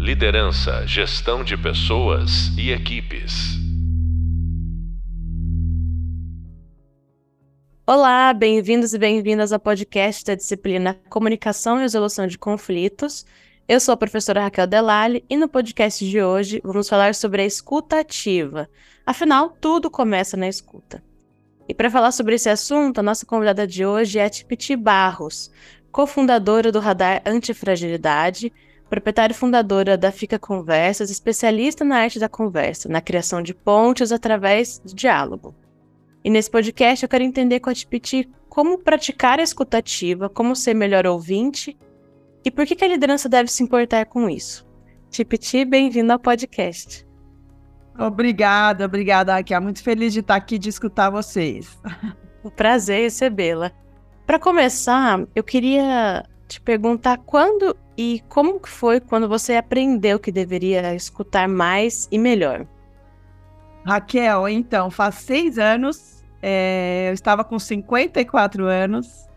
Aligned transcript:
Liderança, 0.00 0.86
gestão 0.86 1.44
de 1.44 1.58
pessoas 1.58 2.48
e 2.56 2.70
equipes. 2.70 3.58
Olá, 7.86 8.32
bem-vindos 8.32 8.94
e 8.94 8.98
bem-vindas 8.98 9.52
ao 9.52 9.60
podcast 9.60 10.24
da 10.24 10.34
disciplina 10.34 10.98
Comunicação 11.10 11.76
e 11.76 11.82
Resolução 11.82 12.26
de 12.26 12.38
Conflitos. 12.38 13.26
Eu 13.68 13.78
sou 13.78 13.92
a 13.92 13.96
professora 13.96 14.40
Raquel 14.40 14.66
Delali 14.66 15.22
e 15.28 15.36
no 15.36 15.46
podcast 15.46 16.02
de 16.08 16.22
hoje 16.22 16.62
vamos 16.64 16.88
falar 16.88 17.14
sobre 17.14 17.42
a 17.42 17.46
escuta 17.46 18.00
ativa. 18.00 18.70
Afinal, 19.04 19.54
tudo 19.60 19.90
começa 19.90 20.34
na 20.34 20.48
escuta. 20.48 21.04
E 21.68 21.74
para 21.74 21.90
falar 21.90 22.12
sobre 22.12 22.36
esse 22.36 22.48
assunto, 22.48 23.00
a 23.00 23.02
nossa 23.02 23.26
convidada 23.26 23.66
de 23.66 23.84
hoje 23.84 24.18
é 24.18 24.24
a 24.24 24.30
Tipiti 24.30 24.74
Barros, 24.76 25.50
cofundadora 25.92 26.72
do 26.72 26.80
Radar 26.80 27.20
Antifragilidade, 27.26 28.50
proprietária 28.90 29.32
e 29.32 29.36
fundadora 29.36 29.96
da 29.96 30.10
Fica 30.10 30.36
Conversas, 30.36 31.10
especialista 31.10 31.84
na 31.84 31.98
arte 31.98 32.18
da 32.18 32.28
conversa, 32.28 32.88
na 32.88 33.00
criação 33.00 33.40
de 33.40 33.54
pontes 33.54 34.10
através 34.10 34.80
do 34.80 34.92
diálogo. 34.92 35.54
E 36.24 36.28
nesse 36.28 36.50
podcast 36.50 37.02
eu 37.04 37.08
quero 37.08 37.22
entender 37.22 37.60
com 37.60 37.70
a 37.70 37.74
Tipiti 37.74 38.28
como 38.48 38.76
praticar 38.78 39.38
a 39.38 39.44
escutativa, 39.44 40.28
como 40.28 40.56
ser 40.56 40.74
melhor 40.74 41.06
ouvinte 41.06 41.78
e 42.44 42.50
por 42.50 42.66
que, 42.66 42.74
que 42.74 42.84
a 42.84 42.88
liderança 42.88 43.28
deve 43.28 43.50
se 43.50 43.62
importar 43.62 44.06
com 44.06 44.28
isso. 44.28 44.66
Tipiti, 45.08 45.64
bem-vindo 45.64 46.12
ao 46.12 46.18
podcast. 46.18 47.06
Obrigada, 47.96 48.86
obrigada, 48.86 49.34
Raquel. 49.34 49.62
Muito 49.62 49.82
feliz 49.82 50.12
de 50.12 50.20
estar 50.20 50.34
aqui 50.34 50.58
de 50.58 50.68
escutar 50.68 51.10
vocês. 51.10 51.78
Um 52.42 52.48
prazer 52.48 53.02
recebê-la. 53.02 53.70
Para 54.26 54.38
começar, 54.38 55.26
eu 55.34 55.44
queria 55.44 56.24
te 56.50 56.60
perguntar 56.60 57.18
quando 57.18 57.76
e 57.96 58.22
como 58.28 58.58
que 58.58 58.68
foi 58.68 58.98
quando 59.00 59.28
você 59.28 59.54
aprendeu 59.54 60.18
que 60.18 60.32
deveria 60.32 60.94
escutar 60.94 61.48
mais 61.48 62.08
e 62.10 62.18
melhor. 62.18 62.66
Raquel, 63.84 64.48
então, 64.48 64.90
faz 64.90 65.14
seis 65.16 65.58
anos, 65.58 66.24
é, 66.42 67.06
eu 67.08 67.14
estava 67.14 67.44
com 67.44 67.58
54 67.58 68.66
anos, 68.66 69.28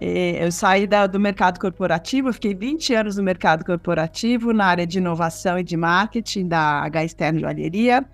é, 0.00 0.44
eu 0.44 0.52
saí 0.52 0.86
da, 0.86 1.06
do 1.06 1.18
mercado 1.18 1.58
corporativo, 1.60 2.32
fiquei 2.32 2.54
20 2.54 2.94
anos 2.94 3.16
no 3.16 3.22
mercado 3.22 3.64
corporativo, 3.64 4.52
na 4.52 4.66
área 4.66 4.86
de 4.86 4.98
inovação 4.98 5.58
e 5.58 5.62
de 5.62 5.76
marketing 5.76 6.48
da 6.48 6.82
H 6.84 7.04
Externo 7.04 7.40
Joalheria. 7.40 8.04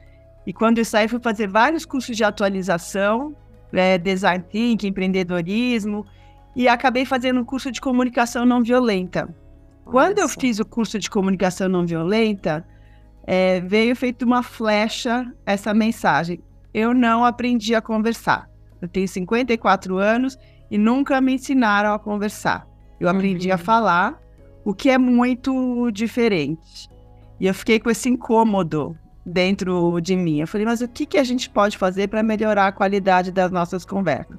E 0.46 0.52
quando 0.52 0.78
eu 0.78 0.84
saí, 0.84 1.08
fui 1.08 1.20
fazer 1.20 1.48
vários 1.48 1.84
cursos 1.84 2.16
de 2.16 2.22
atualização, 2.22 3.34
é, 3.72 3.98
design 3.98 4.44
thinking, 4.50 4.88
empreendedorismo, 4.88 6.06
e 6.54 6.68
acabei 6.68 7.04
fazendo 7.04 7.40
um 7.40 7.44
curso 7.44 7.70
de 7.70 7.80
comunicação 7.80 8.44
não 8.44 8.62
violenta. 8.62 9.28
Quando 9.84 10.18
eu 10.18 10.28
fiz 10.28 10.58
o 10.58 10.64
curso 10.64 10.98
de 10.98 11.10
comunicação 11.10 11.68
não 11.68 11.84
violenta, 11.84 12.66
é, 13.26 13.60
veio 13.60 13.94
feito 13.94 14.24
uma 14.24 14.42
flecha 14.42 15.30
essa 15.44 15.74
mensagem. 15.74 16.42
Eu 16.72 16.94
não 16.94 17.24
aprendi 17.24 17.74
a 17.74 17.82
conversar. 17.82 18.48
Eu 18.80 18.88
tenho 18.88 19.06
54 19.06 19.98
anos 19.98 20.38
e 20.70 20.78
nunca 20.78 21.20
me 21.20 21.34
ensinaram 21.34 21.92
a 21.92 21.98
conversar. 21.98 22.66
Eu 22.98 23.08
aprendi 23.08 23.48
uhum. 23.48 23.54
a 23.54 23.58
falar, 23.58 24.20
o 24.64 24.74
que 24.74 24.90
é 24.90 24.98
muito 24.98 25.90
diferente. 25.90 26.88
E 27.38 27.46
eu 27.46 27.54
fiquei 27.54 27.78
com 27.78 27.90
esse 27.90 28.08
incômodo 28.08 28.96
dentro 29.24 30.00
de 30.00 30.16
mim. 30.16 30.40
Eu 30.40 30.46
falei, 30.46 30.66
mas 30.66 30.80
o 30.80 30.88
que, 30.88 31.06
que 31.06 31.18
a 31.18 31.24
gente 31.24 31.50
pode 31.50 31.76
fazer 31.76 32.08
para 32.08 32.22
melhorar 32.22 32.68
a 32.68 32.72
qualidade 32.72 33.30
das 33.32 33.50
nossas 33.50 33.84
conversas? 33.84 34.38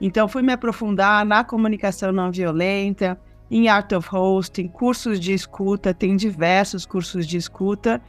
Então, 0.00 0.28
fui 0.28 0.42
me 0.42 0.52
aprofundar 0.52 1.24
na 1.24 1.44
comunicação 1.44 2.12
não 2.12 2.30
violenta, 2.30 3.18
em 3.50 3.68
Art 3.68 3.92
of 3.92 4.08
Hosting, 4.12 4.68
cursos 4.68 5.20
de 5.20 5.32
escuta, 5.32 5.94
tem 5.94 6.16
diversos 6.16 6.84
cursos 6.84 7.26
de 7.26 7.36
escuta. 7.36 8.02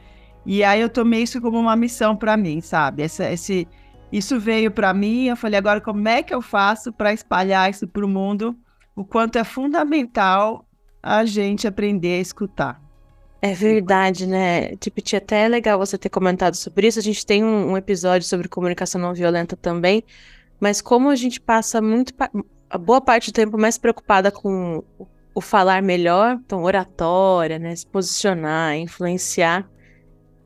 E 0.44 0.62
aí 0.64 0.80
eu 0.80 0.88
tomei 0.88 1.22
isso 1.22 1.40
como 1.40 1.58
uma 1.58 1.76
missão 1.76 2.16
para 2.16 2.36
mim, 2.36 2.60
sabe? 2.60 3.02
Essa, 3.02 3.30
esse, 3.30 3.68
isso 4.10 4.38
veio 4.38 4.70
para 4.70 4.92
mim, 4.94 5.26
eu 5.26 5.36
falei, 5.36 5.58
agora 5.58 5.80
como 5.80 6.08
é 6.08 6.22
que 6.22 6.34
eu 6.34 6.40
faço 6.40 6.92
para 6.92 7.12
espalhar 7.12 7.70
isso 7.70 7.86
para 7.86 8.04
o 8.04 8.08
mundo? 8.08 8.56
O 8.94 9.04
quanto 9.04 9.36
é 9.38 9.44
fundamental 9.44 10.66
a 11.02 11.24
gente 11.24 11.68
aprender 11.68 12.18
a 12.18 12.20
escutar. 12.20 12.86
É 13.40 13.52
verdade, 13.52 14.26
né? 14.26 14.74
Tipo, 14.76 15.00
até 15.16 15.44
é 15.44 15.48
legal 15.48 15.78
você 15.78 15.96
ter 15.98 16.08
comentado 16.08 16.54
sobre 16.54 16.88
isso. 16.88 16.98
A 16.98 17.02
gente 17.02 17.24
tem 17.24 17.44
um, 17.44 17.76
episódio 17.76 18.26
sobre 18.26 18.48
comunicação 18.48 19.00
não 19.00 19.14
violenta 19.14 19.56
também, 19.56 20.02
mas 20.60 20.80
como 20.80 21.10
a 21.10 21.16
gente 21.16 21.40
passa 21.40 21.80
muito 21.80 22.12
a 22.68 22.78
boa 22.78 23.00
parte 23.00 23.30
do 23.30 23.34
tempo 23.34 23.58
mais 23.58 23.78
preocupada 23.78 24.30
com 24.30 24.82
o, 25.34 25.40
falar 25.40 25.82
melhor, 25.82 26.38
então 26.44 26.62
oratória, 26.62 27.58
né, 27.58 27.74
se 27.76 27.86
posicionar, 27.86 28.76
influenciar, 28.76 29.68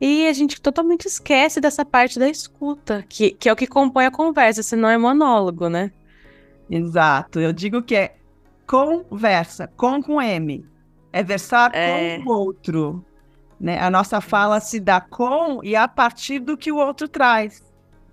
e 0.00 0.26
a 0.26 0.32
gente 0.32 0.60
totalmente 0.60 1.06
esquece 1.06 1.60
dessa 1.60 1.84
parte 1.84 2.19
da 2.19 2.28
escuta, 2.28 3.04
que, 3.09 3.32
que 3.32 3.48
é 3.48 3.53
o 3.53 3.56
que 3.56 3.66
compõe 3.66 4.06
a 4.06 4.10
conversa, 4.10 4.62
senão 4.62 4.88
é 4.88 4.97
monólogo, 4.97 5.69
né? 5.69 5.93
Exato. 6.71 7.38
Eu 7.38 7.53
digo 7.53 7.82
que 7.82 7.94
é 7.94 8.15
conversa, 8.66 9.69
com 9.77 10.03
com 10.03 10.22
M. 10.22 10.65
É 11.12 11.22
versar 11.22 11.75
é... 11.75 12.19
com 12.19 12.31
o 12.31 12.32
outro. 12.32 13.04
Né? 13.60 13.78
A 13.78 13.91
nossa 13.91 14.21
fala 14.21 14.59
se 14.60 14.81
dá 14.81 15.00
com 15.00 15.60
e 15.62 15.77
a 15.77 15.87
partir 15.87 16.38
do 16.38 16.56
que 16.56 16.72
o 16.72 16.77
outro 16.77 17.09
traz. 17.09 17.62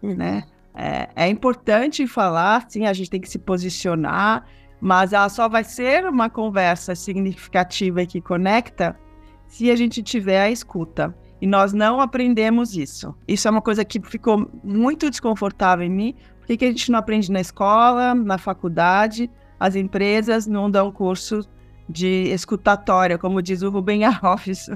Uhum. 0.02 0.16
Né? 0.16 0.44
É, 0.80 1.10
é 1.16 1.28
importante 1.28 2.06
falar, 2.06 2.68
sim, 2.70 2.86
a 2.86 2.94
gente 2.94 3.10
tem 3.10 3.20
que 3.20 3.28
se 3.28 3.40
posicionar, 3.40 4.46
mas 4.80 5.12
ela 5.12 5.28
só 5.28 5.50
vai 5.50 5.64
ser 5.64 6.06
uma 6.06 6.30
conversa 6.30 6.94
significativa 6.94 8.04
e 8.04 8.06
que 8.06 8.22
conecta 8.22 8.96
se 9.48 9.72
a 9.72 9.76
gente 9.76 10.04
tiver 10.04 10.40
a 10.40 10.52
escuta. 10.52 11.18
E 11.42 11.48
nós 11.48 11.74
não 11.74 12.00
aprendemos 12.00 12.76
isso. 12.76 13.16
Isso 13.28 13.48
é 13.48 13.52
uma 13.52 13.62
coisa 13.62 13.84
que 13.84 14.00
ficou 14.00 14.50
muito 14.64 15.10
desconfortável 15.10 15.84
em 15.84 15.90
mim. 15.90 16.16
Por 16.40 16.48
que, 16.48 16.58
que 16.58 16.66
a 16.66 16.70
gente 16.70 16.92
não 16.92 17.00
aprende 17.00 17.32
na 17.32 17.42
escola, 17.42 18.14
na 18.14 18.38
faculdade? 18.38 19.32
As 19.59 19.76
empresas 19.76 20.46
não 20.46 20.70
dão 20.70 20.92
curso 20.92 21.42
de 21.90 22.30
escutatória, 22.32 23.18
como 23.18 23.42
diz 23.42 23.64
o 23.64 23.72
Rubem 23.72 24.04
Arrofes. 24.06 24.70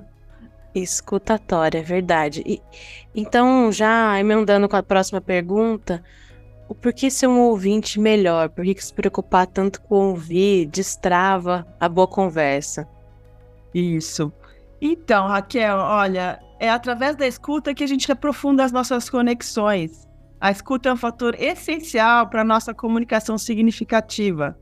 Escutatória, 0.74 1.80
é 1.80 1.84
verdade. 1.84 2.44
E, 2.46 2.62
então, 3.14 3.72
já 3.72 4.20
emendando 4.20 4.70
com 4.70 4.76
a 4.76 4.84
próxima 4.84 5.20
pergunta, 5.20 6.04
o 6.68 6.74
porquê 6.74 7.12
ser 7.12 7.28
um 7.28 7.40
ouvinte 7.40 8.00
melhor? 8.00 8.50
Por 8.50 8.64
que, 8.64 8.82
se 8.82 8.94
preocupar 8.94 9.46
tanto 9.46 9.82
com 9.82 10.12
ouvir 10.12 10.68
destrava 10.68 11.68
a 11.80 11.90
boa 11.90 12.08
conversa? 12.08 12.88
Isso. 13.74 14.32
Então, 14.82 15.28
Raquel, 15.28 15.78
olha, 15.78 16.40
é 16.60 16.70
através 16.70 17.16
da 17.18 17.28
escuta 17.28 17.74
que 17.74 17.84
a 17.84 17.88
gente 17.88 18.10
aprofunda 18.10 18.64
as 18.64 18.72
nossas 18.72 19.10
conexões. 19.10 20.08
A 20.40 20.50
escuta 20.50 20.90
é 20.90 20.94
um 20.94 20.98
fator 20.98 21.36
essencial 21.38 22.28
para 22.28 22.42
a 22.42 22.46
nossa 22.46 22.74
comunicação 22.74 23.38
significativa, 23.38 24.58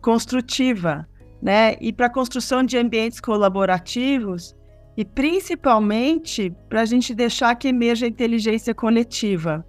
construtiva, 0.00 1.08
né? 1.42 1.76
E 1.80 1.92
para 1.92 2.06
a 2.06 2.12
construção 2.12 2.62
de 2.62 2.76
ambientes 2.76 3.18
colaborativos 3.18 4.54
e 5.00 5.04
principalmente 5.04 6.54
para 6.68 6.82
a 6.82 6.84
gente 6.84 7.14
deixar 7.14 7.54
que 7.54 7.68
emerja 7.68 8.04
a 8.04 8.08
inteligência 8.08 8.74
coletiva. 8.74 9.64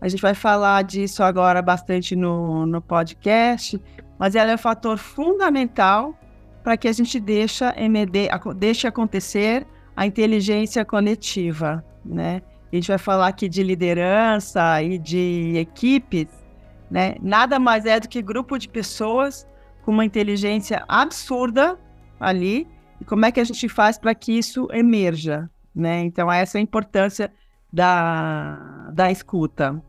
A 0.00 0.06
gente 0.06 0.22
vai 0.22 0.32
falar 0.32 0.84
disso 0.84 1.24
agora 1.24 1.60
bastante 1.60 2.14
no, 2.14 2.64
no 2.66 2.80
podcast, 2.80 3.82
mas 4.16 4.36
ela 4.36 4.52
é 4.52 4.54
um 4.54 4.58
fator 4.58 4.96
fundamental 4.96 6.16
para 6.62 6.76
que 6.76 6.86
a 6.86 6.92
gente 6.92 7.18
deixe, 7.18 7.64
deixe 8.56 8.86
acontecer 8.86 9.66
a 9.96 10.06
inteligência 10.06 10.84
coletiva, 10.84 11.84
né? 12.04 12.40
A 12.72 12.76
gente 12.76 12.86
vai 12.86 12.98
falar 12.98 13.26
aqui 13.26 13.48
de 13.48 13.64
liderança 13.64 14.80
e 14.84 14.98
de 14.98 15.54
equipes, 15.56 16.28
né? 16.88 17.16
Nada 17.20 17.58
mais 17.58 17.86
é 17.86 17.98
do 17.98 18.08
que 18.08 18.22
grupo 18.22 18.56
de 18.56 18.68
pessoas 18.68 19.48
com 19.84 19.90
uma 19.90 20.04
inteligência 20.04 20.84
absurda 20.86 21.76
ali. 22.20 22.68
E 23.00 23.04
como 23.04 23.24
é 23.24 23.32
que 23.32 23.40
a 23.40 23.44
gente 23.44 23.68
faz 23.68 23.98
para 23.98 24.14
que 24.14 24.32
isso 24.32 24.68
emerja, 24.72 25.50
né? 25.74 26.00
Então 26.00 26.30
essa 26.30 26.58
é 26.58 26.60
a 26.60 26.62
importância 26.62 27.32
da, 27.72 28.90
da 28.92 29.10
escuta. 29.10 29.82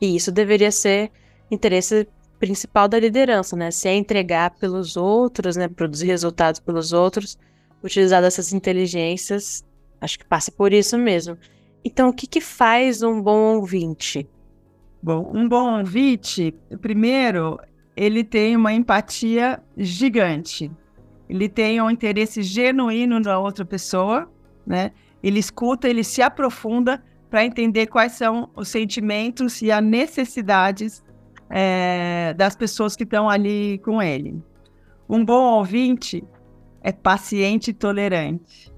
E 0.00 0.16
isso 0.16 0.32
deveria 0.32 0.72
ser 0.72 1.10
interesse 1.50 2.08
principal 2.38 2.88
da 2.88 2.98
liderança, 2.98 3.54
né? 3.54 3.70
Se 3.70 3.88
é 3.88 3.94
entregar 3.94 4.50
pelos 4.52 4.96
outros, 4.96 5.56
né? 5.56 5.68
Produzir 5.68 6.06
resultados 6.06 6.60
pelos 6.60 6.92
outros, 6.92 7.38
utilizar 7.82 8.22
dessas 8.22 8.52
inteligências, 8.52 9.64
acho 10.00 10.18
que 10.18 10.24
passa 10.24 10.50
por 10.50 10.72
isso 10.72 10.96
mesmo. 10.96 11.36
Então, 11.84 12.08
o 12.08 12.12
que, 12.12 12.26
que 12.26 12.40
faz 12.40 13.02
um 13.02 13.20
bom 13.20 13.56
ouvinte? 13.56 14.28
Bom, 15.02 15.30
um 15.34 15.48
bom 15.48 15.78
ouvinte, 15.78 16.54
primeiro, 16.80 17.58
ele 17.96 18.22
tem 18.22 18.54
uma 18.54 18.72
empatia 18.72 19.62
gigante. 19.76 20.70
Ele 21.30 21.48
tem 21.48 21.80
um 21.80 21.88
interesse 21.88 22.42
genuíno 22.42 23.20
na 23.20 23.38
outra 23.38 23.64
pessoa, 23.64 24.28
né? 24.66 24.90
Ele 25.22 25.38
escuta, 25.38 25.88
ele 25.88 26.02
se 26.02 26.20
aprofunda 26.20 27.00
para 27.30 27.44
entender 27.44 27.86
quais 27.86 28.12
são 28.12 28.50
os 28.56 28.66
sentimentos 28.66 29.62
e 29.62 29.70
as 29.70 29.80
necessidades 29.80 31.04
é, 31.48 32.34
das 32.36 32.56
pessoas 32.56 32.96
que 32.96 33.04
estão 33.04 33.30
ali 33.30 33.78
com 33.84 34.02
ele. 34.02 34.42
Um 35.08 35.24
bom 35.24 35.54
ouvinte, 35.54 36.24
é 36.82 36.90
paciente 36.90 37.70
e 37.70 37.74
tolerante. 37.74 38.72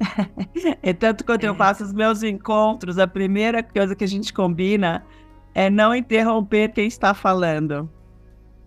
é 0.82 0.92
tanto 0.92 1.24
quando 1.24 1.44
é. 1.44 1.48
eu 1.48 1.54
faço 1.54 1.84
os 1.84 1.92
meus 1.92 2.24
encontros, 2.24 2.98
a 2.98 3.06
primeira 3.06 3.62
coisa 3.62 3.94
que 3.94 4.02
a 4.02 4.08
gente 4.08 4.32
combina 4.32 5.06
é 5.54 5.70
não 5.70 5.94
interromper 5.94 6.72
quem 6.72 6.88
está 6.88 7.14
falando. 7.14 7.88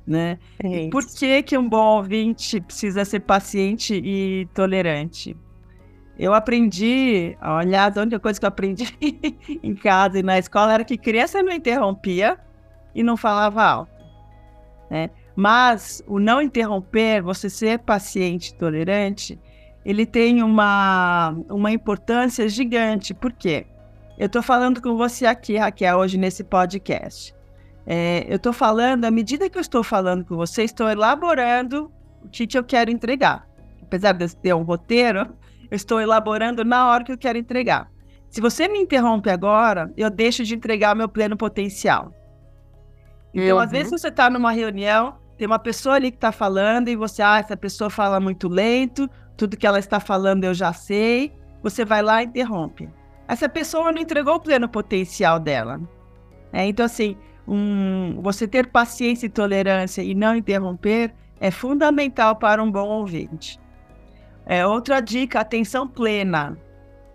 Né? 0.08 0.40
É 0.64 0.90
Por 0.90 1.06
que, 1.06 1.44
que 1.44 1.58
um 1.58 1.68
bom 1.68 1.98
ouvinte 1.98 2.62
precisa 2.62 3.04
ser 3.04 3.20
paciente 3.20 3.94
e 3.94 4.48
tolerante? 4.54 5.36
Eu 6.18 6.34
aprendi, 6.34 7.38
olha, 7.42 7.86
a 7.86 8.02
única 8.02 8.20
coisa 8.20 8.40
que 8.40 8.46
eu 8.46 8.48
aprendi 8.48 8.86
em 9.62 9.76
casa 9.76 10.18
e 10.18 10.24
na 10.24 10.40
escola 10.40 10.74
era 10.74 10.86
que 10.86 10.98
criança 10.98 11.44
não 11.44 11.52
interrompia 11.52 12.40
e 12.96 13.04
não 13.04 13.18
falava 13.18 13.64
alto. 13.64 13.92
Né? 14.90 15.10
Mas 15.36 16.02
o 16.08 16.20
não 16.20 16.42
interromper, 16.42 17.22
você 17.22 17.50
ser 17.50 17.80
paciente 17.80 18.48
e 18.48 18.56
tolerante, 18.56 19.38
ele 19.86 20.06
tem 20.06 20.42
uma, 20.42 21.38
uma 21.50 21.72
importância 21.72 22.50
gigante. 22.50 23.14
Por 23.14 23.32
quê? 23.32 23.68
Eu 24.18 24.26
estou 24.26 24.42
falando 24.42 24.82
com 24.82 24.98
você 24.98 25.28
aqui, 25.28 25.58
Raquel, 25.58 26.00
hoje 26.00 26.18
nesse 26.18 26.44
podcast. 26.44 27.37
É, 27.90 28.26
eu 28.28 28.36
estou 28.36 28.52
falando, 28.52 29.06
à 29.06 29.12
medida 29.12 29.50
que 29.50 29.58
eu 29.58 29.62
estou 29.62 29.84
falando 29.84 30.26
com 30.26 30.36
você, 30.36 30.64
estou 30.64 30.90
elaborando 30.90 31.92
o 32.22 32.30
que, 32.30 32.46
que 32.46 32.58
eu 32.58 32.64
quero 32.64 32.92
entregar. 32.92 33.48
Apesar 33.82 34.12
de 34.12 34.26
eu 34.26 34.30
ter 34.30 34.54
um 34.54 34.64
roteiro, 34.64 35.22
eu 35.72 35.76
estou 35.76 36.02
elaborando 36.02 36.66
na 36.66 36.90
hora 36.90 37.04
que 37.04 37.12
eu 37.12 37.18
quero 37.18 37.38
entregar. 37.38 37.90
Se 38.30 38.42
você 38.42 38.68
me 38.68 38.80
interrompe 38.80 39.30
agora, 39.30 39.92
eu 39.96 40.10
deixo 40.10 40.44
de 40.44 40.54
entregar 40.54 40.94
o 40.94 40.98
meu 40.98 41.08
pleno 41.08 41.38
potencial. 41.38 42.14
Então, 43.34 43.56
uhum. 43.56 43.64
às 43.64 43.72
vezes, 43.72 43.90
você 43.90 44.10
está 44.10 44.30
numa 44.30 44.52
reunião, 44.52 45.16
tem 45.38 45.48
uma 45.48 45.60
pessoa 45.60 45.96
ali 45.96 46.12
que 46.12 46.18
está 46.18 46.32
falando 46.32 46.90
e 46.90 46.96
você, 46.96 47.22
ah, 47.22 47.40
essa 47.40 47.56
pessoa 47.56 47.90
fala 47.90 48.20
muito 48.20 48.50
lento, 48.50 49.10
tudo 49.38 49.56
que 49.56 49.66
ela 49.66 49.80
está 49.80 50.00
falando 50.00 50.44
eu 50.44 50.54
já 50.54 50.74
sei. 50.74 51.34
Você 51.64 51.86
vai 51.86 52.02
lá 52.02 52.22
e 52.22 52.26
interrompe 52.26 52.90
essa 53.28 53.50
pessoa 53.50 53.92
não 53.92 54.02
entregou 54.02 54.36
o 54.36 54.40
pleno 54.40 54.70
potencial 54.70 55.40
dela. 55.40 55.80
É, 56.54 56.66
então, 56.66 56.86
assim, 56.86 57.18
um, 57.48 58.20
você 58.22 58.48
ter 58.48 58.68
paciência 58.68 59.26
e 59.26 59.30
tolerância 59.30 60.02
e 60.02 60.14
não 60.14 60.36
interromper 60.36 61.14
é 61.40 61.50
fundamental 61.50 62.36
para 62.36 62.62
um 62.62 62.72
bom 62.72 62.88
ouvinte. 62.88 63.60
É, 64.46 64.66
outra 64.66 65.00
dica, 65.00 65.40
atenção 65.40 65.88
plena. 65.88 66.58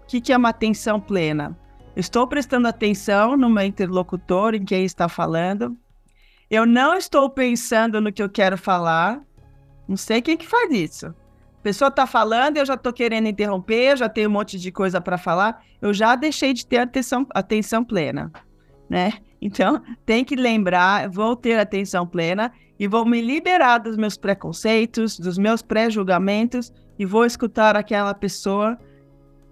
O 0.03 0.07
que, 0.07 0.21
que 0.21 0.33
é 0.33 0.37
uma 0.37 0.51
atenção 0.51 1.01
plena? 1.01 1.57
estou 1.95 2.27
prestando 2.27 2.69
atenção 2.69 3.37
no 3.37 3.51
meu 3.51 3.65
interlocutor, 3.65 4.55
em 4.55 4.65
quem 4.65 4.85
está 4.85 5.09
falando. 5.09 5.77
Eu 6.51 6.67
não 6.67 6.95
estou 6.95 7.29
pensando 7.31 8.01
no 8.01 8.13
que 8.13 8.23
eu 8.23 8.29
quero 8.29 8.57
falar. 8.57 9.21
Não 9.87 9.97
sei 9.97 10.23
quem 10.23 10.37
que 10.37 10.47
faz 10.47 10.71
isso. 10.71 11.07
A 11.07 11.63
pessoa 11.63 11.89
está 11.89 12.07
falando, 12.07 12.57
eu 12.57 12.67
já 12.67 12.75
estou 12.75 12.93
querendo 12.93 13.29
interromper, 13.29 13.97
já 13.97 14.09
tenho 14.09 14.29
um 14.29 14.33
monte 14.33 14.59
de 14.59 14.73
coisa 14.73 15.01
para 15.01 15.17
falar, 15.17 15.63
eu 15.81 15.95
já 15.95 16.17
deixei 16.17 16.53
de 16.53 16.67
ter 16.67 16.79
atenção, 16.79 17.25
atenção 17.31 17.85
plena, 17.85 18.33
né? 18.93 19.15
Então, 19.41 19.83
tem 20.05 20.23
que 20.23 20.37
lembrar, 20.37 21.09
vou 21.09 21.35
ter 21.35 21.59
atenção 21.59 22.07
plena 22.07 22.53
e 22.79 22.87
vou 22.87 23.07
me 23.07 23.23
liberar 23.23 23.79
dos 23.79 23.97
meus 23.97 24.19
preconceitos, 24.19 25.19
dos 25.19 25.39
meus 25.39 25.63
pré-julgamentos 25.63 26.71
e 26.99 27.07
vou 27.07 27.25
escutar 27.25 27.75
aquela 27.75 28.13
pessoa 28.13 28.79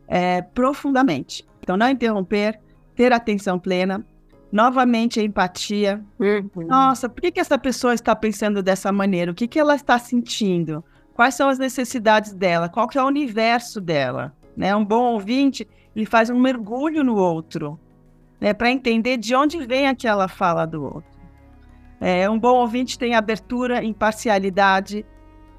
é, 0.07 0.43
profundamente. 0.43 1.43
Então, 1.63 1.75
não 1.75 1.89
interromper, 1.89 2.61
ter 2.95 3.15
atenção 3.15 3.59
plena, 3.59 4.05
novamente 4.53 5.19
a 5.19 5.23
empatia. 5.23 6.05
Uhum. 6.19 6.67
Nossa, 6.67 7.09
por 7.09 7.23
que, 7.23 7.33
que 7.33 7.41
essa 7.41 7.57
pessoa 7.57 7.95
está 7.95 8.15
pensando 8.15 8.63
dessa 8.63 8.93
maneira? 8.93 9.33
O 9.33 9.35
que, 9.35 9.49
que 9.49 9.59
ela 9.59 9.75
está 9.75 9.99
sentindo? 9.99 10.85
quais 11.21 11.35
são 11.35 11.51
as 11.51 11.59
necessidades 11.59 12.33
dela, 12.33 12.67
qual 12.67 12.89
que 12.89 12.97
é 12.97 13.03
o 13.03 13.07
universo 13.07 13.79
dela. 13.79 14.33
Né? 14.57 14.75
Um 14.75 14.83
bom 14.83 15.13
ouvinte, 15.13 15.69
ele 15.95 16.07
faz 16.07 16.31
um 16.31 16.41
mergulho 16.41 17.05
no 17.05 17.15
outro, 17.15 17.79
né? 18.41 18.55
para 18.55 18.71
entender 18.71 19.17
de 19.17 19.35
onde 19.35 19.65
vem 19.67 19.87
aquela 19.87 20.27
fala 20.29 20.67
do 20.67 20.83
outro. 20.83 21.21
É, 22.01 22.29
um 22.31 22.39
bom 22.39 22.55
ouvinte 22.55 22.99
tem 22.99 23.15
abertura, 23.15 23.85
imparcialidade. 23.85 25.05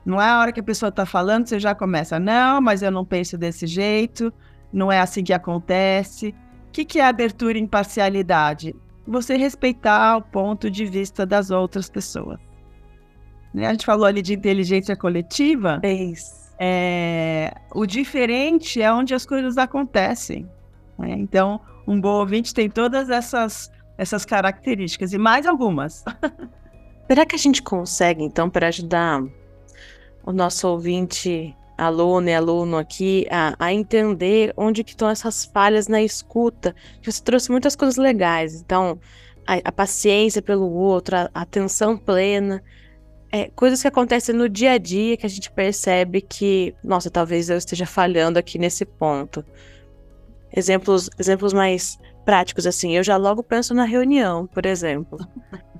Não 0.04 0.20
é 0.20 0.28
a 0.28 0.40
hora 0.40 0.52
que 0.52 0.60
a 0.60 0.64
pessoa 0.64 0.90
está 0.90 1.06
falando, 1.06 1.48
você 1.48 1.60
já 1.60 1.76
começa, 1.76 2.20
não, 2.20 2.60
mas 2.60 2.82
eu 2.82 2.90
não 2.90 3.06
penso 3.06 3.38
desse 3.38 3.68
jeito, 3.68 4.34
não 4.74 4.92
é 4.92 5.00
assim 5.00 5.24
que 5.24 5.34
acontece. 5.34 6.30
O 6.68 6.72
que, 6.72 6.84
que 6.84 7.00
é 7.00 7.06
abertura 7.06 7.58
e 7.58 7.62
imparcialidade? 7.62 8.76
Você 9.06 9.36
respeitar 9.38 10.18
o 10.18 10.22
ponto 10.22 10.72
de 10.72 10.86
vista 10.86 11.26
das 11.26 11.52
outras 11.52 11.90
pessoas. 11.90 12.40
Né? 13.54 13.68
A 13.68 13.72
gente 13.72 13.86
falou 13.86 14.06
ali 14.06 14.22
de 14.22 14.34
inteligência 14.34 14.96
coletiva. 14.96 15.80
É. 15.84 16.14
É, 16.64 17.54
o 17.74 17.86
diferente 17.86 18.82
é 18.82 18.92
onde 18.94 19.14
as 19.14 19.26
coisas 19.26 19.58
acontecem. 19.58 20.48
Né? 21.02 21.16
Então, 21.18 21.60
um 21.88 22.00
bom 22.00 22.20
ouvinte 22.20 22.54
tem 22.54 22.70
todas 22.70 23.10
essas, 23.10 23.72
essas 23.98 24.24
características 24.26 25.14
e 25.14 25.18
mais 25.18 25.46
algumas. 25.46 26.04
Será 27.08 27.26
que 27.26 27.36
a 27.36 27.40
gente 27.40 27.62
consegue, 27.62 28.24
então, 28.24 28.50
para 28.50 28.68
ajudar 28.68 29.22
o 30.24 30.32
nosso 30.32 30.68
ouvinte, 30.68 31.56
aluno 31.78 32.30
e 32.30 32.34
aluno 32.34 32.78
aqui, 32.78 33.28
a, 33.30 33.56
a 33.60 33.74
entender 33.74 34.54
onde 34.56 34.84
que 34.84 34.92
estão 34.92 35.10
essas 35.10 35.44
falhas 35.46 35.88
na 35.88 36.02
escuta? 36.02 36.76
Você 37.04 37.22
trouxe 37.22 37.52
muitas 37.52 37.76
coisas 37.76 37.98
legais. 37.98 38.62
Então, 38.62 39.00
a, 39.46 39.56
a 39.66 39.72
paciência 39.72 40.42
pelo 40.42 40.72
outro, 40.72 41.18
a, 41.18 41.30
a 41.34 41.42
atenção 41.42 41.98
plena 41.98 42.64
é, 43.32 43.50
coisas 43.56 43.82
que 43.82 43.88
acontecem 43.88 44.36
no 44.36 44.50
dia 44.50 44.74
a 44.74 44.78
dia 44.78 45.16
que 45.16 45.26
a 45.26 45.30
gente 45.30 45.50
percebe 45.52 46.22
que, 46.22 46.76
nossa, 46.84 47.10
talvez 47.10 47.50
eu 47.50 47.58
esteja 47.58 47.86
falhando 47.86 48.38
aqui 48.38 48.60
nesse 48.60 48.86
ponto. 48.86 49.46
Exemplos, 50.56 51.10
exemplos 51.18 51.54
mais 51.54 52.00
práticos, 52.26 52.68
assim, 52.68 52.96
eu 52.96 53.04
já 53.04 53.18
logo 53.18 53.42
penso 53.42 53.74
na 53.74 53.86
reunião, 53.86 54.48
por 54.48 54.66
exemplo. 54.66 55.18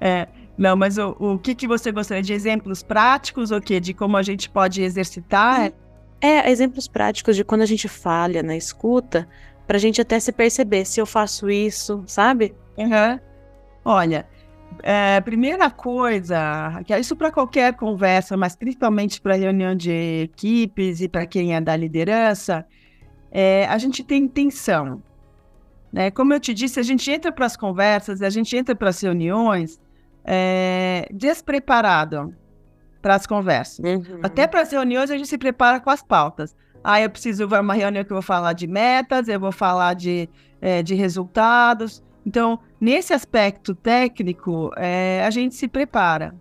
É, 0.00 0.26
não, 0.58 0.76
mas 0.76 0.98
o, 0.98 1.16
o 1.18 1.38
que, 1.38 1.54
que 1.54 1.66
você 1.66 1.90
gostaria 1.90 2.22
de 2.22 2.32
exemplos 2.32 2.82
práticos 2.82 3.50
ou 3.50 3.60
que 3.60 3.80
de 3.80 3.94
como 3.94 4.16
a 4.16 4.22
gente 4.22 4.50
pode 4.50 4.82
exercitar? 4.82 5.72
É, 6.20 6.50
exemplos 6.50 6.86
práticos 6.86 7.36
de 7.36 7.44
quando 7.44 7.62
a 7.62 7.66
gente 7.66 7.88
falha 7.88 8.42
na 8.42 8.56
escuta, 8.56 9.26
para 9.66 9.76
a 9.76 9.80
gente 9.80 10.00
até 10.00 10.18
se 10.20 10.32
perceber 10.32 10.84
se 10.84 11.00
eu 11.00 11.06
faço 11.06 11.50
isso, 11.50 12.02
sabe? 12.06 12.54
Uhum. 12.76 13.18
Olha, 13.84 14.26
é, 14.82 15.20
primeira 15.20 15.70
coisa, 15.70 16.82
que 16.84 16.92
é 16.92 17.00
isso 17.00 17.16
para 17.16 17.30
qualquer 17.30 17.74
conversa, 17.74 18.36
mas 18.36 18.56
principalmente 18.56 19.20
para 19.20 19.34
reunião 19.34 19.74
de 19.74 20.24
equipes 20.24 21.00
e 21.00 21.08
para 21.08 21.26
quem 21.26 21.54
é 21.54 21.60
da 21.60 21.76
liderança, 21.76 22.66
é, 23.34 23.66
a 23.66 23.76
gente 23.78 24.04
tem 24.04 24.22
intenção. 24.22 25.02
Né? 25.92 26.08
Como 26.12 26.32
eu 26.32 26.38
te 26.38 26.54
disse, 26.54 26.78
a 26.78 26.84
gente 26.84 27.10
entra 27.10 27.32
para 27.32 27.44
as 27.44 27.56
conversas, 27.56 28.22
a 28.22 28.30
gente 28.30 28.56
entra 28.56 28.76
para 28.76 28.90
as 28.90 29.00
reuniões 29.00 29.80
é, 30.24 31.08
despreparado 31.12 32.32
para 33.02 33.16
as 33.16 33.26
conversas. 33.26 33.84
Uhum. 33.84 34.20
Até 34.22 34.46
para 34.46 34.62
as 34.62 34.70
reuniões 34.70 35.10
a 35.10 35.18
gente 35.18 35.28
se 35.28 35.36
prepara 35.36 35.80
com 35.80 35.90
as 35.90 36.02
pautas. 36.02 36.56
Ah, 36.82 37.00
eu 37.00 37.10
preciso 37.10 37.48
ver 37.48 37.60
uma 37.60 37.74
reunião 37.74 38.04
que 38.04 38.12
eu 38.12 38.16
vou 38.16 38.22
falar 38.22 38.52
de 38.52 38.66
metas, 38.66 39.26
eu 39.26 39.40
vou 39.40 39.52
falar 39.52 39.94
de, 39.94 40.28
é, 40.60 40.82
de 40.82 40.94
resultados. 40.94 42.02
Então, 42.24 42.58
nesse 42.80 43.12
aspecto 43.12 43.74
técnico, 43.74 44.70
é, 44.76 45.24
a 45.26 45.30
gente 45.30 45.54
se 45.54 45.66
prepara. 45.66 46.34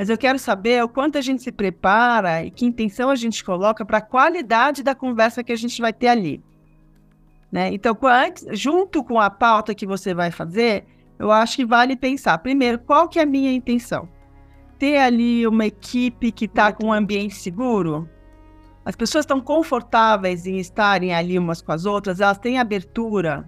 Mas 0.00 0.08
eu 0.08 0.16
quero 0.16 0.38
saber 0.38 0.82
o 0.82 0.88
quanto 0.88 1.18
a 1.18 1.20
gente 1.20 1.42
se 1.42 1.52
prepara 1.52 2.42
e 2.42 2.50
que 2.50 2.64
intenção 2.64 3.10
a 3.10 3.14
gente 3.14 3.44
coloca 3.44 3.84
para 3.84 3.98
a 3.98 4.00
qualidade 4.00 4.82
da 4.82 4.94
conversa 4.94 5.44
que 5.44 5.52
a 5.52 5.56
gente 5.56 5.78
vai 5.78 5.92
ter 5.92 6.08
ali. 6.08 6.42
Né? 7.52 7.70
Então, 7.74 7.94
antes, 8.04 8.46
junto 8.58 9.04
com 9.04 9.20
a 9.20 9.28
pauta 9.28 9.74
que 9.74 9.86
você 9.86 10.14
vai 10.14 10.30
fazer, 10.30 10.86
eu 11.18 11.30
acho 11.30 11.56
que 11.56 11.66
vale 11.66 11.96
pensar, 11.96 12.38
primeiro, 12.38 12.78
qual 12.78 13.10
que 13.10 13.18
é 13.18 13.22
a 13.24 13.26
minha 13.26 13.52
intenção? 13.52 14.08
Ter 14.78 14.96
ali 14.96 15.46
uma 15.46 15.66
equipe 15.66 16.32
que 16.32 16.46
está 16.46 16.72
com 16.72 16.86
um 16.86 16.92
ambiente 16.94 17.34
seguro? 17.34 18.08
As 18.82 18.96
pessoas 18.96 19.24
estão 19.24 19.38
confortáveis 19.38 20.46
em 20.46 20.56
estarem 20.56 21.12
ali 21.12 21.38
umas 21.38 21.60
com 21.60 21.72
as 21.72 21.84
outras? 21.84 22.22
Elas 22.22 22.38
têm 22.38 22.58
abertura? 22.58 23.46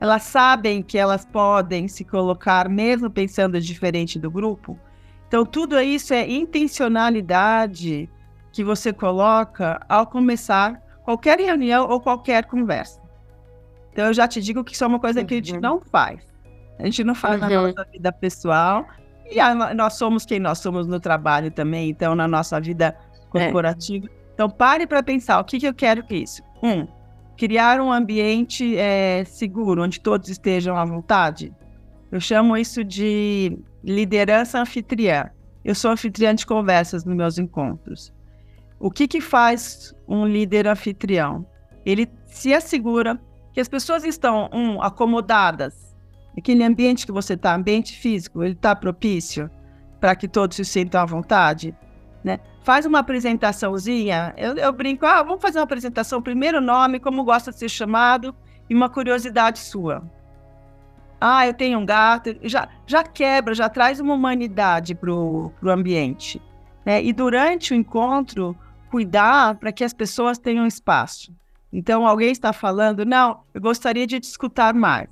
elas 0.00 0.24
sabem 0.24 0.82
que 0.82 0.98
elas 0.98 1.24
podem 1.24 1.86
se 1.86 2.04
colocar 2.04 2.68
mesmo 2.68 3.08
pensando 3.08 3.60
diferente 3.60 4.18
do 4.18 4.28
grupo. 4.28 4.76
Então, 5.32 5.46
tudo 5.46 5.80
isso 5.80 6.12
é 6.12 6.30
intencionalidade 6.30 8.06
que 8.52 8.62
você 8.62 8.92
coloca 8.92 9.80
ao 9.88 10.06
começar 10.06 10.78
qualquer 11.04 11.40
reunião 11.40 11.88
ou 11.88 11.98
qualquer 11.98 12.44
conversa. 12.44 13.00
Então, 13.90 14.08
eu 14.08 14.12
já 14.12 14.28
te 14.28 14.42
digo 14.42 14.62
que 14.62 14.74
isso 14.74 14.84
é 14.84 14.86
uma 14.86 15.00
coisa 15.00 15.24
que 15.24 15.32
a 15.32 15.36
gente 15.38 15.54
uhum. 15.54 15.60
não 15.60 15.80
faz. 15.80 16.20
A 16.78 16.84
gente 16.84 17.02
não 17.02 17.14
faz 17.14 17.40
uhum. 17.40 17.48
na 17.48 17.62
nossa 17.62 17.86
vida 17.90 18.12
pessoal. 18.12 18.86
E 19.30 19.40
a, 19.40 19.72
nós 19.72 19.94
somos 19.94 20.26
quem 20.26 20.38
nós 20.38 20.58
somos 20.58 20.86
no 20.86 21.00
trabalho 21.00 21.50
também, 21.50 21.88
então, 21.88 22.14
na 22.14 22.28
nossa 22.28 22.60
vida 22.60 22.94
corporativa. 23.30 24.08
É. 24.08 24.10
Então, 24.34 24.50
pare 24.50 24.86
para 24.86 25.02
pensar 25.02 25.40
o 25.40 25.44
que, 25.44 25.58
que 25.58 25.66
eu 25.66 25.72
quero 25.72 26.06
com 26.06 26.12
isso. 26.12 26.42
Um, 26.62 26.86
criar 27.38 27.80
um 27.80 27.90
ambiente 27.90 28.76
é, 28.76 29.24
seguro, 29.24 29.82
onde 29.82 29.98
todos 29.98 30.28
estejam 30.28 30.76
à 30.76 30.84
vontade. 30.84 31.54
Eu 32.10 32.20
chamo 32.20 32.54
isso 32.54 32.84
de 32.84 33.58
liderança 33.82 34.60
anfitriã. 34.60 35.30
Eu 35.64 35.74
sou 35.74 35.90
anfitriã 35.90 36.34
de 36.34 36.46
conversas 36.46 37.04
nos 37.04 37.16
meus 37.16 37.38
encontros. 37.38 38.12
o 38.78 38.90
que, 38.90 39.06
que 39.06 39.20
faz 39.20 39.94
um 40.08 40.26
líder 40.26 40.66
anfitrião? 40.66 41.46
Ele 41.86 42.10
se 42.26 42.52
assegura 42.52 43.20
que 43.52 43.60
as 43.60 43.68
pessoas 43.68 44.04
estão, 44.04 44.48
um, 44.52 44.82
acomodadas, 44.82 45.94
aquele 46.36 46.64
ambiente 46.64 47.06
que 47.06 47.12
você 47.12 47.34
está, 47.34 47.54
ambiente 47.54 47.96
físico, 47.96 48.42
ele 48.42 48.54
está 48.54 48.74
propício 48.74 49.50
para 50.00 50.16
que 50.16 50.26
todos 50.26 50.56
se 50.56 50.64
sintam 50.64 51.00
à 51.00 51.04
vontade, 51.04 51.74
né? 52.24 52.40
Faz 52.64 52.86
uma 52.86 53.00
apresentaçãozinha, 53.00 54.34
eu, 54.36 54.56
eu 54.56 54.72
brinco, 54.72 55.04
ah, 55.04 55.22
vamos 55.22 55.42
fazer 55.42 55.58
uma 55.58 55.64
apresentação, 55.64 56.22
primeiro 56.22 56.60
nome, 56.60 56.98
como 56.98 57.24
gosta 57.24 57.50
de 57.50 57.58
ser 57.58 57.68
chamado, 57.68 58.34
e 58.70 58.74
uma 58.74 58.88
curiosidade 58.88 59.58
sua. 59.58 60.02
Ah, 61.24 61.46
eu 61.46 61.54
tenho 61.54 61.78
um 61.78 61.86
gato, 61.86 62.36
já, 62.42 62.68
já 62.84 63.04
quebra, 63.04 63.54
já 63.54 63.68
traz 63.68 64.00
uma 64.00 64.12
humanidade 64.12 64.92
para 64.92 65.12
o 65.12 65.52
ambiente. 65.68 66.42
Né? 66.84 67.00
E 67.00 67.12
durante 67.12 67.72
o 67.72 67.76
encontro, 67.76 68.56
cuidar 68.90 69.54
para 69.54 69.70
que 69.70 69.84
as 69.84 69.92
pessoas 69.92 70.36
tenham 70.36 70.66
espaço. 70.66 71.32
Então, 71.72 72.04
alguém 72.04 72.32
está 72.32 72.52
falando, 72.52 73.06
não, 73.06 73.44
eu 73.54 73.60
gostaria 73.60 74.04
de 74.04 74.18
te 74.18 74.24
escutar 74.24 74.74
mais. 74.74 75.08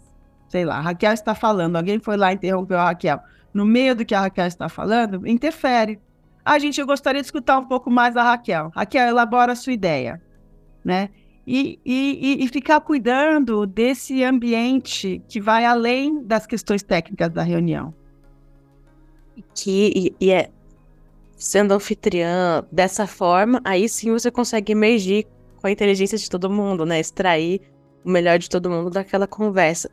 Sei 0.48 0.64
lá, 0.64 0.78
a 0.78 0.80
Raquel 0.80 1.12
está 1.12 1.32
falando, 1.32 1.76
alguém 1.76 2.00
foi 2.00 2.16
lá 2.16 2.32
e 2.32 2.34
interrompeu 2.34 2.80
a 2.80 2.86
Raquel. 2.86 3.20
No 3.54 3.64
meio 3.64 3.94
do 3.94 4.04
que 4.04 4.12
a 4.12 4.22
Raquel 4.22 4.46
está 4.46 4.68
falando, 4.68 5.24
interfere. 5.28 6.00
Ah, 6.44 6.58
gente, 6.58 6.80
eu 6.80 6.86
gostaria 6.88 7.20
de 7.20 7.26
escutar 7.26 7.56
um 7.56 7.66
pouco 7.66 7.88
mais 7.88 8.16
a 8.16 8.24
Raquel. 8.24 8.72
Raquel, 8.74 9.06
elabora 9.06 9.52
a 9.52 9.56
sua 9.56 9.72
ideia, 9.72 10.20
né? 10.84 11.10
E, 11.52 11.80
e, 11.84 12.44
e 12.44 12.48
ficar 12.48 12.80
cuidando 12.80 13.66
desse 13.66 14.22
ambiente 14.22 15.20
que 15.28 15.40
vai 15.40 15.64
além 15.64 16.22
das 16.22 16.46
questões 16.46 16.80
técnicas 16.80 17.28
da 17.28 17.42
reunião. 17.42 17.92
Que, 19.52 19.92
e, 20.20 20.26
e 20.26 20.30
é 20.30 20.48
sendo 21.36 21.74
anfitriã 21.74 22.64
dessa 22.70 23.04
forma, 23.04 23.60
aí 23.64 23.88
sim 23.88 24.12
você 24.12 24.30
consegue 24.30 24.70
emergir 24.70 25.26
com 25.56 25.66
a 25.66 25.72
inteligência 25.72 26.16
de 26.16 26.30
todo 26.30 26.48
mundo, 26.48 26.86
né? 26.86 27.00
Extrair 27.00 27.60
o 28.04 28.10
melhor 28.10 28.38
de 28.38 28.48
todo 28.48 28.70
mundo 28.70 28.88
daquela 28.88 29.26
conversa. 29.26 29.90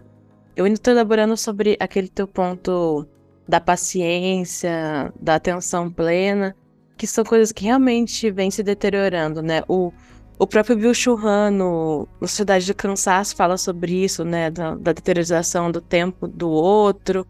Eu 0.56 0.66
ainda 0.66 0.76
estou 0.76 0.94
elaborando 0.94 1.36
sobre 1.36 1.76
aquele 1.80 2.08
teu 2.08 2.28
ponto 2.28 3.08
da 3.48 3.60
paciência, 3.60 5.12
da 5.20 5.36
atenção 5.36 5.90
plena, 5.90 6.56
que 6.96 7.08
são 7.08 7.24
coisas 7.24 7.52
que 7.52 7.64
realmente 7.64 8.30
vêm 8.30 8.52
se 8.52 8.62
deteriorando, 8.62 9.42
né? 9.42 9.64
O, 9.68 9.92
o 10.40 10.46
próprio 10.46 10.78
Bill 10.78 10.94
Churran, 10.94 11.52
no, 11.52 12.08
Sociedade 12.22 12.68
do 12.68 12.76
Cansaço, 12.76 13.36
fala 13.36 13.58
sobre 13.58 14.04
isso, 14.04 14.24
né? 14.24 14.52
Da, 14.52 14.76
da 14.76 14.94
do 15.72 15.82
tempo 15.82 16.28
do 16.28 16.50
outro 16.50 17.26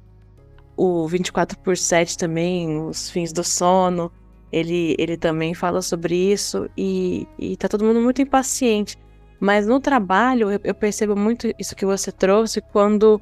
o 0.77 1.07
24 1.07 1.57
por 1.57 1.75
7 1.75 2.15
também, 2.17 2.79
os 2.79 3.09
fins 3.09 3.33
do 3.33 3.43
sono, 3.43 4.11
ele, 4.51 4.95
ele 4.99 5.17
também 5.17 5.55
fala 5.55 5.81
sobre 5.81 6.15
isso 6.15 6.69
e, 6.77 7.27
e 7.37 7.57
tá 7.57 7.67
todo 7.67 7.83
mundo 7.83 7.99
muito 7.99 8.21
impaciente. 8.21 8.95
Mas 9.39 9.65
no 9.65 9.79
trabalho 9.79 10.51
eu, 10.51 10.59
eu 10.63 10.75
percebo 10.75 11.15
muito 11.15 11.51
isso 11.59 11.75
que 11.75 11.85
você 11.85 12.11
trouxe 12.11 12.61
quando 12.61 13.19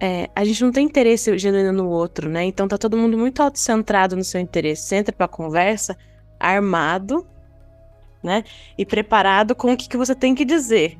é, 0.00 0.28
a 0.34 0.44
gente 0.44 0.62
não 0.62 0.70
tem 0.70 0.84
interesse 0.84 1.36
genuíno 1.38 1.72
no 1.72 1.88
outro, 1.88 2.28
né? 2.28 2.44
Então 2.44 2.68
tá 2.68 2.76
todo 2.76 2.96
mundo 2.96 3.16
muito 3.16 3.42
autocentrado 3.42 4.14
no 4.14 4.22
seu 4.22 4.40
interesse. 4.40 4.82
Você 4.82 4.96
entra 4.96 5.14
pra 5.14 5.26
conversa 5.26 5.96
armado, 6.38 7.26
né? 8.24 8.42
E 8.76 8.86
preparado 8.86 9.54
com 9.54 9.74
o 9.74 9.76
que, 9.76 9.88
que 9.88 9.96
você 9.96 10.14
tem 10.14 10.34
que 10.34 10.44
dizer. 10.44 10.98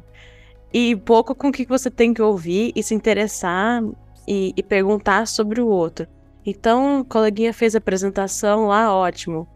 E 0.73 0.95
pouco 0.95 1.35
com 1.35 1.49
o 1.49 1.52
que, 1.52 1.64
que 1.64 1.71
você 1.71 1.90
tem 1.90 2.12
que 2.12 2.21
ouvir 2.21 2.73
e 2.76 2.83
se 2.83 2.95
interessar 2.95 3.83
e, 4.28 4.52
e 4.57 4.62
perguntar 4.62 5.26
sobre 5.26 5.61
o 5.61 5.66
outro. 5.66 6.07
Então, 6.45 7.00
o 7.00 7.04
coleguinha 7.04 7.54
fez 7.54 7.75
a 7.75 7.78
apresentação 7.78 8.66
lá, 8.66 8.95
ótimo. 8.95 9.49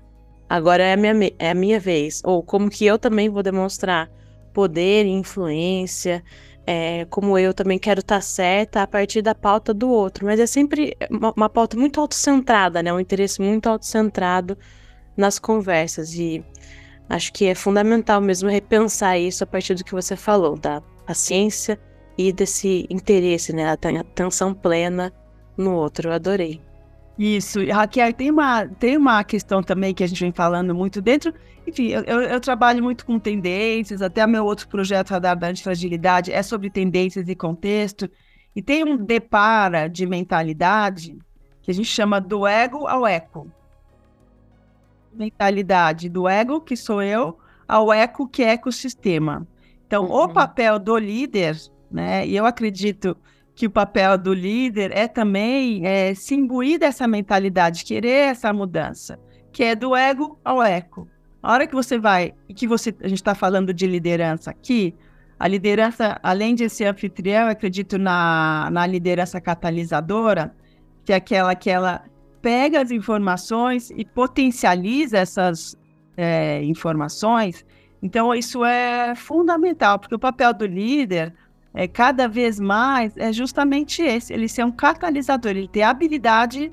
Agora 0.48 0.82
é 0.82 0.94
a 0.94 0.96
minha, 0.96 1.32
é 1.38 1.50
a 1.50 1.54
minha 1.54 1.78
vez. 1.78 2.22
Ou 2.24 2.42
como 2.42 2.70
que 2.70 2.86
eu 2.86 2.98
também 2.98 3.28
vou 3.28 3.42
demonstrar 3.42 4.10
poder 4.54 5.04
e 5.04 5.10
influência, 5.10 6.24
é, 6.66 7.04
como 7.06 7.38
eu 7.38 7.52
também 7.52 7.78
quero 7.78 8.00
estar 8.00 8.16
tá 8.16 8.20
certa 8.20 8.82
a 8.82 8.86
partir 8.86 9.20
da 9.20 9.34
pauta 9.34 9.74
do 9.74 9.90
outro. 9.90 10.24
Mas 10.24 10.40
é 10.40 10.46
sempre 10.46 10.96
uma, 11.10 11.32
uma 11.36 11.48
pauta 11.48 11.76
muito 11.76 12.00
autocentrada, 12.00 12.82
né? 12.82 12.92
Um 12.92 13.00
interesse 13.00 13.42
muito 13.42 13.68
autocentrado 13.68 14.56
nas 15.16 15.38
conversas. 15.38 16.14
E 16.14 16.44
acho 17.08 17.32
que 17.32 17.46
é 17.46 17.54
fundamental 17.54 18.20
mesmo 18.20 18.48
repensar 18.48 19.18
isso 19.18 19.44
a 19.44 19.46
partir 19.46 19.74
do 19.74 19.84
que 19.84 19.92
você 19.92 20.16
falou, 20.16 20.56
da 20.58 20.80
paciência 21.06 21.80
e 22.16 22.32
desse 22.32 22.86
interesse, 22.90 23.52
né? 23.52 23.68
A 23.68 23.72
atenção 23.72 24.52
plena 24.52 25.12
no 25.56 25.74
outro. 25.74 26.08
Eu 26.08 26.12
adorei. 26.12 26.60
Isso, 27.18 27.58
Raquel, 27.66 28.12
tem 28.12 28.30
uma, 28.30 28.66
tem 28.66 28.96
uma 28.96 29.24
questão 29.24 29.60
também 29.60 29.92
que 29.92 30.04
a 30.04 30.06
gente 30.06 30.20
vem 30.20 30.32
falando 30.32 30.72
muito 30.74 31.02
dentro. 31.02 31.34
Enfim, 31.66 31.88
eu, 31.88 32.20
eu 32.22 32.40
trabalho 32.40 32.82
muito 32.82 33.04
com 33.04 33.18
tendências, 33.18 34.00
até 34.00 34.24
meu 34.26 34.44
outro 34.44 34.68
projeto 34.68 35.10
Radar 35.10 35.36
da 35.36 35.48
Antifragilidade 35.48 36.32
é 36.32 36.42
sobre 36.42 36.70
tendências 36.70 37.28
e 37.28 37.34
contexto. 37.34 38.08
E 38.54 38.62
tem 38.62 38.84
um 38.84 38.96
depara 38.96 39.88
de 39.88 40.06
mentalidade 40.06 41.18
que 41.60 41.70
a 41.70 41.74
gente 41.74 41.88
chama 41.88 42.20
do 42.20 42.46
ego 42.46 42.86
ao 42.86 43.06
eco. 43.06 43.50
Mentalidade 45.18 46.08
do 46.08 46.28
ego, 46.28 46.60
que 46.60 46.76
sou 46.76 47.02
eu, 47.02 47.38
ao 47.66 47.92
eco, 47.92 48.28
que 48.28 48.42
é 48.42 48.50
ecossistema. 48.50 49.46
Então, 49.86 50.04
uhum. 50.04 50.24
o 50.24 50.28
papel 50.28 50.78
do 50.78 50.96
líder 50.96 51.56
né? 51.90 52.26
E 52.26 52.36
eu 52.36 52.46
acredito 52.46 53.16
que 53.54 53.66
o 53.66 53.70
papel 53.70 54.16
do 54.16 54.32
líder 54.32 54.92
é 54.96 55.08
também 55.08 55.84
é, 55.84 56.14
se 56.14 56.34
imbuir 56.34 56.78
dessa 56.78 57.08
mentalidade, 57.08 57.84
querer 57.84 58.30
essa 58.30 58.52
mudança, 58.52 59.18
que 59.52 59.64
é 59.64 59.74
do 59.74 59.96
ego 59.96 60.38
ao 60.44 60.62
eco. 60.62 61.08
A 61.42 61.52
hora 61.52 61.66
que 61.66 61.74
você 61.74 61.98
vai, 61.98 62.34
e 62.48 62.54
que 62.54 62.66
você, 62.66 62.94
a 63.02 63.08
gente 63.08 63.18
está 63.18 63.34
falando 63.34 63.72
de 63.72 63.86
liderança 63.86 64.50
aqui, 64.50 64.94
a 65.38 65.48
liderança, 65.48 66.18
além 66.22 66.54
de 66.54 66.68
ser 66.68 66.86
anfitrião, 66.86 67.44
eu 67.44 67.48
acredito 67.50 67.96
na, 67.96 68.68
na 68.70 68.86
liderança 68.86 69.40
catalisadora, 69.40 70.54
que 71.04 71.12
é 71.12 71.16
aquela 71.16 71.54
que 71.54 71.70
ela 71.70 72.04
pega 72.40 72.80
as 72.80 72.90
informações 72.90 73.90
e 73.90 74.04
potencializa 74.04 75.18
essas 75.18 75.76
é, 76.16 76.62
informações. 76.64 77.64
Então, 78.02 78.34
isso 78.34 78.64
é 78.64 79.14
fundamental, 79.14 79.98
porque 79.98 80.14
o 80.14 80.18
papel 80.18 80.54
do 80.54 80.66
líder 80.66 81.34
é, 81.74 81.86
cada 81.86 82.28
vez 82.28 82.58
mais 82.58 83.16
é 83.16 83.32
justamente 83.32 84.02
esse, 84.02 84.32
ele 84.32 84.48
ser 84.48 84.64
um 84.64 84.70
catalisador, 84.70 85.52
ele 85.52 85.68
ter 85.68 85.82
a 85.82 85.90
habilidade 85.90 86.72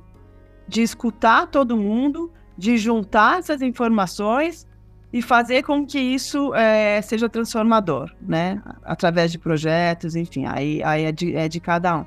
de 0.68 0.82
escutar 0.82 1.48
todo 1.48 1.78
mundo, 1.78 2.32
de 2.58 2.78
juntar 2.78 3.40
essas 3.40 3.62
informações 3.62 4.68
e 5.12 5.22
fazer 5.22 5.64
com 5.64 5.86
que 5.86 6.00
isso 6.00 6.54
é, 6.56 7.02
seja 7.02 7.30
transformador, 7.30 8.12
né? 8.22 8.62
Através 8.84 9.32
de 9.32 9.40
projetos, 9.40 10.16
enfim, 10.16 10.46
aí, 10.46 10.84
aí 10.84 11.06
é, 11.06 11.12
de, 11.12 11.36
é 11.36 11.48
de 11.48 11.60
cada 11.60 12.00
um. 12.00 12.06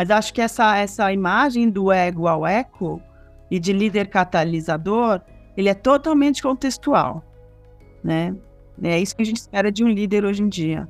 Mas 0.00 0.10
acho 0.10 0.32
que 0.32 0.40
essa, 0.40 0.78
essa 0.78 1.12
imagem 1.12 1.68
do 1.68 1.92
ego 1.92 2.26
ao 2.26 2.46
eco 2.46 3.02
e 3.50 3.60
de 3.60 3.70
líder 3.70 4.08
catalisador, 4.08 5.20
ele 5.54 5.68
é 5.68 5.74
totalmente 5.74 6.42
contextual, 6.42 7.22
né? 8.02 8.34
É 8.82 8.98
isso 8.98 9.14
que 9.14 9.20
a 9.20 9.26
gente 9.26 9.36
espera 9.36 9.70
de 9.70 9.84
um 9.84 9.88
líder 9.88 10.24
hoje 10.24 10.42
em 10.42 10.48
dia. 10.48 10.88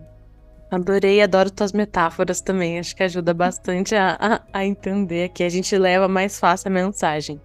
Adorei, 0.71 1.21
adoro 1.21 1.51
tuas 1.51 1.73
metáforas 1.73 2.41
também. 2.41 2.79
Acho 2.79 2.95
que 2.95 3.03
ajuda 3.03 3.35
bastante 3.35 3.97
a, 3.97 4.17
a, 4.21 4.61
a 4.61 4.65
entender 4.65 5.31
que 5.31 5.43
a 5.43 5.49
gente 5.49 5.77
leva 5.77 6.07
mais 6.07 6.39
fácil 6.39 6.69
a 6.69 6.71
mensagem. 6.71 7.41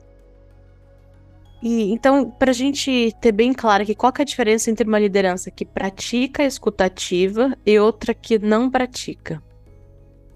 E 1.63 1.91
então, 1.91 2.29
para 2.29 2.51
a 2.51 2.53
gente 2.53 3.11
ter 3.19 3.31
bem 3.31 3.53
claro 3.53 3.81
aqui, 3.81 3.95
qual 3.95 4.13
é 4.19 4.21
a 4.21 4.25
diferença 4.25 4.69
entre 4.69 4.87
uma 4.87 4.99
liderança 4.99 5.49
que 5.49 5.65
pratica 5.65 6.43
a 6.43 6.45
escutativa 6.45 7.57
e 7.65 7.79
outra 7.79 8.13
que 8.13 8.37
não 8.37 8.69
pratica? 8.69 9.41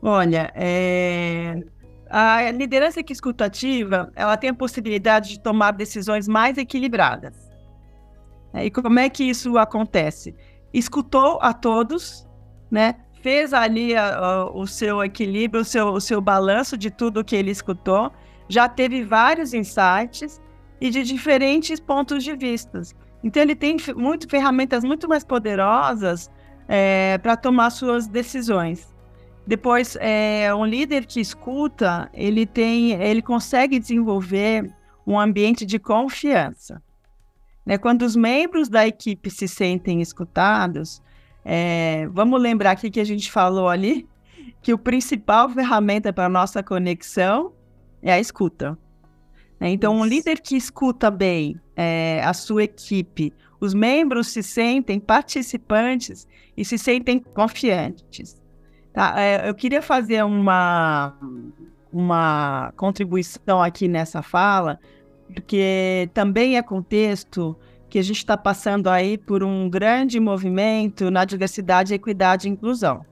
Olha, 0.02 0.52
é... 0.56 1.64
a 2.10 2.52
liderança 2.52 3.04
que 3.04 3.14
escutativa, 3.14 4.12
ela 4.16 4.38
tem 4.38 4.50
a 4.50 4.54
possibilidade 4.54 5.30
de 5.30 5.40
tomar 5.40 5.72
decisões 5.72 6.28
mais 6.28 6.58
equilibradas. 6.58 7.50
E 8.54 8.72
como 8.72 9.00
é 9.00 9.10
que 9.10 9.24
isso 9.24 9.58
acontece? 9.58 10.36
Escutou 10.74 11.40
a 11.42 11.54
todos 11.54 12.28
né? 12.70 12.96
Fez 13.22 13.54
ali 13.54 13.96
a, 13.96 14.18
a, 14.18 14.52
o 14.52 14.66
seu 14.66 15.04
equilíbrio, 15.04 15.62
o 15.62 15.66
seu, 15.66 15.88
o 15.88 16.02
seu 16.02 16.22
balanço 16.22 16.78
de 16.78 16.90
tudo 16.90 17.24
que 17.24 17.36
ele 17.36 17.52
escutou, 17.52 18.12
já 18.48 18.70
teve 18.70 19.04
vários 19.04 19.54
insights 19.54 20.42
e 20.80 20.90
de 20.90 21.04
diferentes 21.04 21.80
pontos 21.80 22.24
de 22.24 22.36
vista. 22.36 22.82
Então 23.24 23.44
ele 23.44 23.56
tem 23.56 23.76
muito, 23.96 24.30
ferramentas 24.30 24.84
muito 24.84 25.10
mais 25.10 25.24
poderosas 25.24 26.32
é, 26.68 27.18
para 27.18 27.36
tomar 27.36 27.70
suas 27.72 28.08
decisões. 28.08 28.96
Depois, 29.50 29.98
é, 30.00 30.54
um 30.54 30.64
líder 30.64 31.08
que 31.08 31.20
escuta, 31.20 32.08
ele 32.14 32.46
tem, 32.46 32.92
ele 32.92 33.20
consegue 33.20 33.80
desenvolver 33.80 34.72
um 35.08 35.20
ambiente 35.20 35.66
de 35.66 35.80
confiança. 35.80 36.80
Né? 37.66 37.76
Quando 37.76 38.04
os 38.04 38.16
membros 38.16 38.70
da 38.70 38.88
equipe 38.88 39.28
se 39.32 39.48
sentem 39.48 40.02
escutados, 40.02 41.02
é, 41.44 42.08
vamos 42.12 42.40
lembrar 42.40 42.70
aqui 42.70 42.92
que 42.92 43.00
a 43.00 43.04
gente 43.04 43.32
falou 43.32 43.68
ali 43.68 44.08
que 44.62 44.72
o 44.72 44.78
principal 44.78 45.50
ferramenta 45.50 46.14
para 46.14 46.30
nossa 46.30 46.62
conexão 46.62 47.52
é 48.04 48.14
a 48.14 48.20
escuta. 48.20 48.78
Né? 49.60 49.72
Então, 49.72 49.96
um 49.96 50.06
líder 50.06 50.42
que 50.42 50.56
escuta 50.56 51.10
bem 51.10 51.60
é, 51.76 52.22
a 52.24 52.36
sua 52.36 52.66
equipe, 52.66 53.34
os 53.60 53.74
membros 53.74 54.28
se 54.28 54.44
sentem 54.44 55.00
participantes 55.00 56.28
e 56.56 56.64
se 56.64 56.78
sentem 56.78 57.18
confiantes. 57.18 58.40
Tá? 58.94 59.14
É, 59.18 59.50
eu 59.50 59.54
queria 59.54 59.82
fazer 59.82 60.24
uma, 60.24 61.14
uma 61.92 62.74
contribuição 62.76 63.62
aqui 63.62 63.88
nessa 63.88 64.22
fala, 64.22 64.80
porque 65.34 66.10
também 66.14 66.58
é 66.58 66.62
contexto 66.62 67.56
que 67.90 67.98
a 67.98 68.04
gente 68.04 68.18
está 68.18 68.38
passando 68.38 68.88
aí 68.88 69.18
por 69.18 69.44
um 69.44 69.70
grande 69.70 70.20
movimento 70.20 71.10
na 71.10 71.26
diversidade, 71.26 71.94
equidade 71.94 72.48
e 72.48 72.52
inclusão. 72.52 73.06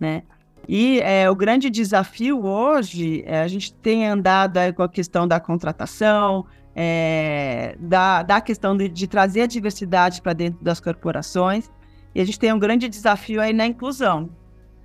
Né? 0.00 0.22
E 0.68 1.00
é, 1.00 1.28
o 1.28 1.34
grande 1.34 1.68
desafio 1.68 2.44
hoje, 2.44 3.22
é, 3.26 3.40
a 3.40 3.48
gente 3.48 3.72
tem 3.74 4.06
andado 4.06 4.58
com 4.74 4.82
a 4.82 4.88
questão 4.88 5.28
da 5.28 5.38
contratação, 5.38 6.46
é, 6.74 7.76
da, 7.78 8.22
da 8.22 8.40
questão 8.40 8.76
de, 8.76 8.88
de 8.88 9.06
trazer 9.06 9.42
a 9.42 9.46
diversidade 9.46 10.22
para 10.22 10.32
dentro 10.32 10.62
das 10.64 10.80
corporações, 10.80 11.70
e 12.14 12.20
a 12.20 12.24
gente 12.24 12.38
tem 12.38 12.52
um 12.52 12.58
grande 12.58 12.88
desafio 12.88 13.40
aí 13.40 13.52
na 13.52 13.66
inclusão. 13.66 14.30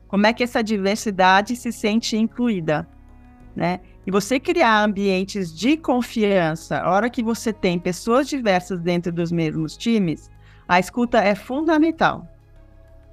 Como 0.08 0.26
é 0.26 0.34
que 0.34 0.44
essa 0.44 0.64
diversidade 0.64 1.56
se 1.56 1.72
sente 1.72 2.16
incluída, 2.16 2.88
né? 3.56 3.80
E 4.06 4.12
você 4.12 4.40
criar 4.40 4.86
ambientes 4.86 5.54
de 5.54 5.76
confiança, 5.76 6.80
a 6.80 6.90
hora 6.90 7.10
que 7.10 7.22
você 7.22 7.52
tem 7.52 7.78
pessoas 7.78 8.28
diversas 8.28 8.80
dentro 8.80 9.12
dos 9.12 9.32
mesmos 9.34 9.76
times, 9.76 10.32
a 10.66 10.80
escuta 10.80 11.18
é 11.20 11.36
fundamental. 11.36 12.26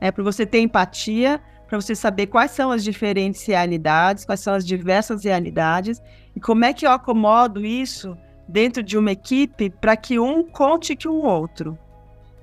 É 0.01 0.13
para 0.13 0.23
você 0.23 0.47
ter 0.47 0.61
empatia, 0.61 1.41
para 1.67 1.81
você 1.81 1.97
saber 1.97 2.29
quais 2.29 2.53
são 2.53 2.71
as 2.71 2.85
diferentes 2.85 3.45
realidades, 3.45 4.25
quais 4.25 4.41
são 4.41 4.55
as 4.55 4.65
diversas 4.65 5.25
realidades 5.25 6.01
e 6.37 6.41
como 6.41 6.65
é 6.65 6.73
que 6.73 6.87
eu 6.87 6.93
acomodo 6.93 7.65
isso 7.65 8.17
dentro 8.47 8.83
de 8.83 8.97
uma 8.97 9.13
equipe 9.13 9.71
para 9.71 9.97
que 9.97 10.19
um 10.19 10.45
conte 10.45 10.95
com 10.95 11.09
o 11.09 11.25
outro. 11.25 11.77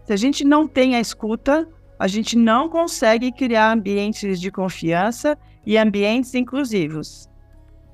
Se 0.04 0.12
a 0.12 0.18
gente 0.18 0.44
não 0.44 0.68
tem 0.68 0.96
a 0.96 1.00
escuta, 1.00 1.68
a 2.02 2.08
gente 2.08 2.36
não 2.36 2.68
consegue 2.68 3.32
criar 3.32 3.74
ambientes 3.74 4.42
de 4.42 4.50
confiança 4.50 5.38
e 5.64 5.78
ambientes 5.78 6.34
inclusivos. 6.34 7.30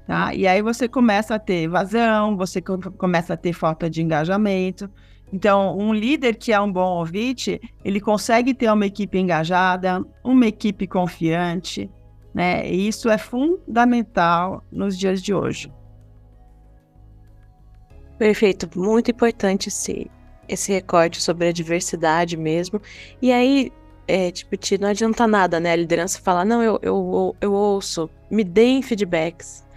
Tá? 0.08 0.34
E 0.34 0.48
aí 0.48 0.62
você 0.62 0.88
começa 0.88 1.36
a 1.36 1.40
ter 1.40 1.64
evasão, 1.64 2.38
você 2.38 2.62
começa 2.62 3.34
a 3.34 3.38
ter 3.38 3.52
falta 3.52 3.90
de 3.90 4.02
engajamento. 4.02 4.90
Então, 5.34 5.78
um 5.78 5.94
líder 5.94 6.38
que 6.38 6.54
é 6.54 6.62
um 6.62 6.72
bom 6.72 7.00
ouvinte, 7.00 7.60
ele 7.84 8.00
consegue 8.00 8.54
ter 8.54 8.72
uma 8.72 8.86
equipe 8.86 9.20
engajada, 9.20 10.02
uma 10.24 10.48
equipe 10.48 10.88
confiante, 10.88 11.92
né? 12.34 12.66
E 12.66 12.88
isso 12.88 13.10
é 13.10 13.18
fundamental 13.18 14.64
nos 14.72 14.98
dias 14.98 15.22
de 15.22 15.34
hoje. 15.34 15.70
Perfeito, 18.18 18.70
muito 18.74 19.12
importante 19.12 19.68
esse, 19.68 20.10
esse 20.48 20.72
recorte 20.72 21.22
sobre 21.22 21.50
a 21.50 21.52
diversidade 21.52 22.38
mesmo. 22.38 22.82
E 23.22 23.34
aí, 23.34 23.70
é, 24.08 24.32
tipo, 24.32 24.56
não 24.80 24.90
adianta 24.90 25.28
nada, 25.28 25.60
né? 25.60 25.72
A 25.72 25.76
liderança 25.76 26.20
falar, 26.20 26.46
não, 26.46 26.64
eu, 26.64 26.80
eu, 26.82 27.36
eu 27.42 27.54
ouço, 27.54 28.10
me 28.32 28.44
deem 28.44 28.82
feedbacks 28.82 29.68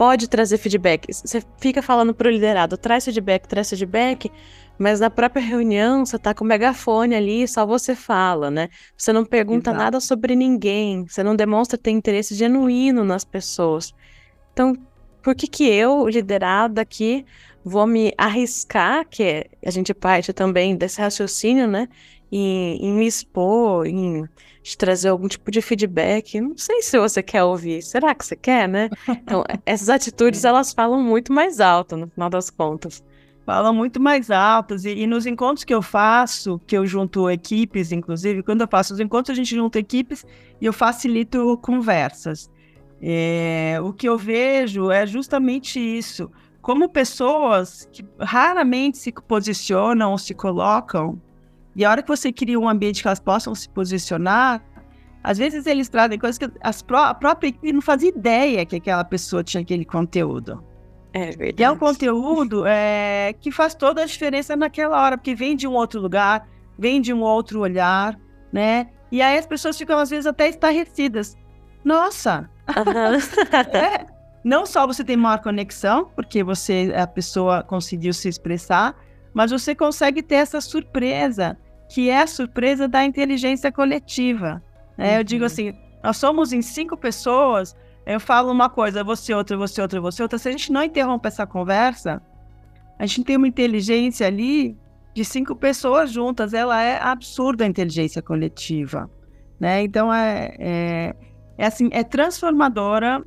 pode 0.00 0.30
trazer 0.30 0.56
feedback. 0.56 1.12
Você 1.12 1.42
fica 1.58 1.82
falando 1.82 2.14
pro 2.14 2.30
liderado, 2.30 2.78
traz 2.78 3.04
feedback, 3.04 3.46
traz 3.46 3.68
feedback, 3.68 4.32
mas 4.78 4.98
na 4.98 5.10
própria 5.10 5.42
reunião 5.42 6.06
você 6.06 6.18
tá 6.18 6.32
com 6.32 6.42
o 6.42 6.46
megafone 6.48 7.14
ali, 7.14 7.46
só 7.46 7.66
você 7.66 7.94
fala, 7.94 8.50
né? 8.50 8.70
Você 8.96 9.12
não 9.12 9.26
pergunta 9.26 9.68
Exato. 9.68 9.84
nada 9.84 10.00
sobre 10.00 10.34
ninguém, 10.34 11.04
você 11.06 11.22
não 11.22 11.36
demonstra 11.36 11.76
ter 11.76 11.90
interesse 11.90 12.34
genuíno 12.34 13.04
nas 13.04 13.26
pessoas. 13.26 13.92
Então, 14.54 14.74
por 15.22 15.34
que 15.34 15.46
que 15.46 15.68
eu, 15.68 16.08
liderado 16.08 16.80
aqui, 16.80 17.26
vou 17.62 17.86
me 17.86 18.14
arriscar, 18.16 19.06
que 19.06 19.50
a 19.62 19.70
gente 19.70 19.92
parte 19.92 20.32
também 20.32 20.76
desse 20.76 20.98
raciocínio, 20.98 21.68
né? 21.68 21.86
Em, 22.32 22.76
em 22.76 22.92
me 22.92 23.06
expor, 23.06 23.86
em 23.86 24.24
de 24.62 24.76
trazer 24.76 25.08
algum 25.08 25.28
tipo 25.28 25.50
de 25.50 25.62
feedback. 25.62 26.40
Não 26.40 26.56
sei 26.56 26.82
se 26.82 26.98
você 26.98 27.22
quer 27.22 27.42
ouvir. 27.44 27.82
Será 27.82 28.14
que 28.14 28.24
você 28.24 28.36
quer, 28.36 28.68
né? 28.68 28.90
Então, 29.08 29.44
essas 29.64 29.88
atitudes 29.88 30.44
elas 30.44 30.72
falam 30.72 31.02
muito 31.02 31.32
mais 31.32 31.60
alto 31.60 31.96
no 31.96 32.08
final 32.08 32.28
das 32.28 32.50
contas. 32.50 33.02
Falam 33.46 33.74
muito 33.74 34.00
mais 34.00 34.30
altas. 34.30 34.84
E, 34.84 34.90
e, 34.90 35.06
nos 35.06 35.26
encontros 35.26 35.64
que 35.64 35.74
eu 35.74 35.82
faço, 35.82 36.60
que 36.66 36.76
eu 36.76 36.86
junto 36.86 37.30
equipes, 37.30 37.90
inclusive, 37.90 38.42
quando 38.42 38.60
eu 38.60 38.68
faço 38.68 38.94
os 38.94 39.00
encontros, 39.00 39.32
a 39.32 39.36
gente 39.36 39.54
junta 39.54 39.78
equipes 39.78 40.24
e 40.60 40.66
eu 40.66 40.72
facilito 40.72 41.58
conversas. 41.58 42.50
É, 43.02 43.78
o 43.82 43.94
que 43.94 44.06
eu 44.06 44.18
vejo 44.18 44.90
é 44.90 45.06
justamente 45.06 45.80
isso. 45.80 46.30
Como 46.60 46.90
pessoas 46.90 47.88
que 47.90 48.04
raramente 48.18 48.98
se 48.98 49.10
posicionam 49.10 50.12
ou 50.12 50.18
se 50.18 50.34
colocam 50.34 51.18
e 51.74 51.84
a 51.84 51.90
hora 51.90 52.02
que 52.02 52.08
você 52.08 52.32
cria 52.32 52.58
um 52.58 52.68
ambiente 52.68 53.02
que 53.02 53.08
elas 53.08 53.20
possam 53.20 53.54
se 53.54 53.68
posicionar, 53.68 54.62
às 55.22 55.38
vezes 55.38 55.66
eles 55.66 55.88
trazem 55.88 56.18
coisas 56.18 56.38
que 56.38 56.48
pró 56.86 57.04
a 57.04 57.14
própria 57.14 57.48
equipe 57.48 57.72
não 57.72 57.82
fazia 57.82 58.08
ideia 58.08 58.64
que 58.64 58.76
aquela 58.76 59.04
pessoa 59.04 59.44
tinha 59.44 59.62
aquele 59.62 59.84
conteúdo. 59.84 60.64
É 61.12 61.26
verdade. 61.26 61.54
E 61.58 61.62
é 61.62 61.70
um 61.70 61.76
conteúdo 61.76 62.64
é, 62.66 63.34
que 63.40 63.50
faz 63.50 63.74
toda 63.74 64.02
a 64.02 64.06
diferença 64.06 64.56
naquela 64.56 65.00
hora, 65.00 65.18
porque 65.18 65.34
vem 65.34 65.54
de 65.56 65.66
um 65.66 65.72
outro 65.72 66.00
lugar, 66.00 66.48
vem 66.78 67.00
de 67.00 67.12
um 67.12 67.20
outro 67.20 67.60
olhar, 67.60 68.18
né? 68.52 68.88
E 69.12 69.20
aí 69.20 69.36
as 69.36 69.46
pessoas 69.46 69.76
ficam, 69.76 69.98
às 69.98 70.10
vezes, 70.10 70.26
até 70.26 70.48
estarrecidas. 70.48 71.36
Nossa! 71.84 72.48
Uhum. 72.68 73.16
é, 73.76 74.06
não 74.44 74.64
só 74.64 74.86
você 74.86 75.02
tem 75.02 75.16
maior 75.16 75.40
conexão, 75.40 76.10
porque 76.14 76.42
você, 76.42 76.92
a 76.96 77.06
pessoa 77.06 77.62
conseguiu 77.62 78.14
se 78.14 78.28
expressar, 78.28 78.94
mas 79.32 79.50
você 79.50 79.74
consegue 79.74 80.22
ter 80.22 80.36
essa 80.36 80.60
surpresa, 80.60 81.56
que 81.88 82.10
é 82.10 82.22
a 82.22 82.26
surpresa 82.26 82.88
da 82.88 83.04
inteligência 83.04 83.70
coletiva. 83.70 84.62
Né? 84.96 85.12
Uhum. 85.12 85.18
Eu 85.18 85.24
digo 85.24 85.42
uhum. 85.42 85.46
assim, 85.46 85.74
nós 86.02 86.16
somos 86.16 86.52
em 86.52 86.62
cinco 86.62 86.96
pessoas, 86.96 87.76
eu 88.06 88.18
falo 88.18 88.50
uma 88.50 88.68
coisa, 88.68 89.04
você 89.04 89.34
outra, 89.34 89.56
você 89.56 89.80
outra, 89.80 90.00
você 90.00 90.22
outra. 90.22 90.38
Se 90.38 90.48
a 90.48 90.52
gente 90.52 90.72
não 90.72 90.82
interrompe 90.82 91.28
essa 91.28 91.46
conversa, 91.46 92.22
a 92.98 93.06
gente 93.06 93.24
tem 93.24 93.36
uma 93.36 93.48
inteligência 93.48 94.26
ali 94.26 94.76
de 95.14 95.24
cinco 95.24 95.54
pessoas 95.54 96.10
juntas. 96.10 96.52
Ela 96.54 96.82
é 96.82 97.00
absurda 97.00 97.64
a 97.64 97.66
inteligência 97.66 98.22
coletiva, 98.22 99.10
né? 99.58 99.82
Então 99.82 100.12
é, 100.12 100.54
é, 100.58 101.16
é 101.58 101.66
assim, 101.66 101.88
é 101.92 102.02
transformadora 102.02 103.24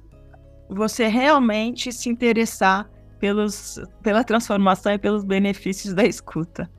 você 0.69 1.07
realmente 1.07 1.91
se 1.91 2.09
interessar 2.09 2.89
pelos, 3.23 3.79
pela 4.01 4.21
transformação 4.21 4.91
e 4.91 4.97
pelos 4.97 5.23
benefícios 5.23 5.93
da 5.93 6.03
escuta. 6.03 6.69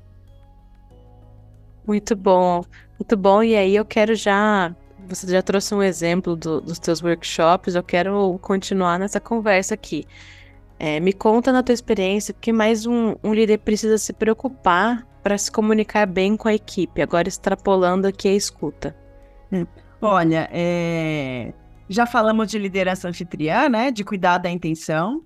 Muito 1.87 2.15
bom, 2.15 2.63
muito 2.99 3.17
bom. 3.17 3.43
E 3.43 3.57
aí 3.57 3.75
eu 3.75 3.85
quero 3.87 4.15
já. 4.15 4.77
Você 5.09 5.27
já 5.27 5.41
trouxe 5.41 5.75
um 5.75 5.83
exemplo 5.83 6.37
do, 6.37 6.61
dos 6.61 6.79
teus 6.79 7.03
workshops, 7.03 7.75
eu 7.75 7.83
quero 7.83 8.39
continuar 8.43 8.99
nessa 8.99 9.19
conversa 9.19 9.73
aqui. 9.73 10.05
É, 10.79 11.01
me 11.01 11.15
conta 11.15 11.51
na 11.51 11.63
tua 11.63 11.73
experiência, 11.73 12.35
porque 12.35 12.53
mais 12.53 12.85
um, 12.85 13.15
um 13.25 13.33
líder 13.33 13.61
precisa 13.61 13.97
se 13.97 14.13
preocupar 14.13 15.07
para 15.23 15.39
se 15.39 15.51
comunicar 15.51 16.07
bem 16.07 16.37
com 16.37 16.49
a 16.49 16.55
equipe, 16.55 17.01
agora 17.01 17.27
extrapolando 17.27 18.07
aqui 18.07 18.29
a 18.29 18.35
escuta. 18.35 18.95
Hum. 19.51 19.65
Olha, 19.99 20.47
é... 20.53 21.55
já 21.89 22.05
falamos 22.05 22.51
de 22.51 22.59
liderança 22.59 23.09
anfitriã, 23.09 23.67
né? 23.71 23.91
De 23.91 24.05
cuidar 24.05 24.37
da 24.37 24.51
intenção. 24.51 25.25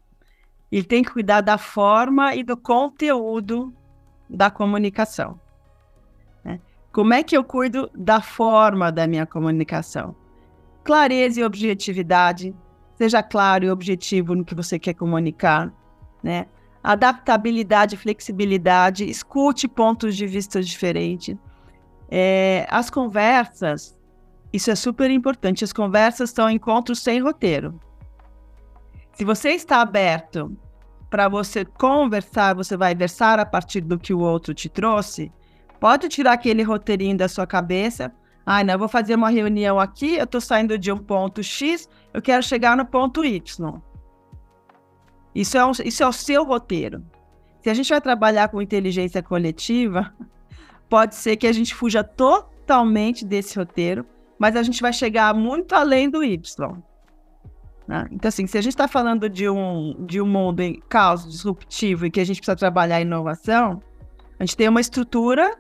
Ele 0.70 0.84
tem 0.84 1.02
que 1.02 1.12
cuidar 1.12 1.40
da 1.40 1.56
forma 1.56 2.34
e 2.34 2.42
do 2.42 2.56
conteúdo 2.56 3.74
da 4.28 4.50
comunicação. 4.50 5.40
Né? 6.44 6.60
Como 6.92 7.14
é 7.14 7.22
que 7.22 7.36
eu 7.36 7.42
cuido 7.42 7.90
da 7.94 8.20
forma 8.20 8.92
da 8.92 9.06
minha 9.06 9.26
comunicação? 9.26 10.14
Clareza 10.84 11.40
e 11.40 11.44
objetividade. 11.44 12.54
Seja 12.96 13.22
claro 13.22 13.64
e 13.64 13.70
objetivo 13.70 14.34
no 14.34 14.44
que 14.44 14.54
você 14.54 14.78
quer 14.78 14.94
comunicar. 14.94 15.72
Né? 16.22 16.46
Adaptabilidade, 16.82 17.96
flexibilidade, 17.96 19.08
escute 19.08 19.66
pontos 19.66 20.16
de 20.16 20.26
vista 20.26 20.62
diferentes. 20.62 21.36
É, 22.10 22.66
as 22.70 22.90
conversas, 22.90 23.96
isso 24.52 24.70
é 24.70 24.74
super 24.74 25.10
importante. 25.10 25.64
As 25.64 25.72
conversas 25.72 26.30
são 26.30 26.50
encontros 26.50 27.00
sem 27.00 27.20
roteiro. 27.20 27.78
Se 29.18 29.24
você 29.24 29.50
está 29.50 29.80
aberto 29.80 30.56
para 31.10 31.28
você 31.28 31.64
conversar, 31.64 32.54
você 32.54 32.76
vai 32.76 32.94
versar 32.94 33.40
a 33.40 33.44
partir 33.44 33.80
do 33.80 33.98
que 33.98 34.14
o 34.14 34.20
outro 34.20 34.54
te 34.54 34.68
trouxe, 34.68 35.32
pode 35.80 36.08
tirar 36.08 36.34
aquele 36.34 36.62
roteirinho 36.62 37.16
da 37.16 37.26
sua 37.26 37.44
cabeça. 37.44 38.14
Ah, 38.46 38.62
não, 38.62 38.74
eu 38.74 38.78
vou 38.78 38.86
fazer 38.86 39.16
uma 39.16 39.28
reunião 39.28 39.80
aqui, 39.80 40.14
eu 40.14 40.22
estou 40.22 40.40
saindo 40.40 40.78
de 40.78 40.92
um 40.92 40.98
ponto 40.98 41.42
X, 41.42 41.88
eu 42.14 42.22
quero 42.22 42.44
chegar 42.44 42.76
no 42.76 42.86
ponto 42.86 43.24
Y. 43.24 43.82
Isso 45.34 45.58
é, 45.58 45.66
um, 45.66 45.72
isso 45.84 46.00
é 46.04 46.06
o 46.06 46.12
seu 46.12 46.44
roteiro. 46.44 47.04
Se 47.60 47.68
a 47.68 47.74
gente 47.74 47.88
vai 47.88 48.00
trabalhar 48.00 48.46
com 48.50 48.62
inteligência 48.62 49.20
coletiva, 49.20 50.14
pode 50.88 51.16
ser 51.16 51.36
que 51.36 51.48
a 51.48 51.52
gente 51.52 51.74
fuja 51.74 52.04
totalmente 52.04 53.24
desse 53.24 53.58
roteiro, 53.58 54.06
mas 54.38 54.54
a 54.54 54.62
gente 54.62 54.80
vai 54.80 54.92
chegar 54.92 55.34
muito 55.34 55.74
além 55.74 56.08
do 56.08 56.22
Y. 56.22 56.80
Né? 57.88 58.06
Então, 58.12 58.28
assim, 58.28 58.46
se 58.46 58.58
a 58.58 58.60
gente 58.60 58.74
está 58.74 58.86
falando 58.86 59.30
de 59.30 59.48
um, 59.48 59.96
de 60.04 60.20
um 60.20 60.26
mundo 60.26 60.60
em 60.60 60.78
caos 60.90 61.26
disruptivo 61.26 62.04
e 62.04 62.10
que 62.10 62.20
a 62.20 62.24
gente 62.24 62.36
precisa 62.36 62.54
trabalhar 62.54 62.96
a 62.96 63.00
inovação, 63.00 63.82
a 64.38 64.44
gente 64.44 64.56
tem 64.56 64.68
uma 64.68 64.80
estrutura 64.80 65.56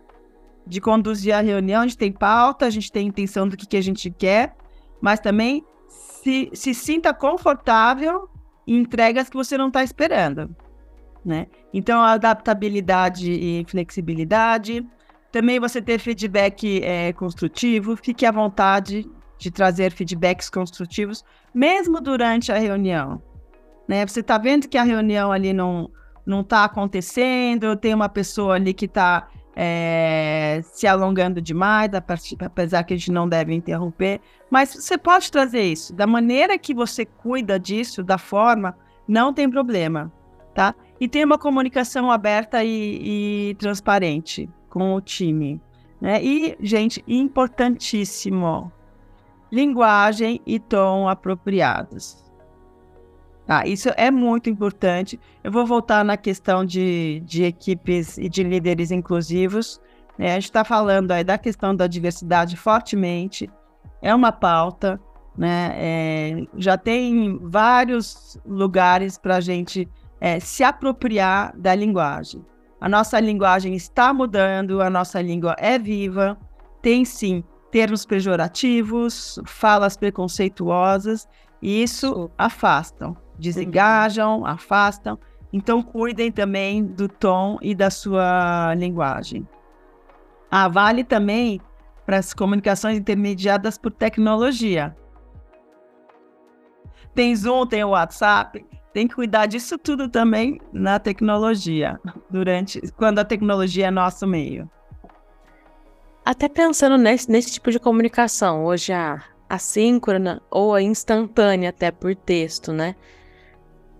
de 0.66 0.78
conduzir 0.78 1.34
a 1.34 1.40
reunião, 1.40 1.80
a 1.80 1.86
gente 1.86 1.96
tem 1.96 2.12
pauta, 2.12 2.66
a 2.66 2.70
gente 2.70 2.92
tem 2.92 3.06
intenção 3.08 3.48
do 3.48 3.56
que, 3.56 3.66
que 3.66 3.78
a 3.78 3.80
gente 3.80 4.10
quer, 4.10 4.54
mas 5.00 5.18
também 5.18 5.64
se, 5.88 6.50
se 6.52 6.74
sinta 6.74 7.14
confortável 7.14 8.28
em 8.66 8.76
entregas 8.76 9.30
que 9.30 9.36
você 9.36 9.56
não 9.56 9.68
está 9.68 9.82
esperando. 9.82 10.54
Né? 11.24 11.46
Então, 11.72 12.02
adaptabilidade 12.02 13.32
e 13.32 13.64
flexibilidade. 13.66 14.86
Também 15.32 15.58
você 15.58 15.80
ter 15.80 15.98
feedback 15.98 16.82
é, 16.82 17.12
construtivo, 17.14 17.96
fique 17.96 18.26
à 18.26 18.30
vontade 18.30 19.08
de 19.38 19.50
trazer 19.50 19.92
feedbacks 19.92 20.50
construtivos, 20.50 21.24
mesmo 21.54 22.00
durante 22.00 22.50
a 22.50 22.58
reunião. 22.58 23.22
Né? 23.86 24.06
Você 24.06 24.20
está 24.20 24.36
vendo 24.36 24.68
que 24.68 24.76
a 24.76 24.82
reunião 24.82 25.32
ali 25.32 25.52
não 25.52 25.90
não 26.26 26.42
está 26.42 26.64
acontecendo, 26.64 27.74
tem 27.74 27.94
uma 27.94 28.08
pessoa 28.08 28.56
ali 28.56 28.74
que 28.74 28.84
está 28.84 29.28
é, 29.56 30.60
se 30.62 30.86
alongando 30.86 31.40
demais, 31.40 31.90
apesar 32.38 32.84
que 32.84 32.92
a 32.92 32.96
gente 32.98 33.10
não 33.10 33.26
deve 33.26 33.54
interromper. 33.54 34.20
Mas 34.50 34.74
você 34.74 34.98
pode 34.98 35.32
trazer 35.32 35.62
isso. 35.62 35.94
Da 35.94 36.06
maneira 36.06 36.58
que 36.58 36.74
você 36.74 37.06
cuida 37.06 37.58
disso, 37.58 38.04
da 38.04 38.18
forma, 38.18 38.76
não 39.08 39.32
tem 39.32 39.48
problema, 39.48 40.12
tá? 40.54 40.74
E 41.00 41.08
tem 41.08 41.24
uma 41.24 41.38
comunicação 41.38 42.10
aberta 42.10 42.62
e, 42.62 43.50
e 43.50 43.54
transparente 43.54 44.50
com 44.68 44.94
o 44.94 45.00
time. 45.00 45.60
Né? 46.00 46.22
E, 46.22 46.56
gente, 46.60 47.02
importantíssimo, 47.08 48.70
linguagem 49.50 50.40
e 50.46 50.58
tom 50.58 51.08
apropriados. 51.08 52.24
Ah, 53.48 53.66
isso 53.66 53.88
é 53.96 54.10
muito 54.10 54.50
importante. 54.50 55.18
Eu 55.42 55.50
vou 55.50 55.64
voltar 55.64 56.04
na 56.04 56.18
questão 56.18 56.66
de, 56.66 57.22
de 57.24 57.44
equipes 57.44 58.18
e 58.18 58.28
de 58.28 58.42
líderes 58.42 58.90
inclusivos. 58.90 59.80
Né? 60.18 60.32
A 60.32 60.34
gente 60.34 60.44
está 60.44 60.64
falando 60.64 61.12
aí 61.12 61.24
da 61.24 61.38
questão 61.38 61.74
da 61.74 61.86
diversidade 61.86 62.58
fortemente. 62.58 63.50
É 64.02 64.14
uma 64.14 64.32
pauta, 64.32 65.00
né? 65.36 65.72
É, 65.76 66.46
já 66.56 66.76
tem 66.76 67.38
vários 67.42 68.38
lugares 68.44 69.16
para 69.16 69.36
a 69.36 69.40
gente 69.40 69.88
é, 70.20 70.38
se 70.38 70.62
apropriar 70.62 71.56
da 71.56 71.74
linguagem. 71.74 72.44
A 72.78 72.88
nossa 72.88 73.18
linguagem 73.18 73.74
está 73.74 74.12
mudando, 74.12 74.82
a 74.82 74.90
nossa 74.90 75.22
língua 75.22 75.56
é 75.58 75.78
viva, 75.78 76.38
tem 76.82 77.04
sim 77.04 77.42
termos 77.70 78.04
pejorativos, 78.04 79.40
falas 79.46 79.96
preconceituosas, 79.96 81.28
e 81.60 81.82
isso 81.82 82.30
afastam, 82.38 83.16
desengajam, 83.38 84.46
afastam. 84.46 85.18
Então, 85.52 85.82
cuidem 85.82 86.30
também 86.30 86.84
do 86.84 87.08
tom 87.08 87.58
e 87.62 87.74
da 87.74 87.90
sua 87.90 88.74
linguagem. 88.74 89.46
Ah, 90.50 90.68
vale 90.68 91.04
também 91.04 91.60
para 92.06 92.18
as 92.18 92.32
comunicações 92.32 92.98
intermediadas 92.98 93.76
por 93.76 93.92
tecnologia. 93.92 94.96
Tem 97.14 97.34
Zoom, 97.34 97.66
tem 97.66 97.84
WhatsApp, 97.84 98.64
tem 98.92 99.06
que 99.06 99.14
cuidar 99.14 99.46
disso 99.46 99.76
tudo 99.76 100.08
também 100.08 100.60
na 100.72 100.98
tecnologia, 100.98 102.00
durante 102.30 102.80
quando 102.92 103.18
a 103.18 103.24
tecnologia 103.24 103.88
é 103.88 103.90
nosso 103.90 104.26
meio. 104.26 104.70
Até 106.28 106.46
pensando 106.46 106.98
nesse, 106.98 107.30
nesse 107.30 107.52
tipo 107.52 107.70
de 107.70 107.78
comunicação, 107.78 108.66
hoje 108.66 108.92
a 108.92 109.22
assíncrona 109.48 110.42
ou 110.50 110.74
a 110.74 110.82
instantânea 110.82 111.70
até 111.70 111.90
por 111.90 112.14
texto, 112.14 112.70
né? 112.70 112.96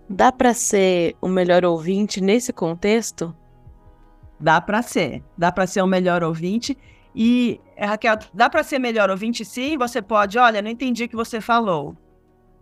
Dá 0.07 0.31
para 0.31 0.53
ser 0.53 1.15
o 1.19 1.27
melhor 1.27 1.65
ouvinte 1.65 2.21
nesse 2.21 2.53
contexto? 2.53 3.35
Dá 4.39 4.61
para 4.61 4.83
ser, 4.83 5.23
dá 5.35 5.51
para 5.51 5.65
ser 5.65 5.81
o 5.81 5.87
melhor 5.87 6.23
ouvinte 6.23 6.77
e 7.15 7.59
Raquel, 7.75 8.19
dá 8.31 8.47
para 8.47 8.61
ser 8.61 8.77
melhor 8.77 9.09
ouvinte 9.09 9.43
sim, 9.43 9.75
você 9.75 9.99
pode, 9.99 10.37
olha, 10.37 10.61
não 10.61 10.69
entendi 10.69 11.05
o 11.05 11.09
que 11.09 11.15
você 11.15 11.41
falou. 11.41 11.97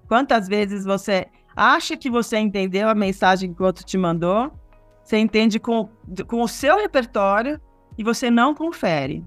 Quantas 0.07 0.47
vezes 0.47 0.85
você 0.85 1.27
acha 1.53 1.97
que 1.97 2.09
você 2.09 2.37
entendeu 2.37 2.87
a 2.87 2.95
mensagem 2.95 3.53
que 3.53 3.61
o 3.61 3.65
outro 3.65 3.83
te 3.83 3.97
mandou, 3.97 4.49
você 5.03 5.17
entende 5.17 5.59
com, 5.59 5.89
com 6.25 6.41
o 6.41 6.47
seu 6.47 6.77
repertório 6.77 7.59
e 7.97 8.03
você 8.03 8.31
não 8.31 8.55
confere. 8.55 9.25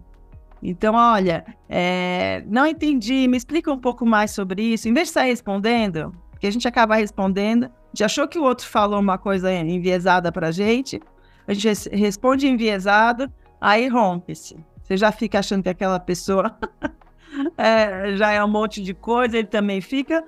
Então, 0.62 0.94
olha, 0.94 1.44
é, 1.68 2.44
não 2.46 2.66
entendi, 2.66 3.26
me 3.26 3.36
explica 3.36 3.72
um 3.72 3.78
pouco 3.78 4.04
mais 4.04 4.30
sobre 4.30 4.62
isso. 4.62 4.88
Em 4.88 4.92
vez 4.92 5.08
de 5.08 5.14
sair 5.14 5.30
respondendo, 5.30 6.14
porque 6.30 6.46
a 6.46 6.50
gente 6.50 6.68
acaba 6.68 6.96
respondendo, 6.96 7.70
já 7.94 8.06
achou 8.06 8.28
que 8.28 8.38
o 8.38 8.42
outro 8.42 8.66
falou 8.66 9.00
uma 9.00 9.18
coisa 9.18 9.52
enviesada 9.52 10.30
para 10.30 10.48
a 10.48 10.52
gente, 10.52 11.00
a 11.46 11.54
gente 11.54 11.88
responde 11.90 12.46
enviesado, 12.46 13.32
aí 13.60 13.88
rompe-se. 13.88 14.56
Você 14.82 14.96
já 14.96 15.10
fica 15.10 15.38
achando 15.38 15.62
que 15.62 15.68
aquela 15.68 15.98
pessoa 15.98 16.58
é, 17.56 18.16
já 18.16 18.32
é 18.32 18.44
um 18.44 18.48
monte 18.48 18.82
de 18.82 18.92
coisa, 18.92 19.38
ele 19.38 19.48
também 19.48 19.80
fica 19.80 20.24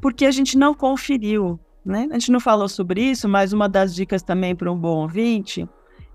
porque 0.00 0.26
a 0.26 0.30
gente 0.32 0.58
não 0.58 0.74
conferiu, 0.74 1.58
né? 1.84 2.08
A 2.10 2.14
gente 2.14 2.32
não 2.32 2.40
falou 2.40 2.68
sobre 2.68 3.00
isso, 3.00 3.28
mas 3.28 3.52
uma 3.52 3.68
das 3.68 3.94
dicas 3.94 4.20
também 4.20 4.54
para 4.54 4.70
um 4.70 4.76
bom 4.76 5.02
ouvinte 5.02 5.66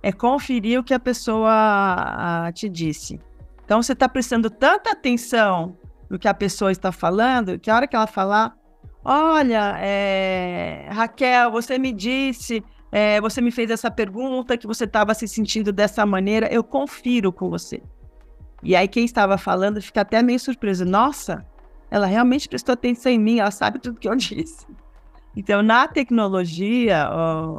é 0.03 0.11
conferir 0.11 0.79
o 0.79 0.83
que 0.83 0.93
a 0.93 0.99
pessoa 0.99 2.51
te 2.53 2.67
disse. 2.67 3.17
Então, 3.67 3.83
você 3.83 3.91
está 3.91 4.07
prestando 4.07 4.49
tanta 4.49 4.91
atenção 4.91 5.77
no 6.09 6.17
que 6.17 6.29
a 6.29 6.33
pessoa 6.33 6.71
está 6.71 6.89
falando, 6.89 7.59
que 7.59 7.69
a 7.69 7.75
hora 7.75 7.85
que 7.85 7.97
ela 7.97 8.07
falar, 8.07 8.55
olha, 9.03 9.75
é, 9.77 10.87
Raquel, 10.89 11.51
você 11.51 11.77
me 11.77 11.91
disse, 11.91 12.63
é, 12.93 13.19
você 13.19 13.41
me 13.41 13.51
fez 13.51 13.69
essa 13.69 13.91
pergunta, 13.91 14.57
que 14.57 14.65
você 14.65 14.85
estava 14.85 15.13
se 15.13 15.27
sentindo 15.27 15.73
dessa 15.73 16.05
maneira, 16.05 16.47
eu 16.47 16.63
confiro 16.63 17.29
com 17.33 17.49
você. 17.49 17.83
E 18.63 18.73
aí 18.73 18.87
quem 18.87 19.03
estava 19.03 19.37
falando 19.37 19.81
fica 19.81 19.99
até 19.99 20.23
meio 20.23 20.39
surpreso. 20.39 20.85
Nossa, 20.85 21.45
ela 21.91 22.05
realmente 22.05 22.47
prestou 22.47 22.71
atenção 22.71 23.11
em 23.11 23.19
mim, 23.19 23.39
ela 23.39 23.51
sabe 23.51 23.79
tudo 23.79 23.99
que 23.99 24.07
eu 24.07 24.15
disse. 24.15 24.65
Então, 25.35 25.61
na 25.61 25.89
tecnologia, 25.89 27.05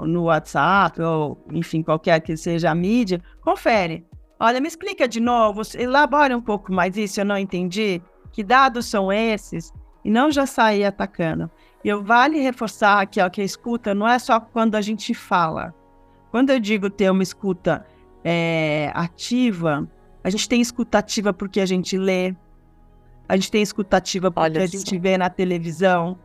no 0.07 0.23
WhatsApp, 0.23 1.03
ou 1.03 1.39
enfim, 1.53 1.83
qualquer 1.83 2.19
que 2.23 2.35
seja 2.35 2.71
a 2.71 2.75
mídia, 2.75 3.23
confere. 3.43 4.07
Olha, 4.41 4.61
me 4.61 4.69
explica 4.69 5.09
de 5.09 5.21
novo, 5.21 5.63
elabora 5.77 6.37
um 6.37 6.41
pouco 6.41 6.73
mais 6.73 6.97
isso, 6.97 7.21
eu 7.21 7.25
não 7.25 7.37
entendi. 7.37 8.01
Que 8.33 8.45
dados 8.45 8.87
são 8.87 9.13
esses? 9.13 9.73
E 10.05 10.11
não 10.11 10.31
já 10.31 10.47
sair 10.47 10.85
atacando. 10.85 11.51
E 11.85 11.89
eu 11.89 12.03
vale 12.03 12.41
reforçar 12.41 13.01
aqui 13.01 13.21
ó, 13.21 13.29
que 13.29 13.41
a 13.41 13.45
escuta 13.45 13.95
não 13.95 14.07
é 14.07 14.19
só 14.19 14.39
quando 14.39 14.75
a 14.77 14.81
gente 14.81 15.13
fala. 15.13 15.75
Quando 16.31 16.51
eu 16.51 16.61
digo 16.61 16.89
ter 16.89 17.11
uma 17.11 17.23
escuta 17.23 17.85
é, 18.23 18.93
ativa, 18.95 19.89
a 20.23 20.31
gente 20.31 20.49
tem 20.49 20.61
escuta 20.61 20.99
ativa 20.99 21.33
porque 21.33 21.61
a 21.61 21.67
gente 21.67 21.97
lê, 21.97 22.35
a 23.29 23.37
gente 23.37 23.51
tem 23.51 23.63
escutativa 23.63 24.31
porque 24.31 24.59
Olha 24.59 24.63
a 24.63 24.67
gente 24.67 24.99
vê 24.99 25.19
na 25.19 25.29
televisão. 25.29 26.19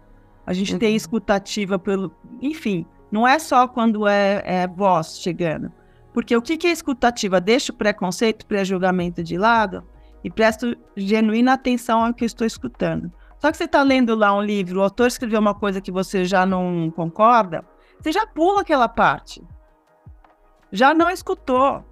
A 0.45 0.53
gente 0.53 0.73
uhum. 0.73 0.79
tem 0.79 0.95
escutativa 0.95 1.77
pelo. 1.77 2.11
Enfim, 2.41 2.85
não 3.11 3.27
é 3.27 3.37
só 3.39 3.67
quando 3.67 4.07
é, 4.07 4.41
é 4.45 4.67
voz 4.67 5.19
chegando. 5.19 5.71
Porque 6.13 6.35
o 6.35 6.41
que, 6.41 6.67
é 6.67 6.71
escutativa? 6.71 7.41
Deixa 7.41 7.71
o 7.71 7.75
preconceito, 7.75 8.45
pré-julgamento 8.45 9.23
de 9.23 9.37
lado 9.37 9.83
e 10.23 10.29
presto 10.29 10.77
genuína 10.95 11.53
atenção 11.53 12.05
ao 12.05 12.13
que 12.13 12.23
eu 12.23 12.27
estou 12.27 12.45
escutando. 12.45 13.11
Só 13.39 13.51
que 13.51 13.57
você 13.57 13.65
está 13.65 13.81
lendo 13.81 14.15
lá 14.15 14.33
um 14.33 14.41
livro, 14.41 14.79
o 14.79 14.83
autor 14.83 15.07
escreveu 15.07 15.39
uma 15.39 15.53
coisa 15.53 15.81
que 15.81 15.91
você 15.91 16.23
já 16.23 16.45
não 16.45 16.89
concorda, 16.95 17.65
você 17.99 18.11
já 18.11 18.25
pula 18.25 18.61
aquela 18.61 18.87
parte. 18.87 19.43
Já 20.71 20.93
não 20.93 21.09
escutou. 21.09 21.83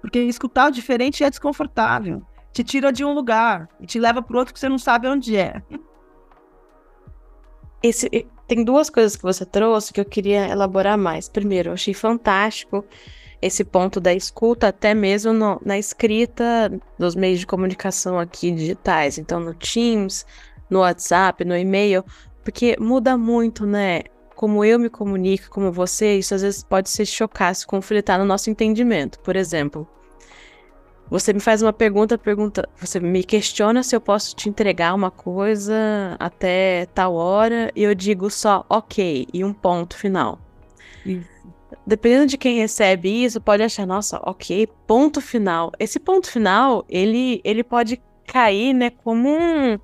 Porque 0.00 0.18
escutar 0.20 0.68
o 0.68 0.72
diferente 0.72 1.22
é 1.22 1.30
desconfortável 1.30 2.24
te 2.52 2.64
tira 2.64 2.92
de 2.92 3.04
um 3.04 3.12
lugar 3.12 3.68
e 3.78 3.86
te 3.86 3.98
leva 3.98 4.22
para 4.22 4.38
outro 4.38 4.52
que 4.52 4.60
você 4.60 4.68
não 4.68 4.78
sabe 4.78 5.08
onde 5.08 5.36
é. 5.36 5.62
Esse, 7.82 8.08
tem 8.50 8.64
duas 8.64 8.90
coisas 8.90 9.14
que 9.14 9.22
você 9.22 9.46
trouxe 9.46 9.92
que 9.92 10.00
eu 10.00 10.04
queria 10.04 10.48
elaborar 10.48 10.98
mais. 10.98 11.28
Primeiro, 11.28 11.68
eu 11.68 11.74
achei 11.74 11.94
fantástico 11.94 12.84
esse 13.40 13.62
ponto 13.62 14.00
da 14.00 14.12
escuta, 14.12 14.66
até 14.66 14.92
mesmo 14.92 15.32
no, 15.32 15.62
na 15.64 15.78
escrita 15.78 16.68
dos 16.98 17.14
meios 17.14 17.38
de 17.38 17.46
comunicação 17.46 18.18
aqui 18.18 18.50
digitais. 18.50 19.18
Então, 19.18 19.38
no 19.38 19.54
Teams, 19.54 20.26
no 20.68 20.80
WhatsApp, 20.80 21.44
no 21.44 21.56
e-mail, 21.56 22.04
porque 22.42 22.76
muda 22.80 23.16
muito, 23.16 23.64
né? 23.64 24.02
Como 24.34 24.64
eu 24.64 24.80
me 24.80 24.90
comunico, 24.90 25.48
como 25.48 25.70
você, 25.70 26.18
isso 26.18 26.34
às 26.34 26.42
vezes 26.42 26.64
pode 26.64 26.90
se 26.90 27.06
chocar, 27.06 27.54
se 27.54 27.64
conflitar 27.64 28.18
no 28.18 28.24
nosso 28.24 28.50
entendimento. 28.50 29.20
Por 29.20 29.36
exemplo, 29.36 29.86
você 31.10 31.32
me 31.32 31.40
faz 31.40 31.60
uma 31.60 31.72
pergunta, 31.72 32.16
pergunta, 32.16 32.68
você 32.80 33.00
me 33.00 33.24
questiona 33.24 33.82
se 33.82 33.96
eu 33.96 34.00
posso 34.00 34.34
te 34.36 34.48
entregar 34.48 34.94
uma 34.94 35.10
coisa 35.10 35.74
até 36.20 36.86
tal 36.94 37.14
hora 37.14 37.72
e 37.74 37.82
eu 37.82 37.94
digo 37.94 38.30
só 38.30 38.64
ok 38.68 39.26
e 39.34 39.44
um 39.44 39.52
ponto 39.52 39.96
final. 39.96 40.38
Isso. 41.04 41.28
Dependendo 41.84 42.26
de 42.26 42.38
quem 42.38 42.58
recebe 42.58 43.24
isso, 43.24 43.40
pode 43.40 43.62
achar, 43.62 43.86
nossa, 43.86 44.20
ok, 44.22 44.68
ponto 44.86 45.20
final. 45.20 45.72
Esse 45.78 45.98
ponto 45.98 46.30
final, 46.30 46.84
ele, 46.88 47.40
ele 47.42 47.64
pode 47.64 48.00
cair, 48.24 48.72
né, 48.72 48.90
como 48.90 49.28
um, 49.28 49.78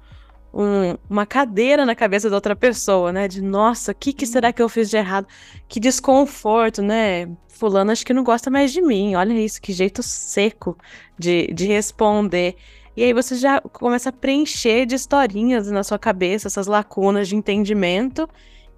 um, 0.57 0.97
uma 1.11 1.27
cadeira 1.27 1.85
na 1.85 1.95
cabeça 1.95 2.31
da 2.31 2.37
outra 2.37 2.57
pessoa, 2.57 3.12
né? 3.12 3.29
De 3.29 3.42
nossa, 3.42 3.92
o 3.92 3.95
que, 3.95 4.12
que 4.12 4.25
será 4.27 4.53
que 4.53 4.62
eu 4.62 4.69
fiz 4.69 4.88
de 4.88 4.97
errado? 4.97 5.27
Que 5.69 5.79
desconforto, 5.79 6.81
né? 6.81 7.29
Fulano 7.49 7.90
acho 7.90 8.05
que 8.05 8.14
não 8.14 8.25
gosta 8.25 8.51
mais 8.51 8.73
de 8.73 8.81
mim. 8.81 9.14
Olha 9.14 9.35
isso, 9.35 9.61
que 9.61 9.73
jeito 9.73 10.03
seco 10.03 10.77
de, 11.19 11.49
de 11.49 11.66
responder. 11.66 12.57
E 12.97 13.05
aí 13.05 13.12
você 13.12 13.35
já 13.37 13.61
começa 13.61 14.09
a 14.09 14.12
preencher 14.12 14.87
de 14.87 14.95
historinhas 14.95 15.71
na 15.71 15.85
sua 15.85 15.99
cabeça, 15.99 16.49
essas 16.49 16.66
lacunas 16.66 17.29
de 17.29 17.37
entendimento, 17.37 18.27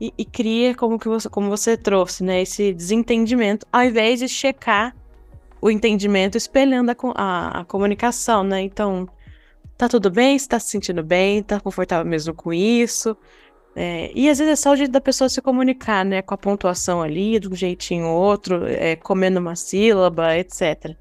e, 0.01 0.13
e 0.19 0.25
cria 0.25 0.75
como 0.75 0.99
que 0.99 1.09
você, 1.09 1.29
como 1.29 1.49
você 1.49 1.77
trouxe, 1.77 2.25
né? 2.25 2.43
Esse 2.43 2.73
desentendimento, 2.75 3.65
ao 3.73 3.85
invés 3.85 4.19
de 4.19 4.29
checar 4.29 4.97
o 5.61 5.71
entendimento 5.71 6.37
espelhando 6.37 6.91
a, 6.91 6.97
a, 7.15 7.61
a 7.61 7.65
comunicação, 7.65 8.43
né? 8.43 8.63
Então, 8.63 9.09
tá 9.79 9.89
tudo 9.89 10.11
bem? 10.11 10.37
Você 10.37 10.49
tá 10.49 10.59
se 10.59 10.71
sentindo 10.71 11.03
bem? 11.05 11.43
Tá 11.43 11.61
confortável 11.61 12.05
mesmo 12.05 12.35
com 12.35 12.53
isso? 12.53 13.17
É, 13.77 14.11
e 14.13 14.29
às 14.29 14.39
vezes 14.39 14.55
é 14.55 14.57
só 14.57 14.73
o 14.73 14.77
jeito 14.77 14.91
da 14.91 15.01
pessoa 15.01 15.29
se 15.29 15.41
comunicar, 15.41 16.05
né? 16.05 16.21
Com 16.21 16.35
a 16.35 16.37
pontuação 16.37 17.01
ali, 17.01 17.39
de 17.39 17.49
um 17.49 17.55
jeitinho 17.55 18.07
ou 18.07 18.21
outro, 18.21 18.67
é, 18.67 18.97
comendo 18.97 19.39
uma 19.39 19.55
sílaba, 19.55 20.37
etc. 20.37 20.97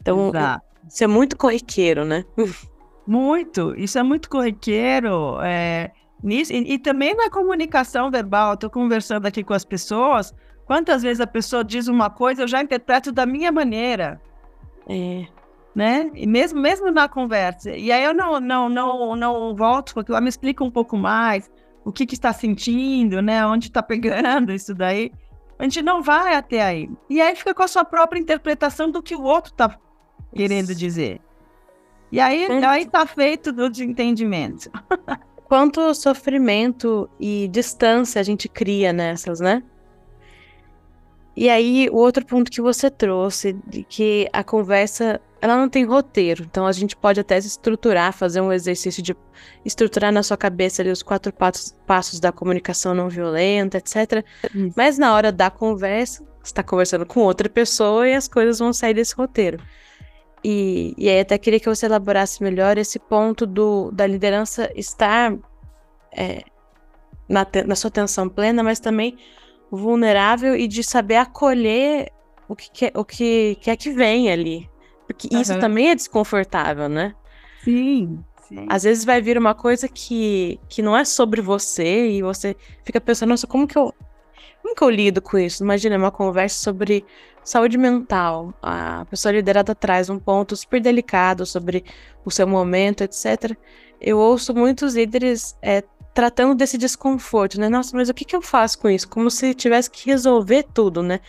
Então, 0.00 0.28
Exato. 0.28 0.64
isso 0.88 1.02
é 1.02 1.06
muito 1.08 1.36
corriqueiro, 1.36 2.04
né? 2.04 2.24
Muito, 3.06 3.74
isso 3.76 3.98
é 3.98 4.02
muito 4.02 4.30
corriqueiro. 4.30 5.38
É, 5.42 5.90
nisso, 6.22 6.50
e, 6.54 6.72
e, 6.72 6.78
também 6.78 7.14
na 7.14 7.28
comunicação 7.28 8.10
verbal, 8.10 8.52
eu 8.52 8.56
tô 8.56 8.70
conversando 8.70 9.26
aqui 9.26 9.44
com 9.44 9.52
as 9.52 9.62
pessoas, 9.62 10.34
quantas 10.64 11.02
vezes 11.02 11.20
a 11.20 11.26
pessoa 11.26 11.62
diz 11.62 11.86
uma 11.86 12.08
coisa, 12.08 12.44
eu 12.44 12.48
já 12.48 12.62
interpreto 12.62 13.12
da 13.12 13.26
minha 13.26 13.52
maneira. 13.52 14.18
É 14.88 15.26
né? 15.74 16.10
E 16.14 16.26
mesmo, 16.26 16.60
mesmo 16.60 16.90
na 16.90 17.08
conversa. 17.08 17.70
E 17.70 17.90
aí 17.90 18.04
eu 18.04 18.14
não, 18.14 18.38
não, 18.38 18.68
não, 18.68 19.16
não 19.16 19.56
volto, 19.56 19.92
porque 19.94 20.12
ela 20.12 20.20
me 20.20 20.28
explica 20.28 20.62
um 20.62 20.70
pouco 20.70 20.96
mais 20.96 21.50
o 21.84 21.92
que, 21.92 22.06
que 22.06 22.14
está 22.14 22.32
sentindo, 22.32 23.20
né? 23.20 23.44
Onde 23.46 23.68
está 23.68 23.82
pegando 23.82 24.52
isso 24.52 24.74
daí. 24.74 25.12
A 25.58 25.64
gente 25.64 25.82
não 25.82 26.02
vai 26.02 26.34
até 26.34 26.62
aí. 26.62 26.90
E 27.08 27.20
aí 27.20 27.34
fica 27.34 27.54
com 27.54 27.62
a 27.62 27.68
sua 27.68 27.84
própria 27.84 28.18
interpretação 28.18 28.90
do 28.90 29.02
que 29.02 29.14
o 29.14 29.22
outro 29.22 29.52
está 29.52 29.78
querendo 30.34 30.74
dizer. 30.74 31.20
E 32.10 32.20
aí, 32.20 32.44
é. 32.44 32.64
aí 32.64 32.86
tá 32.86 33.06
feito 33.06 33.52
do 33.52 33.68
desentendimento. 33.68 34.70
Quanto 35.44 35.94
sofrimento 35.94 37.08
e 37.20 37.48
distância 37.48 38.20
a 38.20 38.24
gente 38.24 38.48
cria 38.48 38.92
nessas, 38.92 39.40
né? 39.40 39.62
E 41.36 41.50
aí, 41.50 41.88
o 41.90 41.96
outro 41.96 42.24
ponto 42.24 42.50
que 42.50 42.60
você 42.60 42.88
trouxe, 42.88 43.54
de 43.66 43.82
que 43.82 44.28
a 44.32 44.44
conversa 44.44 45.20
ela 45.44 45.58
não 45.58 45.68
tem 45.68 45.84
roteiro, 45.84 46.42
então 46.42 46.66
a 46.66 46.72
gente 46.72 46.96
pode 46.96 47.20
até 47.20 47.38
se 47.38 47.48
estruturar, 47.48 48.14
fazer 48.14 48.40
um 48.40 48.50
exercício 48.50 49.02
de 49.02 49.14
estruturar 49.62 50.10
na 50.10 50.22
sua 50.22 50.38
cabeça 50.38 50.80
ali 50.80 50.90
os 50.90 51.02
quatro 51.02 51.30
passos, 51.34 51.76
passos 51.86 52.18
da 52.18 52.32
comunicação 52.32 52.94
não 52.94 53.10
violenta, 53.10 53.76
etc. 53.76 54.24
Mas 54.74 54.96
na 54.96 55.14
hora 55.14 55.30
da 55.30 55.50
conversa, 55.50 56.24
você 56.42 56.44
está 56.44 56.62
conversando 56.62 57.04
com 57.04 57.20
outra 57.20 57.46
pessoa 57.46 58.08
e 58.08 58.14
as 58.14 58.26
coisas 58.26 58.58
vão 58.58 58.72
sair 58.72 58.94
desse 58.94 59.14
roteiro. 59.14 59.58
E, 60.42 60.94
e 60.96 61.10
aí 61.10 61.20
até 61.20 61.36
queria 61.36 61.60
que 61.60 61.68
você 61.68 61.84
elaborasse 61.84 62.42
melhor 62.42 62.78
esse 62.78 62.98
ponto 62.98 63.44
do, 63.44 63.90
da 63.90 64.06
liderança 64.06 64.72
estar 64.74 65.36
é, 66.10 66.42
na, 67.28 67.46
na 67.66 67.76
sua 67.76 67.88
atenção 67.88 68.30
plena, 68.30 68.62
mas 68.62 68.80
também 68.80 69.18
vulnerável 69.70 70.56
e 70.56 70.66
de 70.66 70.82
saber 70.82 71.16
acolher 71.16 72.10
o 72.48 72.56
que, 72.56 72.70
quer, 72.70 72.92
o 72.94 73.04
que 73.04 73.58
quer 73.60 73.76
que 73.76 73.90
vem 73.90 74.32
ali, 74.32 74.70
porque 75.06 75.28
uhum. 75.32 75.40
isso 75.40 75.58
também 75.58 75.90
é 75.90 75.94
desconfortável, 75.94 76.88
né? 76.88 77.14
Sim, 77.62 78.22
sim. 78.48 78.66
Às 78.68 78.82
vezes 78.82 79.04
vai 79.04 79.20
vir 79.20 79.38
uma 79.38 79.54
coisa 79.54 79.88
que, 79.88 80.60
que 80.68 80.82
não 80.82 80.96
é 80.96 81.04
sobre 81.04 81.40
você 81.40 82.10
e 82.10 82.22
você 82.22 82.56
fica 82.84 83.00
pensando, 83.00 83.30
nossa, 83.30 83.46
como 83.46 83.66
que 83.66 83.76
eu. 83.76 83.92
Como 84.62 84.74
que 84.74 84.82
eu 84.82 84.88
lido 84.88 85.20
com 85.20 85.36
isso? 85.36 85.62
Imagina 85.62 85.98
uma 85.98 86.10
conversa 86.10 86.62
sobre 86.62 87.04
saúde 87.44 87.76
mental. 87.76 88.54
A 88.62 89.04
pessoa 89.10 89.32
liderada 89.32 89.74
traz 89.74 90.08
um 90.08 90.18
ponto 90.18 90.56
super 90.56 90.80
delicado 90.80 91.44
sobre 91.44 91.84
o 92.24 92.30
seu 92.30 92.46
momento, 92.46 93.02
etc. 93.02 93.54
Eu 94.00 94.18
ouço 94.18 94.54
muitos 94.54 94.94
líderes 94.94 95.54
é, 95.60 95.84
tratando 96.14 96.54
desse 96.54 96.78
desconforto, 96.78 97.60
né? 97.60 97.68
Nossa, 97.68 97.94
mas 97.96 98.08
o 98.08 98.14
que, 98.14 98.24
que 98.24 98.34
eu 98.34 98.40
faço 98.40 98.78
com 98.78 98.88
isso? 98.88 99.08
Como 99.08 99.30
se 99.30 99.52
tivesse 99.52 99.90
que 99.90 100.06
resolver 100.06 100.64
tudo, 100.72 101.02
né? 101.02 101.20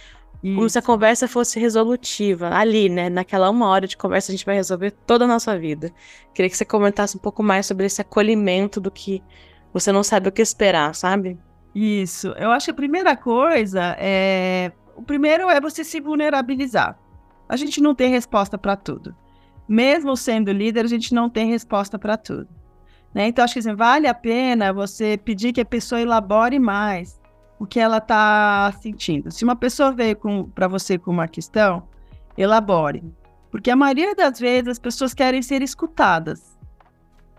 Como 0.53 0.69
se 0.69 0.77
a 0.77 0.81
conversa 0.81 1.27
fosse 1.27 1.60
resolutiva. 1.60 2.49
Ali, 2.49 2.88
né? 2.88 3.10
Naquela 3.10 3.49
uma 3.49 3.67
hora 3.67 3.88
de 3.88 3.97
conversa, 3.97 4.31
a 4.31 4.36
gente 4.36 4.45
vai 4.45 4.55
resolver 4.55 4.91
toda 4.91 5.25
a 5.25 5.27
nossa 5.27 5.58
vida. 5.58 5.91
Queria 6.34 6.49
que 6.49 6.58
você 6.58 6.65
comentasse 6.65 7.17
um 7.17 7.19
pouco 7.19 7.41
mais 7.41 7.65
sobre 7.65 7.86
esse 7.86 8.01
acolhimento 8.01 8.79
do 8.79 8.91
que 8.91 9.23
você 9.73 9.91
não 9.91 10.03
sabe 10.03 10.29
o 10.29 10.31
que 10.31 10.41
esperar, 10.41 10.93
sabe? 10.93 11.39
Isso. 11.73 12.27
Eu 12.38 12.51
acho 12.51 12.65
que 12.65 12.71
a 12.71 12.75
primeira 12.75 13.15
coisa 13.15 13.95
é. 13.99 14.71
O 14.95 15.01
primeiro 15.01 15.49
é 15.49 15.60
você 15.60 15.84
se 15.84 15.99
vulnerabilizar. 15.99 16.97
A 17.49 17.55
gente 17.58 17.81
não 17.81 17.95
tem 17.95 18.12
resposta 18.12 18.58
para 18.58 18.75
tudo. 18.75 19.15
Mesmo 19.67 20.15
sendo 20.15 20.51
líder, 20.51 20.86
a 20.86 20.88
gente 20.88 21.13
não 21.13 21.29
tem 21.29 21.49
resposta 21.49 21.97
para 21.97 22.17
tudo. 22.17 22.47
Né? 23.13 23.27
Então, 23.27 23.43
acho 23.43 23.53
que 23.53 23.60
assim, 23.60 23.75
vale 23.75 24.08
a 24.08 24.13
pena 24.13 24.71
você 24.71 25.17
pedir 25.17 25.53
que 25.53 25.62
a 25.62 25.65
pessoa 25.65 26.01
elabore 26.01 26.60
mais 26.60 27.19
o 27.60 27.65
que 27.65 27.80
ela 27.80 27.98
está 27.98 28.72
sentindo. 28.82 29.32
Se 29.32 29.44
uma 29.44 29.56
pessoa 29.56 29.91
veio 29.91 30.18
para 30.54 30.68
você 30.68 30.98
com 30.98 31.12
uma 31.12 31.28
questão, 31.28 31.84
elabore. 32.38 33.04
Porque 33.50 33.72
a 33.72 33.76
maioria 33.76 34.13
das 34.13 34.39
vezes 34.39 34.70
as 34.70 34.80
pessoas 34.80 35.13
querem 35.13 35.41
ser 35.41 35.62
escutadas. 35.62 36.58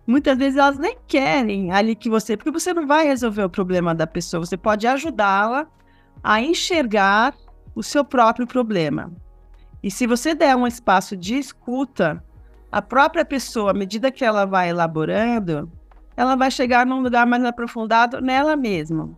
Muitas 0.06 0.38
vezes 0.38 0.58
elas 0.58 0.78
nem 0.78 0.96
querem 1.06 1.72
ali 1.72 1.94
que 1.94 2.08
você, 2.08 2.36
porque 2.36 2.50
você 2.50 2.72
não 2.72 2.86
vai 2.86 3.06
resolver 3.06 3.42
o 3.42 3.50
problema 3.50 3.94
da 3.94 4.06
pessoa, 4.06 4.44
você 4.44 4.56
pode 4.56 4.86
ajudá-la 4.86 5.66
a 6.22 6.40
enxergar 6.40 7.34
o 7.74 7.82
seu 7.82 8.04
próprio 8.04 8.46
problema. 8.46 9.12
E 9.82 9.90
se 9.90 10.06
você 10.06 10.34
der 10.34 10.56
um 10.56 10.66
espaço 10.66 11.16
de 11.16 11.36
escuta, 11.36 12.22
a 12.70 12.80
própria 12.80 13.24
pessoa, 13.24 13.72
à 13.72 13.74
medida 13.74 14.10
que 14.10 14.24
ela 14.24 14.46
vai 14.46 14.70
elaborando, 14.70 15.70
ela 16.16 16.36
vai 16.36 16.50
chegar 16.50 16.86
num 16.86 17.02
lugar 17.02 17.26
mais 17.26 17.44
aprofundado 17.44 18.20
nela 18.20 18.56
mesma 18.56 19.10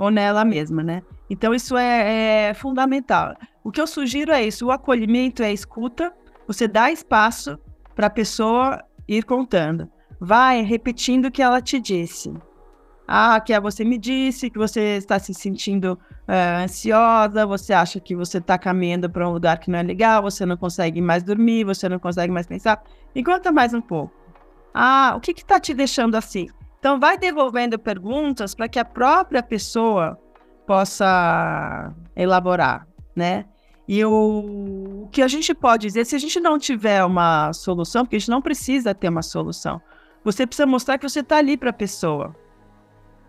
ou 0.00 0.10
nela 0.10 0.46
mesma, 0.46 0.82
né? 0.82 1.02
Então 1.28 1.54
isso 1.54 1.76
é, 1.76 2.48
é 2.48 2.54
fundamental. 2.54 3.36
O 3.62 3.70
que 3.70 3.78
eu 3.78 3.86
sugiro 3.86 4.32
é 4.32 4.42
isso: 4.42 4.66
o 4.66 4.70
acolhimento 4.70 5.42
é 5.42 5.48
a 5.48 5.52
escuta, 5.52 6.10
você 6.46 6.66
dá 6.66 6.90
espaço 6.90 7.58
para 7.94 8.06
a 8.06 8.10
pessoa 8.10 8.82
ir 9.06 9.24
contando. 9.24 9.86
Vai 10.18 10.62
repetindo 10.62 11.26
o 11.26 11.30
que 11.30 11.42
ela 11.42 11.60
te 11.60 11.78
disse. 11.78 12.32
Ah, 13.06 13.38
que 13.40 13.58
você 13.60 13.84
me 13.84 13.98
disse 13.98 14.48
que 14.48 14.56
você 14.56 14.96
está 14.96 15.18
se 15.18 15.34
sentindo 15.34 15.98
uh, 16.28 16.62
ansiosa, 16.62 17.44
você 17.44 17.72
acha 17.74 18.00
que 18.00 18.16
você 18.16 18.38
está 18.38 18.56
caminhando 18.56 19.10
para 19.10 19.28
um 19.28 19.32
lugar 19.32 19.58
que 19.58 19.70
não 19.70 19.80
é 19.80 19.82
legal, 19.82 20.22
você 20.22 20.46
não 20.46 20.56
consegue 20.56 21.02
mais 21.02 21.22
dormir, 21.22 21.64
você 21.64 21.88
não 21.88 21.98
consegue 21.98 22.32
mais 22.32 22.46
pensar. 22.46 22.82
E 23.14 23.22
conta 23.22 23.52
mais 23.52 23.74
um 23.74 23.80
pouco. 23.80 24.14
Ah, 24.72 25.12
o 25.16 25.20
que 25.20 25.32
está 25.32 25.58
te 25.60 25.74
deixando 25.74 26.14
assim? 26.14 26.48
Então, 26.80 26.98
vai 26.98 27.18
devolvendo 27.18 27.78
perguntas 27.78 28.54
para 28.54 28.66
que 28.66 28.78
a 28.78 28.84
própria 28.84 29.42
pessoa 29.42 30.18
possa 30.66 31.92
elaborar, 32.16 32.88
né? 33.14 33.44
E 33.86 34.02
o, 34.04 35.04
o, 35.04 35.08
que 35.12 35.20
a 35.20 35.28
gente 35.28 35.52
pode 35.52 35.86
dizer, 35.86 36.06
se 36.06 36.16
a 36.16 36.18
gente 36.18 36.40
não 36.40 36.58
tiver 36.58 37.04
uma 37.04 37.52
solução, 37.52 38.04
porque 38.04 38.16
a 38.16 38.18
gente 38.18 38.30
não 38.30 38.40
precisa 38.40 38.94
ter 38.94 39.08
uma 39.08 39.20
solução, 39.20 39.80
você 40.24 40.46
precisa 40.46 40.66
mostrar 40.66 40.96
que 40.96 41.06
você 41.06 41.20
está 41.20 41.36
ali 41.36 41.56
para 41.56 41.70
a 41.70 41.72
pessoa. 41.72 42.34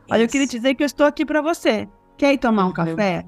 Olha, 0.09 0.21
eu 0.21 0.27
queria 0.29 0.47
dizer 0.47 0.75
que 0.75 0.83
eu 0.83 0.85
estou 0.85 1.05
aqui 1.05 1.25
para 1.25 1.41
você. 1.41 1.89
Quer 2.17 2.33
ir 2.33 2.37
tomar 2.37 2.63
um 2.63 2.67
uhum. 2.67 2.73
café? 2.73 3.25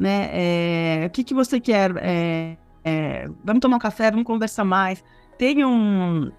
Né? 0.00 0.30
É, 0.32 1.06
o 1.06 1.10
que, 1.10 1.22
que 1.22 1.34
você 1.34 1.60
quer? 1.60 1.92
É, 1.98 2.56
é, 2.84 3.28
vamos 3.44 3.60
tomar 3.60 3.76
um 3.76 3.80
café, 3.80 4.10
vamos 4.10 4.26
conversar 4.26 4.64
mais. 4.64 5.04
Tem 5.38 5.64
um, 5.64 6.32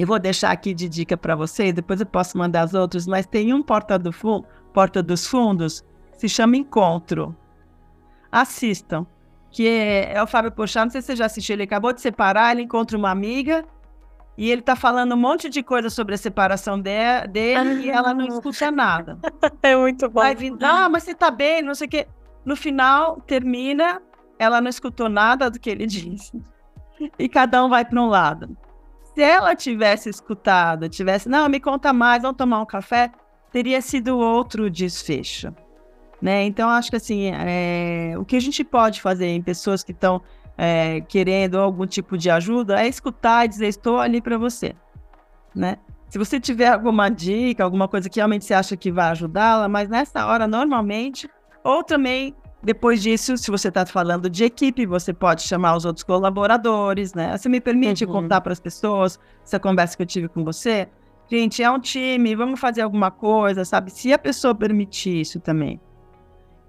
eu 0.00 0.06
vou 0.06 0.18
deixar 0.18 0.50
aqui 0.50 0.74
de 0.74 0.88
dica 0.88 1.16
para 1.16 1.34
vocês, 1.34 1.72
depois 1.72 2.00
eu 2.00 2.06
posso 2.06 2.36
mandar 2.36 2.62
as 2.62 2.74
outras, 2.74 3.06
mas 3.06 3.26
tem 3.26 3.52
um 3.54 3.62
Porta, 3.62 3.98
do 3.98 4.10
Porta 4.72 5.02
dos 5.02 5.26
Fundos, 5.26 5.84
se 6.16 6.28
chama 6.28 6.56
Encontro. 6.56 7.34
Assistam, 8.30 9.06
que 9.50 9.66
é, 9.66 10.12
é 10.14 10.22
o 10.22 10.26
Fábio 10.26 10.52
Pochá, 10.52 10.84
não 10.84 10.90
sei 10.90 11.00
se 11.00 11.06
você 11.06 11.16
já 11.16 11.26
assistiu, 11.26 11.54
ele 11.54 11.62
acabou 11.62 11.92
de 11.92 12.00
separar, 12.00 12.52
ele 12.52 12.62
encontra 12.62 12.98
uma 12.98 13.10
amiga 13.10 13.64
e 14.36 14.50
ele 14.50 14.60
tá 14.60 14.76
falando 14.76 15.14
um 15.14 15.16
monte 15.16 15.48
de 15.48 15.62
coisa 15.62 15.88
sobre 15.88 16.14
a 16.14 16.18
separação 16.18 16.78
de, 16.78 17.26
dele 17.28 17.86
e 17.86 17.90
ela 17.90 18.12
não 18.12 18.26
escuta 18.26 18.70
nada. 18.70 19.18
É 19.62 19.74
muito 19.74 20.08
bom. 20.08 20.20
Vai 20.20 20.34
vir, 20.34 20.54
ah, 20.62 20.88
mas 20.88 21.04
você 21.04 21.14
tá 21.14 21.30
bem, 21.30 21.62
não 21.62 21.74
sei 21.74 21.86
o 21.86 21.90
quê. 21.90 22.06
No 22.44 22.54
final, 22.54 23.20
termina, 23.22 24.00
ela 24.38 24.60
não 24.60 24.68
escutou 24.68 25.08
nada 25.08 25.50
do 25.50 25.58
que 25.58 25.68
ele 25.70 25.86
disse. 25.86 26.40
E 27.18 27.28
cada 27.28 27.64
um 27.64 27.68
vai 27.68 27.84
para 27.84 28.00
um 28.00 28.06
lado 28.06 28.56
se 29.18 29.22
ela 29.22 29.56
tivesse 29.56 30.08
escutado, 30.08 30.88
tivesse, 30.88 31.28
não, 31.28 31.48
me 31.48 31.58
conta 31.58 31.92
mais, 31.92 32.22
vamos 32.22 32.36
tomar 32.36 32.62
um 32.62 32.64
café, 32.64 33.10
teria 33.50 33.80
sido 33.82 34.16
outro 34.16 34.70
desfecho. 34.70 35.52
Né? 36.22 36.44
Então, 36.44 36.68
acho 36.68 36.88
que 36.88 36.96
assim, 36.98 37.32
é, 37.34 38.14
o 38.16 38.24
que 38.24 38.36
a 38.36 38.40
gente 38.40 38.62
pode 38.62 39.02
fazer 39.02 39.26
em 39.26 39.42
pessoas 39.42 39.82
que 39.82 39.90
estão 39.90 40.22
é, 40.56 41.00
querendo 41.00 41.58
algum 41.58 41.84
tipo 41.84 42.16
de 42.16 42.30
ajuda 42.30 42.80
é 42.80 42.86
escutar 42.86 43.44
e 43.44 43.48
dizer, 43.48 43.66
estou 43.66 43.98
ali 43.98 44.20
para 44.20 44.38
você. 44.38 44.72
Né? 45.52 45.78
Se 46.08 46.16
você 46.16 46.38
tiver 46.38 46.68
alguma 46.68 47.08
dica, 47.08 47.64
alguma 47.64 47.88
coisa 47.88 48.08
que 48.08 48.20
realmente 48.20 48.44
você 48.44 48.54
acha 48.54 48.76
que 48.76 48.92
vai 48.92 49.10
ajudá-la, 49.10 49.68
mas 49.68 49.88
nessa 49.88 50.24
hora, 50.28 50.46
normalmente, 50.46 51.28
ou 51.64 51.82
também, 51.82 52.36
depois 52.62 53.02
disso, 53.02 53.36
se 53.36 53.50
você 53.50 53.68
está 53.68 53.86
falando 53.86 54.28
de 54.28 54.44
equipe, 54.44 54.84
você 54.84 55.12
pode 55.12 55.42
chamar 55.42 55.76
os 55.76 55.84
outros 55.84 56.02
colaboradores, 56.02 57.14
né? 57.14 57.36
Você 57.36 57.48
me 57.48 57.60
permite 57.60 58.04
uhum. 58.04 58.12
contar 58.12 58.40
para 58.40 58.52
as 58.52 58.58
pessoas 58.58 59.18
essa 59.44 59.60
conversa 59.60 59.96
que 59.96 60.02
eu 60.02 60.06
tive 60.06 60.28
com 60.28 60.44
você? 60.44 60.88
Gente, 61.30 61.62
é 61.62 61.70
um 61.70 61.78
time, 61.78 62.34
vamos 62.34 62.58
fazer 62.58 62.80
alguma 62.80 63.10
coisa, 63.10 63.64
sabe? 63.64 63.92
Se 63.92 64.12
a 64.12 64.18
pessoa 64.18 64.54
permitir 64.54 65.20
isso 65.20 65.38
também. 65.38 65.80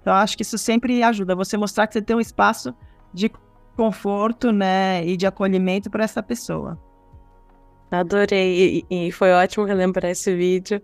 Então, 0.00 0.14
acho 0.14 0.36
que 0.36 0.42
isso 0.42 0.56
sempre 0.56 1.02
ajuda 1.02 1.34
você 1.34 1.56
mostrar 1.56 1.86
que 1.86 1.94
você 1.94 2.02
tem 2.02 2.14
um 2.14 2.20
espaço 2.20 2.74
de 3.12 3.30
conforto, 3.76 4.52
né, 4.52 5.04
e 5.06 5.16
de 5.16 5.26
acolhimento 5.26 5.90
para 5.90 6.04
essa 6.04 6.22
pessoa. 6.22 6.78
Adorei, 7.90 8.84
e, 8.90 9.08
e, 9.08 9.12
foi 9.12 9.32
ótimo 9.32 9.64
relembrar 9.64 10.10
esse 10.10 10.34
vídeo. 10.34 10.80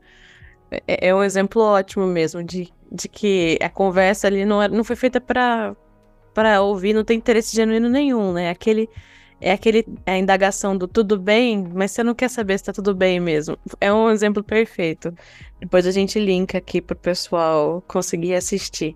É, 0.71 1.09
é, 1.09 1.15
um 1.15 1.23
exemplo 1.23 1.63
ótimo 1.63 2.07
mesmo 2.07 2.43
de, 2.43 2.73
de 2.91 3.09
que 3.09 3.59
a 3.61 3.69
conversa 3.69 4.27
ali 4.27 4.45
não, 4.45 4.67
não 4.69 4.85
foi 4.85 4.97
feita 4.97 5.21
para 5.21 5.75
para 6.35 6.61
ouvir, 6.61 6.93
não 6.93 7.03
tem 7.03 7.17
interesse 7.17 7.57
genuíno 7.57 7.89
nenhum, 7.89 8.31
né? 8.33 8.51
Aquele 8.51 8.91
é 9.41 9.53
aquele 9.53 9.87
é 10.05 10.13
a 10.13 10.19
indagação 10.19 10.77
do 10.77 10.87
tudo 10.87 11.19
bem, 11.19 11.67
mas 11.75 11.93
você 11.93 12.03
não 12.03 12.15
quer 12.15 12.29
saber 12.29 12.59
se 12.59 12.65
tá 12.65 12.73
tudo 12.73 12.95
bem 12.95 13.21
mesmo. 13.21 13.59
É 13.81 13.93
um 13.93 14.11
exemplo 14.11 14.45
perfeito. 14.45 15.15
Depois 15.61 15.87
a 15.87 15.91
gente 15.91 16.19
linka 16.19 16.59
aqui 16.59 16.81
pro 16.83 16.97
pessoal 16.97 17.83
conseguir 17.89 18.35
assistir. 18.35 18.95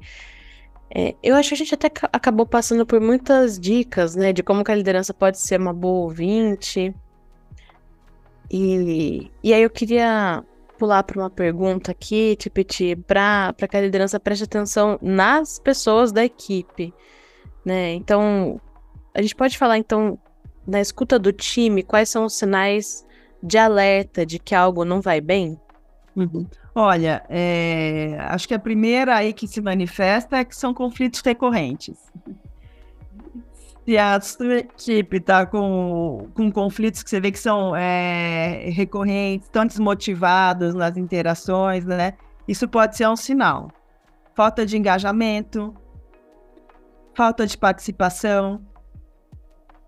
É, 0.94 1.14
eu 1.22 1.37
acho 1.37 1.50
que 1.50 1.55
a 1.55 1.59
gente 1.59 1.74
até 1.74 1.90
acabou 2.12 2.44
passando 2.46 2.85
por 2.85 3.00
muitas 3.00 3.59
dicas, 3.61 4.16
né, 4.16 4.33
de 4.33 4.42
como 4.42 4.64
que 4.64 4.72
a 4.72 4.74
liderança 4.74 5.14
pode 5.14 5.38
ser 5.38 5.61
uma 5.61 5.72
boa 5.72 6.00
ouvinte. 6.00 6.94
E, 8.50 9.31
e 9.42 9.55
aí 9.55 9.62
eu 9.62 9.70
queria 9.70 10.44
pular 10.80 11.02
para 11.02 11.20
uma 11.20 11.28
pergunta 11.28 11.90
aqui, 11.90 12.34
te 12.36 12.48
pedir 12.48 12.96
para 13.06 13.52
que 13.68 13.76
a 13.76 13.80
liderança 13.82 14.18
preste 14.18 14.44
atenção 14.44 14.98
nas 15.02 15.58
pessoas 15.58 16.10
da 16.10 16.24
equipe, 16.24 16.94
né? 17.62 17.92
Então, 17.92 18.58
a 19.14 19.20
gente 19.20 19.36
pode 19.36 19.58
falar 19.58 19.76
então 19.76 20.18
na 20.66 20.80
escuta 20.80 21.18
do 21.18 21.34
time, 21.34 21.82
quais 21.82 22.08
são 22.08 22.24
os 22.24 22.32
sinais 22.32 23.06
de 23.42 23.58
alerta 23.58 24.24
de 24.24 24.38
que 24.38 24.54
algo 24.54 24.82
não 24.82 25.02
vai 25.02 25.20
bem? 25.20 25.60
Uhum. 26.16 26.46
Olha, 26.74 27.22
é, 27.28 28.16
acho 28.20 28.48
que 28.48 28.54
a 28.54 28.58
primeira 28.58 29.16
aí 29.16 29.34
que 29.34 29.46
se 29.46 29.60
manifesta 29.60 30.38
é 30.38 30.44
que 30.46 30.56
são 30.56 30.72
conflitos 30.72 31.20
recorrentes. 31.20 31.98
Se 33.90 33.98
a 33.98 34.20
sua 34.20 34.59
equipe 34.59 35.16
está 35.16 35.44
com, 35.44 36.29
com 36.33 36.53
conflitos 36.53 37.03
que 37.03 37.11
você 37.11 37.20
vê 37.20 37.33
que 37.33 37.38
são 37.40 37.74
é, 37.74 38.70
recorrentes, 38.70 39.48
estão 39.48 39.66
desmotivados 39.66 40.76
nas 40.76 40.96
interações, 40.96 41.85
né? 41.85 42.12
Isso 42.46 42.68
pode 42.68 42.96
ser 42.96 43.09
um 43.09 43.16
sinal. 43.16 43.68
Falta 44.33 44.64
de 44.64 44.79
engajamento, 44.79 45.74
falta 47.16 47.44
de 47.44 47.59
participação, 47.59 48.64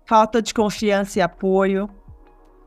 falta 0.05 0.41
de 0.41 0.53
confiança 0.53 1.19
e 1.19 1.21
apoio. 1.21 1.89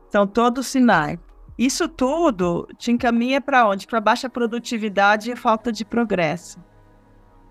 São 0.09 0.25
todos 0.25 0.65
sinais. 0.65 1.19
Isso 1.55 1.87
tudo 1.87 2.67
te 2.79 2.91
encaminha 2.91 3.39
para 3.39 3.69
onde? 3.69 3.85
Para 3.85 4.01
baixa 4.01 4.27
produtividade 4.27 5.29
e 5.29 5.35
falta 5.35 5.71
de 5.71 5.85
progresso. 5.85 6.59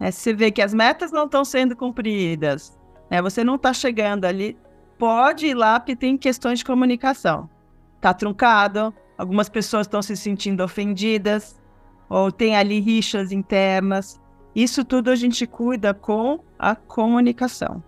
É, 0.00 0.10
você 0.10 0.34
vê 0.34 0.50
que 0.50 0.60
as 0.60 0.74
metas 0.74 1.12
não 1.12 1.26
estão 1.26 1.44
sendo 1.44 1.76
cumpridas, 1.76 2.76
né? 3.10 3.22
você 3.22 3.42
não 3.44 3.56
está 3.56 3.72
chegando 3.72 4.24
ali, 4.24 4.56
pode 4.98 5.46
ir 5.46 5.54
lá 5.54 5.78
porque 5.78 5.96
tem 5.96 6.16
questões 6.16 6.60
de 6.60 6.64
comunicação. 6.64 7.48
Está 7.96 8.12
truncado, 8.12 8.94
algumas 9.16 9.48
pessoas 9.48 9.86
estão 9.86 10.02
se 10.02 10.16
sentindo 10.16 10.62
ofendidas, 10.62 11.60
ou 12.08 12.30
tem 12.30 12.56
ali 12.56 12.80
rixas 12.80 13.32
internas. 13.32 14.20
Isso 14.54 14.84
tudo 14.84 15.10
a 15.10 15.16
gente 15.16 15.46
cuida 15.46 15.92
com 15.92 16.40
a 16.58 16.74
comunicação 16.74 17.82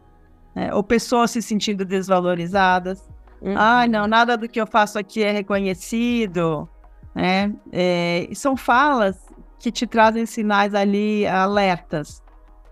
né? 0.59 0.75
ou 0.75 0.83
pessoas 0.83 1.31
se 1.31 1.41
sentindo 1.41 1.85
desvalorizadas. 1.85 3.09
Uhum. 3.41 3.55
Ai, 3.57 3.87
não, 3.87 4.09
nada 4.09 4.37
do 4.37 4.49
que 4.49 4.61
eu 4.61 4.67
faço 4.67 4.99
aqui 4.99 5.23
é 5.23 5.31
reconhecido. 5.31 6.69
Né? 7.15 7.55
É, 7.71 8.29
são 8.35 8.57
falas 8.57 9.25
que 9.61 9.71
te 9.71 9.87
trazem 9.87 10.27
sinais 10.27 10.75
ali, 10.75 11.25
alertas, 11.27 12.21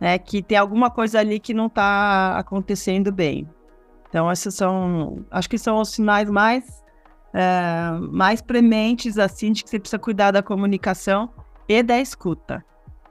né? 0.00 0.18
que 0.18 0.42
tem 0.42 0.58
alguma 0.58 0.90
coisa 0.90 1.18
ali 1.20 1.38
que 1.38 1.54
não 1.54 1.66
está 1.66 2.38
acontecendo 2.38 3.12
bem. 3.12 3.48
Então, 4.08 4.30
esses 4.30 4.54
são, 4.54 5.24
acho 5.30 5.48
que 5.48 5.58
são 5.58 5.80
os 5.80 5.90
sinais 5.90 6.30
mais, 6.30 6.64
é, 7.34 7.90
mais 8.10 8.40
prementes, 8.40 9.18
assim, 9.18 9.52
de 9.52 9.62
que 9.64 9.70
você 9.70 9.78
precisa 9.78 9.98
cuidar 9.98 10.30
da 10.30 10.42
comunicação 10.42 11.30
e 11.68 11.82
da 11.82 11.98
escuta. 12.00 12.64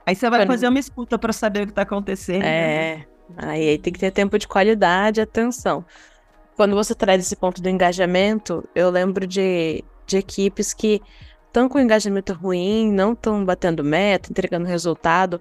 Aí 0.06 0.14
você 0.14 0.30
vai 0.30 0.46
fazer 0.46 0.68
uma 0.68 0.78
escuta 0.78 1.18
para 1.18 1.32
saber 1.32 1.62
o 1.62 1.66
que 1.66 1.72
está 1.72 1.82
acontecendo. 1.82 2.44
É. 2.44 2.96
Né? 2.96 3.06
Aí 3.36 3.78
tem 3.78 3.92
que 3.92 3.98
ter 3.98 4.10
tempo 4.12 4.38
de 4.38 4.46
qualidade, 4.46 5.20
atenção. 5.20 5.84
Quando 6.56 6.74
você 6.74 6.94
traz 6.94 7.20
esse 7.20 7.36
ponto 7.36 7.60
do 7.60 7.68
engajamento, 7.68 8.66
eu 8.74 8.88
lembro 8.88 9.26
de, 9.26 9.84
de 10.06 10.16
equipes 10.16 10.72
que 10.72 11.02
estão 11.46 11.68
com 11.68 11.80
engajamento 11.80 12.32
ruim, 12.32 12.90
não 12.92 13.12
estão 13.12 13.44
batendo 13.44 13.82
meta, 13.82 14.30
entregando 14.30 14.66
resultado. 14.66 15.40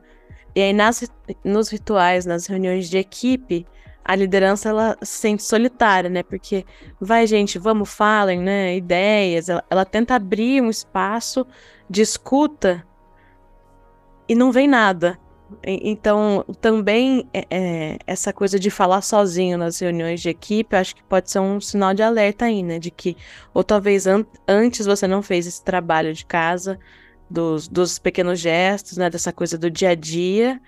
E 0.55 0.61
aí 0.61 0.73
nas, 0.73 1.03
nos 1.43 1.69
rituais, 1.69 2.25
nas 2.25 2.47
reuniões 2.47 2.89
de 2.89 2.97
equipe, 2.97 3.67
a 4.03 4.15
liderança 4.15 4.69
ela 4.69 4.95
se 5.01 5.17
sente 5.17 5.43
solitária, 5.43 6.09
né? 6.09 6.23
Porque 6.23 6.63
vai, 7.01 7.25
gente, 7.27 7.57
vamos, 7.57 7.89
falem, 7.89 8.39
né? 8.39 8.75
Ideias. 8.77 9.49
Ela, 9.49 9.63
ela 9.69 9.83
tenta 9.83 10.15
abrir 10.15 10.61
um 10.61 10.69
espaço 10.69 11.45
de 11.89 12.01
escuta 12.01 12.85
e 14.29 14.35
não 14.35 14.51
vem 14.51 14.67
nada. 14.67 15.19
Então, 15.63 16.43
também 16.59 17.27
é, 17.33 17.45
é, 17.49 17.97
essa 18.07 18.33
coisa 18.33 18.59
de 18.59 18.71
falar 18.71 19.01
sozinho 19.01 19.57
nas 19.57 19.79
reuniões 19.79 20.19
de 20.19 20.29
equipe, 20.29 20.75
acho 20.75 20.95
que 20.95 21.03
pode 21.03 21.29
ser 21.29 21.39
um 21.39 21.59
sinal 21.59 21.93
de 21.93 22.01
alerta 22.01 22.45
aí, 22.45 22.63
né? 22.63 22.79
De 22.79 22.89
que, 22.89 23.15
ou 23.53 23.63
talvez 23.63 24.07
an 24.07 24.25
antes 24.47 24.85
você 24.85 25.07
não 25.07 25.21
fez 25.21 25.45
esse 25.45 25.63
trabalho 25.63 26.13
de 26.13 26.25
casa, 26.25 26.79
dos, 27.29 27.67
dos 27.67 27.99
pequenos 27.99 28.39
gestos, 28.39 28.97
né? 28.97 29.09
Dessa 29.09 29.33
coisa 29.33 29.57
do 29.57 29.69
dia 29.69 29.89
a 29.89 29.95
dia, 29.95 30.61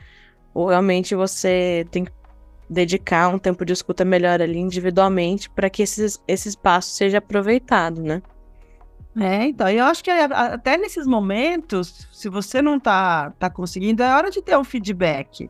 ou 0.53 0.67
realmente 0.67 1.15
você 1.15 1.85
tem 1.91 2.05
que 2.05 2.11
dedicar 2.69 3.29
um 3.29 3.39
tempo 3.39 3.63
de 3.63 3.73
escuta 3.73 4.03
melhor 4.03 4.41
ali 4.41 4.59
individualmente 4.59 5.49
para 5.49 5.69
que 5.69 5.81
esses, 5.81 6.21
esse 6.27 6.49
espaço 6.49 6.89
seja 6.89 7.19
aproveitado, 7.19 8.01
né? 8.01 8.21
É, 9.19 9.45
então, 9.45 9.67
eu 9.67 9.85
acho 9.85 10.03
que 10.03 10.11
até 10.11 10.77
nesses 10.77 11.07
momentos, 11.07 12.07
se 12.11 12.29
você 12.29 12.61
não 12.61 12.79
tá, 12.79 13.31
tá 13.39 13.49
conseguindo, 13.49 14.03
é 14.03 14.15
hora 14.15 14.29
de 14.29 14.41
ter 14.43 14.55
um 14.57 14.63
feedback. 14.63 15.49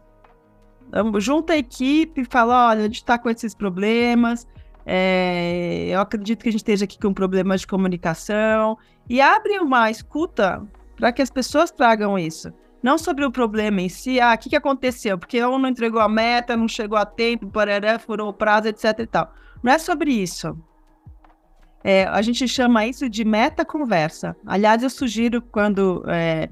Junta 1.17 1.51
a 1.53 1.57
equipe, 1.57 2.23
fala, 2.23 2.69
olha, 2.69 2.81
a 2.81 2.83
gente 2.83 2.95
está 2.95 3.17
com 3.17 3.29
esses 3.29 3.53
problemas, 3.53 4.47
é, 4.85 5.87
eu 5.89 5.99
acredito 5.99 6.43
que 6.43 6.47
a 6.47 6.51
gente 6.51 6.61
esteja 6.61 6.85
aqui 6.85 6.97
com 6.97 7.13
problemas 7.13 7.61
de 7.61 7.67
comunicação, 7.67 8.77
e 9.09 9.19
abre 9.19 9.59
uma 9.59 9.91
escuta 9.91 10.65
para 10.97 11.13
que 11.13 11.21
as 11.21 11.29
pessoas 11.29 11.71
tragam 11.71 12.19
isso. 12.19 12.51
Não 12.83 12.97
sobre 12.97 13.23
o 13.23 13.31
problema 13.31 13.81
em 13.81 13.89
si, 13.89 14.19
ah, 14.19 14.33
o 14.33 14.37
que, 14.37 14.49
que 14.49 14.55
aconteceu? 14.55 15.17
Porque 15.17 15.43
um 15.45 15.57
não 15.57 15.69
entregou 15.69 16.01
a 16.01 16.09
meta, 16.09 16.57
não 16.57 16.67
chegou 16.67 16.97
a 16.97 17.05
tempo, 17.05 17.47
parará, 17.47 17.97
furou 17.97 18.29
o 18.29 18.33
prazo, 18.33 18.67
etc 18.67 18.99
e 18.99 19.07
tal. 19.07 19.33
Não 19.63 19.71
é 19.71 19.77
sobre 19.77 20.11
isso. 20.11 20.57
É, 21.83 22.05
a 22.05 22.21
gente 22.21 22.47
chama 22.47 22.85
isso 22.85 23.09
de 23.09 23.23
meta-conversa. 23.23 24.35
Aliás, 24.45 24.83
eu 24.83 24.89
sugiro 24.89 25.41
quando, 25.41 26.03
é, 26.07 26.49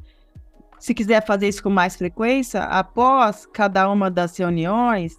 se 0.79 0.93
quiser 0.93 1.25
fazer 1.25 1.47
isso 1.47 1.62
com 1.62 1.69
mais 1.69 1.95
frequência, 1.95 2.63
após 2.63 3.45
cada 3.45 3.89
uma 3.89 4.10
das 4.10 4.38
reuniões, 4.38 5.17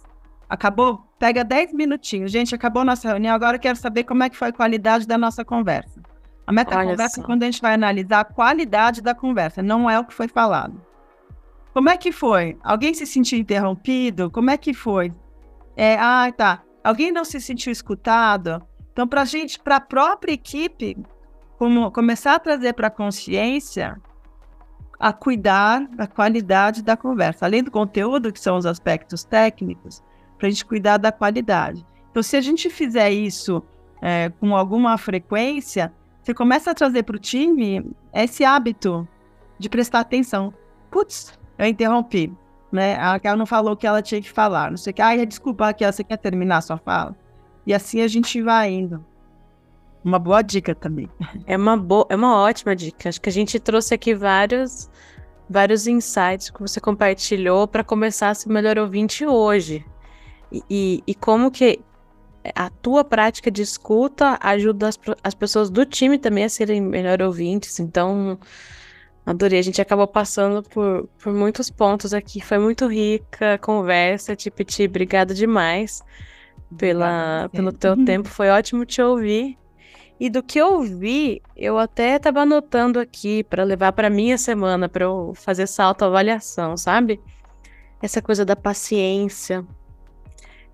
acabou, 0.49 1.05
pega 1.19 1.43
10 1.43 1.73
minutinhos. 1.73 2.31
Gente, 2.31 2.55
acabou 2.55 2.83
nossa 2.83 3.07
reunião, 3.07 3.35
agora 3.35 3.57
eu 3.57 3.61
quero 3.61 3.77
saber 3.77 4.03
como 4.03 4.23
é 4.23 4.29
que 4.29 4.37
foi 4.37 4.49
a 4.49 4.53
qualidade 4.53 5.05
da 5.05 5.17
nossa 5.17 5.45
conversa. 5.45 6.01
A 6.47 6.53
meta-conversa 6.53 7.19
é 7.19 7.23
quando 7.23 7.43
a 7.43 7.45
gente 7.45 7.61
vai 7.61 7.73
analisar 7.73 8.21
a 8.21 8.25
qualidade 8.25 9.01
da 9.01 9.13
conversa, 9.13 9.61
não 9.61 9.89
é 9.89 9.99
o 9.99 10.05
que 10.05 10.13
foi 10.13 10.29
falado. 10.29 10.81
Como 11.73 11.89
é 11.89 11.97
que 11.97 12.11
foi? 12.11 12.57
Alguém 12.63 12.93
se 12.93 13.05
sentiu 13.05 13.37
interrompido? 13.37 14.31
Como 14.31 14.49
é 14.49 14.57
que 14.57 14.73
foi? 14.73 15.11
É, 15.75 15.97
ah, 15.99 16.31
tá. 16.35 16.63
Alguém 16.81 17.11
não 17.11 17.25
se 17.25 17.41
sentiu 17.41 17.71
escutado? 17.71 18.65
Então, 18.93 19.05
para 19.05 19.23
a 19.23 19.25
gente, 19.25 19.59
para 19.59 19.75
a 19.75 19.81
própria 19.81 20.31
equipe, 20.31 20.97
como, 21.59 21.91
começar 21.91 22.35
a 22.35 22.39
trazer 22.39 22.73
para 22.73 22.87
a 22.87 22.91
consciência 22.91 24.01
a 24.99 25.13
cuidar 25.13 25.85
da 25.89 26.07
qualidade 26.07 26.81
da 26.81 26.97
conversa, 26.97 27.45
além 27.45 27.61
do 27.61 27.69
conteúdo, 27.69 28.31
que 28.31 28.39
são 28.39 28.57
os 28.57 28.65
aspectos 28.65 29.23
técnicos, 29.23 30.01
para 30.37 30.47
a 30.47 30.49
gente 30.49 30.65
cuidar 30.65 30.97
da 30.97 31.11
qualidade. 31.11 31.85
Então, 32.09 32.23
se 32.23 32.35
a 32.35 32.41
gente 32.41 32.69
fizer 32.69 33.11
isso 33.11 33.61
é, 34.01 34.29
com 34.39 34.55
alguma 34.55 34.97
frequência, 34.97 35.93
você 36.27 36.33
começa 36.33 36.71
a 36.71 36.75
trazer 36.75 37.03
para 37.03 37.15
o 37.15 37.19
time 37.19 37.89
esse 38.13 38.43
hábito 38.43 39.07
de 39.57 39.69
prestar 39.69 40.01
atenção. 40.01 40.53
Putz, 40.91 41.39
eu 41.57 41.65
interrompi, 41.65 42.33
né? 42.69 42.97
Ela 43.23 43.37
não 43.37 43.45
falou 43.45 43.71
o 43.71 43.77
que 43.77 43.87
ela 43.87 44.01
tinha 44.01 44.21
que 44.21 44.29
falar. 44.29 44.69
Não 44.69 44.75
sei 44.75 44.91
o 44.91 44.93
que. 44.93 45.01
Ai, 45.01 45.25
desculpa, 45.25 45.69
aqui, 45.69 45.89
você 45.89 46.03
quer 46.03 46.17
terminar 46.17 46.57
a 46.57 46.61
sua 46.61 46.77
fala? 46.77 47.15
E 47.65 47.73
assim 47.73 48.01
a 48.01 48.09
gente 48.09 48.41
vai 48.41 48.69
indo. 48.69 49.05
uma 50.03 50.19
boa 50.19 50.41
dica 50.41 50.75
também. 50.75 51.09
É 51.45 51.55
uma, 51.55 51.77
boa, 51.77 52.05
é 52.09 52.15
uma 52.17 52.35
ótima 52.41 52.75
dica. 52.75 53.07
Acho 53.07 53.21
que 53.21 53.29
a 53.29 53.31
gente 53.31 53.57
trouxe 53.57 53.93
aqui 53.93 54.13
vários, 54.13 54.89
vários 55.49 55.87
insights 55.87 56.49
que 56.49 56.59
você 56.59 56.81
compartilhou 56.81 57.69
para 57.69 57.85
começar 57.85 58.31
a 58.31 58.35
ser 58.35 58.49
melhor 58.49 58.77
ouvinte 58.77 59.25
hoje. 59.25 59.85
E, 60.51 60.61
e, 60.69 61.03
e, 61.07 61.15
como 61.15 61.49
que 61.49 61.79
a 62.55 62.69
tua 62.69 63.03
prática 63.03 63.49
de 63.49 63.61
escuta 63.61 64.37
ajuda 64.41 64.87
as, 64.87 64.99
as 65.23 65.33
pessoas 65.33 65.69
do 65.69 65.85
time 65.85 66.17
também 66.17 66.43
a 66.43 66.49
serem 66.49 66.81
melhor 66.81 67.21
ouvintes. 67.21 67.79
Então, 67.79 68.39
adorei. 69.25 69.59
A 69.59 69.63
gente 69.63 69.81
acabou 69.81 70.07
passando 70.07 70.63
por, 70.63 71.09
por 71.21 71.33
muitos 71.33 71.69
pontos 71.69 72.13
aqui. 72.13 72.39
Foi 72.41 72.57
muito 72.57 72.87
rica 72.87 73.55
a 73.55 73.57
conversa. 73.57 74.35
Tipiti, 74.35 74.85
obrigada 74.85 75.33
demais 75.33 76.01
pela, 76.77 77.49
pelo 77.51 77.71
teu 77.71 77.95
tempo. 78.05 78.29
Foi 78.29 78.49
ótimo 78.49 78.85
te 78.85 79.01
ouvir. 79.01 79.57
E 80.19 80.29
do 80.29 80.41
que 80.41 80.57
eu 80.57 80.81
vi, 80.81 81.41
eu 81.55 81.77
até 81.77 82.15
estava 82.15 82.41
anotando 82.41 82.99
aqui 82.99 83.43
para 83.43 83.63
levar 83.63 83.91
para 83.91 84.09
minha 84.09 84.37
semana, 84.37 84.89
para 84.89 85.05
eu 85.05 85.33
fazer 85.35 85.63
essa 85.63 85.83
autoavaliação, 85.83 86.75
sabe? 86.75 87.21
Essa 88.01 88.19
coisa 88.19 88.43
da 88.43 88.55
paciência, 88.55 89.63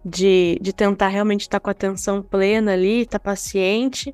de, 0.04 0.58
de 0.62 0.74
tentar 0.74 1.08
realmente 1.08 1.42
estar 1.42 1.60
com 1.60 1.70
a 1.70 1.72
atenção 1.72 2.22
plena 2.22 2.74
ali, 2.74 3.02
estar 3.02 3.20
paciente, 3.20 4.14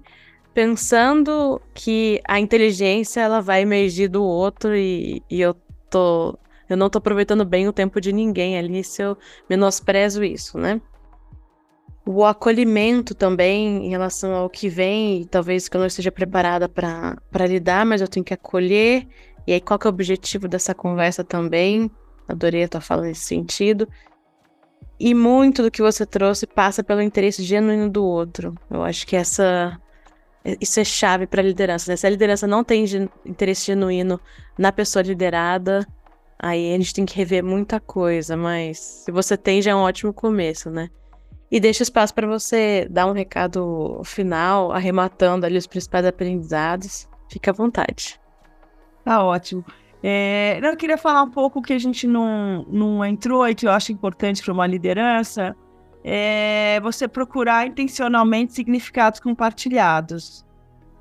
pensando 0.54 1.62
que 1.74 2.22
a 2.28 2.40
inteligência 2.40 3.22
ela 3.22 3.42
vai 3.42 3.62
emergir 3.62 4.08
do 4.08 4.24
outro 4.24 4.76
e, 4.76 5.24
e 5.30 5.42
eu 5.42 5.56
tô 5.90 6.38
eu 6.70 6.78
não 6.78 6.88
tô 6.88 7.00
aproveitando 7.00 7.44
bem 7.44 7.68
o 7.68 7.74
tempo 7.74 8.00
de 8.00 8.14
ninguém 8.14 8.56
ali 8.56 8.84
se 8.84 9.02
eu 9.02 9.18
menosprezo 9.50 10.24
isso, 10.24 10.58
né? 10.60 10.80
o 12.12 12.26
acolhimento 12.26 13.14
também 13.14 13.86
em 13.86 13.90
relação 13.90 14.34
ao 14.34 14.50
que 14.50 14.68
vem, 14.68 15.26
talvez 15.26 15.70
que 15.70 15.78
eu 15.78 15.80
não 15.80 15.86
esteja 15.86 16.12
preparada 16.12 16.68
para 16.68 17.46
lidar, 17.48 17.86
mas 17.86 18.02
eu 18.02 18.08
tenho 18.08 18.24
que 18.24 18.34
acolher. 18.34 19.08
E 19.46 19.54
aí, 19.54 19.62
qual 19.62 19.78
que 19.78 19.86
é 19.86 19.90
o 19.90 19.94
objetivo 19.94 20.48
dessa 20.48 20.74
conversa 20.74 21.24
também? 21.24 21.92
Adorei 22.28 22.64
a 22.64 22.68
tua 22.68 22.82
fala 22.82 23.04
nesse 23.04 23.26
sentido. 23.26 23.88
E 25.00 25.14
muito 25.14 25.64
do 25.64 25.72
que 25.72 25.82
você 25.82 26.06
trouxe 26.06 26.46
passa 26.46 26.84
pelo 26.84 27.02
interesse 27.02 27.42
genuíno 27.44 27.90
do 27.90 28.04
outro. 28.04 28.54
Eu 28.70 28.84
acho 28.84 29.08
que 29.08 29.16
essa 29.16 29.80
isso 30.60 30.80
é 30.80 30.84
chave 30.84 31.28
para 31.28 31.42
a 31.42 31.46
liderança. 31.46 31.92
Né? 31.92 31.96
Se 31.96 32.08
a 32.08 32.10
liderança 32.10 32.48
não 32.48 32.64
tem 32.64 32.86
interesse 33.26 33.68
genuíno 33.68 34.20
na 34.58 34.72
pessoa 34.72 35.04
liderada, 35.04 35.88
aí 36.38 36.74
a 36.74 36.78
gente 36.78 36.94
tem 36.94 37.06
que 37.06 37.16
rever 37.16 37.44
muita 37.44 37.80
coisa. 37.80 38.36
Mas 38.36 38.80
se 38.80 39.12
você 39.12 39.38
tem, 39.38 39.62
já 39.62 39.72
é 39.72 39.76
um 39.76 39.80
ótimo 39.80 40.14
começo, 40.14 40.70
né? 40.70 40.90
E 41.52 41.60
deixo 41.60 41.82
espaço 41.82 42.14
para 42.14 42.28
você 42.28 42.88
dar 42.90 43.08
um 43.08 43.12
recado 43.12 44.02
final, 44.06 44.72
arrematando 44.72 45.46
ali 45.46 45.58
os 45.58 45.66
principais 45.66 46.06
aprendizados. 46.06 47.08
Fique 47.28 47.50
à 47.50 47.54
vontade. 47.54 48.20
Tá 49.04 49.24
ótimo. 49.24 49.66
É, 50.02 50.60
eu 50.64 50.78
queria 50.78 50.98
falar 50.98 51.24
um 51.24 51.30
pouco 51.30 51.62
que 51.62 51.74
a 51.74 51.80
gente 51.80 52.08
não, 52.08 52.66
não 52.70 53.06
entrou 53.06 53.48
e 53.48 53.54
que 53.54 53.68
eu 53.68 53.72
acho 53.72 53.92
importante 53.92 54.42
para 54.42 54.54
uma 54.54 54.66
liderança. 54.66 55.56
É 56.04 56.80
você 56.82 57.08
procurar 57.08 57.68
intencionalmente 57.68 58.54
significados 58.54 59.20
compartilhados. 59.20 60.46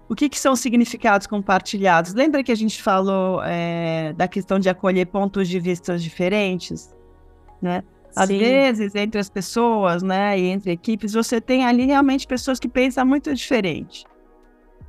O 0.09 0.15
que, 0.15 0.29
que 0.29 0.39
são 0.39 0.57
significados 0.57 1.27
compartilhados? 1.27 2.15
Lembra 2.15 2.43
que 2.43 2.51
a 2.51 2.57
gente 2.57 2.83
falou 2.83 3.43
é, 3.45 4.13
da 4.15 4.27
questão 4.27 4.59
de 4.59 4.69
acolher 4.69 5.07
pontos 5.07 5.47
de 5.49 5.61
vista 5.61 5.97
diferentes? 5.99 6.93
Né? 7.61 7.85
Às 8.17 8.29
Sim. 8.29 8.39
vezes, 8.39 8.95
entre 8.95 9.21
as 9.21 9.29
pessoas, 9.29 10.03
né, 10.03 10.39
e 10.39 10.47
entre 10.47 10.73
equipes, 10.73 11.13
você 11.13 11.41
tem 11.41 11.65
ali 11.65 11.85
realmente 11.85 12.27
pessoas 12.27 12.59
que 12.59 12.69
pensam 12.69 13.05
muito 13.07 13.33
diferente. 13.35 14.05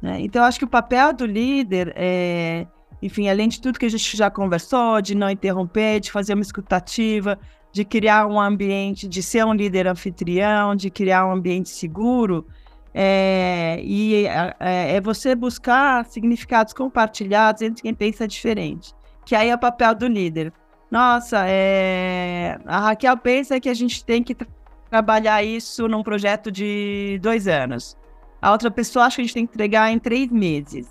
Né? 0.01 0.21
Então, 0.21 0.43
acho 0.43 0.57
que 0.57 0.65
o 0.65 0.69
papel 0.69 1.13
do 1.13 1.25
líder 1.25 1.93
é, 1.95 2.65
enfim, 3.01 3.29
além 3.29 3.47
de 3.47 3.61
tudo 3.61 3.79
que 3.79 3.85
a 3.85 3.89
gente 3.89 4.15
já 4.15 4.29
conversou, 4.29 5.01
de 5.01 5.15
não 5.15 5.29
interromper, 5.29 5.99
de 5.99 6.11
fazer 6.11 6.33
uma 6.33 6.41
escutativa, 6.41 7.39
de 7.71 7.85
criar 7.85 8.27
um 8.27 8.39
ambiente, 8.39 9.07
de 9.07 9.21
ser 9.21 9.45
um 9.45 9.53
líder 9.53 9.87
anfitrião, 9.87 10.75
de 10.75 10.89
criar 10.89 11.25
um 11.25 11.31
ambiente 11.31 11.69
seguro, 11.69 12.45
é, 12.93 13.79
e 13.83 14.25
é, 14.25 14.95
é 14.97 15.01
você 15.01 15.35
buscar 15.35 16.05
significados 16.05 16.73
compartilhados 16.73 17.61
entre 17.61 17.83
quem 17.83 17.93
pensa 17.93 18.27
diferente, 18.27 18.93
que 19.25 19.35
aí 19.35 19.49
é 19.49 19.55
o 19.55 19.59
papel 19.59 19.93
do 19.95 20.07
líder. 20.07 20.51
Nossa, 20.89 21.43
é... 21.47 22.57
a 22.65 22.79
Raquel 22.79 23.15
pensa 23.17 23.59
que 23.59 23.69
a 23.69 23.73
gente 23.73 24.03
tem 24.03 24.23
que 24.23 24.33
tra 24.33 24.47
trabalhar 24.89 25.43
isso 25.43 25.87
num 25.87 26.01
projeto 26.01 26.51
de 26.51 27.19
dois 27.21 27.47
anos. 27.47 27.95
A 28.41 28.51
outra 28.51 28.71
pessoa 28.71 29.05
acha 29.05 29.17
que 29.17 29.21
a 29.21 29.25
gente 29.25 29.33
tem 29.35 29.45
que 29.45 29.53
entregar 29.53 29.91
em 29.91 29.99
três 29.99 30.31
meses. 30.31 30.87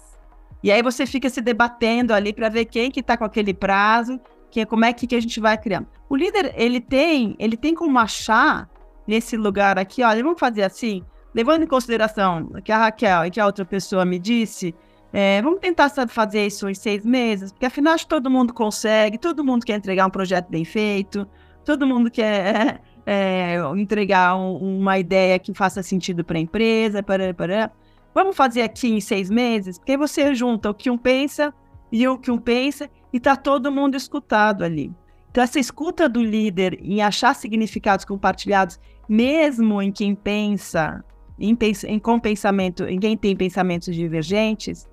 E 0.62 0.72
aí 0.72 0.82
você 0.82 1.06
fica 1.06 1.28
se 1.28 1.40
debatendo 1.40 2.12
ali 2.12 2.32
para 2.32 2.48
ver 2.48 2.64
quem 2.64 2.90
que 2.90 3.00
está 3.00 3.16
com 3.16 3.24
aquele 3.24 3.54
prazo, 3.54 4.20
que 4.50 4.64
como 4.66 4.84
é 4.84 4.92
que, 4.92 5.06
que 5.06 5.14
a 5.14 5.20
gente 5.20 5.38
vai 5.40 5.56
criando. 5.56 5.86
O 6.08 6.16
líder, 6.16 6.52
ele 6.56 6.80
tem, 6.80 7.36
ele 7.38 7.56
tem 7.56 7.74
como 7.74 7.98
achar 7.98 8.68
nesse 9.06 9.36
lugar 9.36 9.78
aqui, 9.78 10.02
olha, 10.02 10.22
vamos 10.22 10.38
fazer 10.38 10.62
assim, 10.62 11.02
levando 11.34 11.62
em 11.62 11.66
consideração 11.66 12.50
que 12.64 12.72
a 12.72 12.78
Raquel 12.78 13.26
e 13.26 13.30
que 13.30 13.40
a 13.40 13.46
outra 13.46 13.64
pessoa 13.64 14.04
me 14.04 14.18
disse, 14.18 14.74
é, 15.12 15.40
vamos 15.40 15.60
tentar 15.60 15.88
sabe, 15.88 16.12
fazer 16.12 16.46
isso 16.46 16.68
em 16.68 16.74
seis 16.74 17.04
meses, 17.04 17.52
porque 17.52 17.64
afinal 17.64 17.94
acho 17.94 18.04
que 18.04 18.10
todo 18.10 18.30
mundo 18.30 18.52
consegue, 18.52 19.16
todo 19.16 19.44
mundo 19.44 19.64
quer 19.64 19.76
entregar 19.76 20.06
um 20.06 20.10
projeto 20.10 20.48
bem 20.50 20.64
feito, 20.64 21.26
todo 21.64 21.86
mundo 21.86 22.10
quer 22.10 22.80
é, 23.06 23.56
entregar 23.76 24.36
um, 24.36 24.78
uma 24.80 24.98
ideia 24.98 25.38
que 25.38 25.54
faça 25.54 25.82
sentido 25.82 26.22
para 26.22 26.36
a 26.36 26.40
empresa, 26.40 27.02
para, 27.02 27.32
para. 27.32 27.70
Vamos 28.14 28.36
fazer 28.36 28.62
aqui 28.62 28.88
em 28.88 29.00
seis 29.00 29.30
meses, 29.30 29.78
porque 29.78 29.96
você 29.96 30.34
junta 30.34 30.70
o 30.70 30.74
que 30.74 30.90
um 30.90 30.98
pensa 30.98 31.52
e 31.90 32.06
o 32.06 32.18
que 32.18 32.30
um 32.30 32.38
pensa 32.38 32.90
e 33.12 33.18
está 33.18 33.36
todo 33.36 33.72
mundo 33.72 33.96
escutado 33.96 34.64
ali. 34.64 34.92
Então, 35.30 35.44
essa 35.44 35.60
escuta 35.60 36.08
do 36.08 36.22
líder 36.22 36.78
em 36.82 37.02
achar 37.02 37.34
significados 37.34 38.04
compartilhados, 38.04 38.78
mesmo 39.08 39.80
em 39.80 39.92
quem 39.92 40.14
pensa, 40.14 41.04
em, 41.38 41.56
em, 41.86 41.98
com 41.98 42.18
pensamento, 42.18 42.84
em 42.84 42.98
quem 42.98 43.16
tem 43.16 43.36
pensamentos 43.36 43.94
divergentes, 43.94 44.88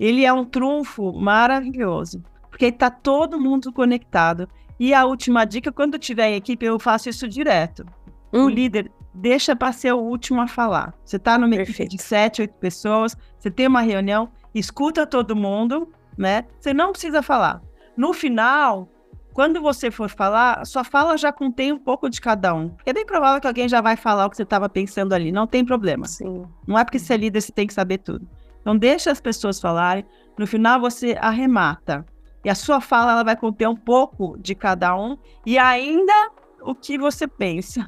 ele 0.00 0.24
é 0.24 0.32
um 0.32 0.44
trunfo 0.44 1.12
maravilhoso, 1.12 2.22
porque 2.50 2.66
está 2.66 2.90
todo 2.90 3.40
mundo 3.40 3.72
conectado. 3.72 4.48
E 4.80 4.94
a 4.94 5.04
última 5.04 5.44
dica, 5.44 5.72
quando 5.72 5.98
tiver 5.98 6.30
em 6.30 6.36
equipe, 6.36 6.64
eu 6.64 6.78
faço 6.78 7.08
isso 7.08 7.28
direto. 7.28 7.84
Hum. 8.32 8.44
O 8.44 8.48
líder 8.48 8.90
deixa 9.14 9.56
para 9.56 9.72
ser 9.72 9.92
o 9.92 9.98
último 9.98 10.40
a 10.40 10.46
falar. 10.46 10.94
Você 11.04 11.16
está 11.16 11.38
numa 11.38 11.54
equipe 11.54 11.88
de 11.88 12.00
sete, 12.00 12.42
oito 12.42 12.54
pessoas, 12.54 13.16
você 13.38 13.50
tem 13.50 13.66
uma 13.66 13.80
reunião, 13.80 14.28
escuta 14.54 15.06
todo 15.06 15.34
mundo, 15.34 15.88
né? 16.16 16.44
Você 16.58 16.72
não 16.72 16.92
precisa 16.92 17.22
falar. 17.22 17.60
No 17.96 18.12
final, 18.12 18.88
quando 19.32 19.60
você 19.60 19.90
for 19.90 20.08
falar, 20.08 20.64
sua 20.66 20.84
fala 20.84 21.16
já 21.16 21.32
contém 21.32 21.72
um 21.72 21.78
pouco 21.78 22.08
de 22.08 22.20
cada 22.20 22.54
um. 22.54 22.74
É 22.84 22.92
bem 22.92 23.06
provável 23.06 23.40
que 23.40 23.46
alguém 23.46 23.68
já 23.68 23.80
vai 23.80 23.96
falar 23.96 24.26
o 24.26 24.30
que 24.30 24.36
você 24.36 24.42
estava 24.42 24.68
pensando 24.68 25.12
ali, 25.12 25.32
não 25.32 25.46
tem 25.46 25.64
problema. 25.64 26.06
Sim. 26.06 26.44
Não 26.66 26.78
é 26.78 26.84
porque 26.84 26.98
você 26.98 27.14
é 27.14 27.16
líder, 27.16 27.40
você 27.40 27.52
tem 27.52 27.66
que 27.66 27.74
saber 27.74 27.98
tudo. 27.98 28.28
Então 28.60 28.76
deixa 28.76 29.10
as 29.10 29.20
pessoas 29.20 29.60
falarem, 29.60 30.04
no 30.36 30.46
final 30.46 30.80
você 30.80 31.16
arremata. 31.20 32.04
E 32.44 32.50
a 32.50 32.54
sua 32.54 32.80
fala 32.80 33.12
ela 33.12 33.24
vai 33.24 33.36
conter 33.36 33.68
um 33.68 33.76
pouco 33.76 34.36
de 34.38 34.54
cada 34.54 34.96
um 34.96 35.16
e 35.44 35.58
ainda 35.58 36.30
o 36.62 36.74
que 36.74 36.98
você 36.98 37.26
pensa. 37.26 37.86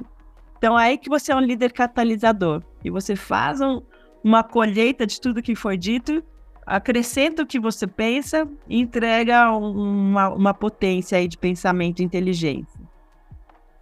Então 0.61 0.79
é 0.79 0.89
aí 0.89 0.99
que 0.99 1.09
você 1.09 1.33
é 1.33 1.35
um 1.35 1.41
líder 1.41 1.73
catalisador 1.73 2.63
e 2.85 2.91
você 2.91 3.17
faz 3.17 3.63
um, 3.63 3.81
uma 4.23 4.45
colheita 4.45 5.07
de 5.07 5.19
tudo 5.19 5.41
que 5.41 5.55
foi 5.55 5.79
dito, 5.79 6.23
acrescenta 6.67 7.43
o 7.43 7.47
que 7.47 7.59
você 7.59 7.87
pensa 7.87 8.47
e 8.69 8.79
entrega 8.79 9.51
uma, 9.53 10.29
uma 10.29 10.53
potência 10.53 11.17
aí 11.17 11.27
de 11.27 11.39
pensamento 11.39 12.01
e 12.01 12.05
inteligência. 12.05 12.79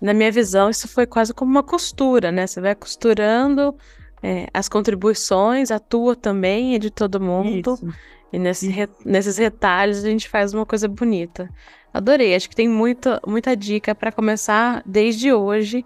Na 0.01 0.15
minha 0.15 0.31
visão, 0.31 0.71
isso 0.71 0.87
foi 0.87 1.05
quase 1.05 1.35
como 1.35 1.51
uma 1.51 1.65
costura, 1.65 2.31
né? 2.31 2.47
Você 2.47 2.61
vai 2.61 2.77
costurando 2.77 3.75
é, 4.23 4.47
as 4.55 4.69
contribuições, 4.69 5.73
a 5.73 5.81
tua 5.81 6.15
também 6.15 6.77
e 6.77 6.79
de 6.79 6.91
todo 6.91 7.21
mundo. 7.21 7.75
Isso. 7.75 7.89
E 8.33 8.39
nesse, 8.39 8.69
re, 8.69 8.89
nesses 9.05 9.37
retalhos 9.37 10.05
a 10.05 10.09
gente 10.09 10.29
faz 10.29 10.55
uma 10.55 10.65
coisa 10.65 10.87
bonita. 10.87 11.51
Adorei, 11.93 12.37
acho 12.37 12.49
que 12.49 12.55
tem 12.55 12.69
muita, 12.69 13.21
muita 13.27 13.57
dica 13.57 13.97
para 13.97 14.13
começar 14.13 14.81
desde 14.87 15.33
hoje. 15.33 15.85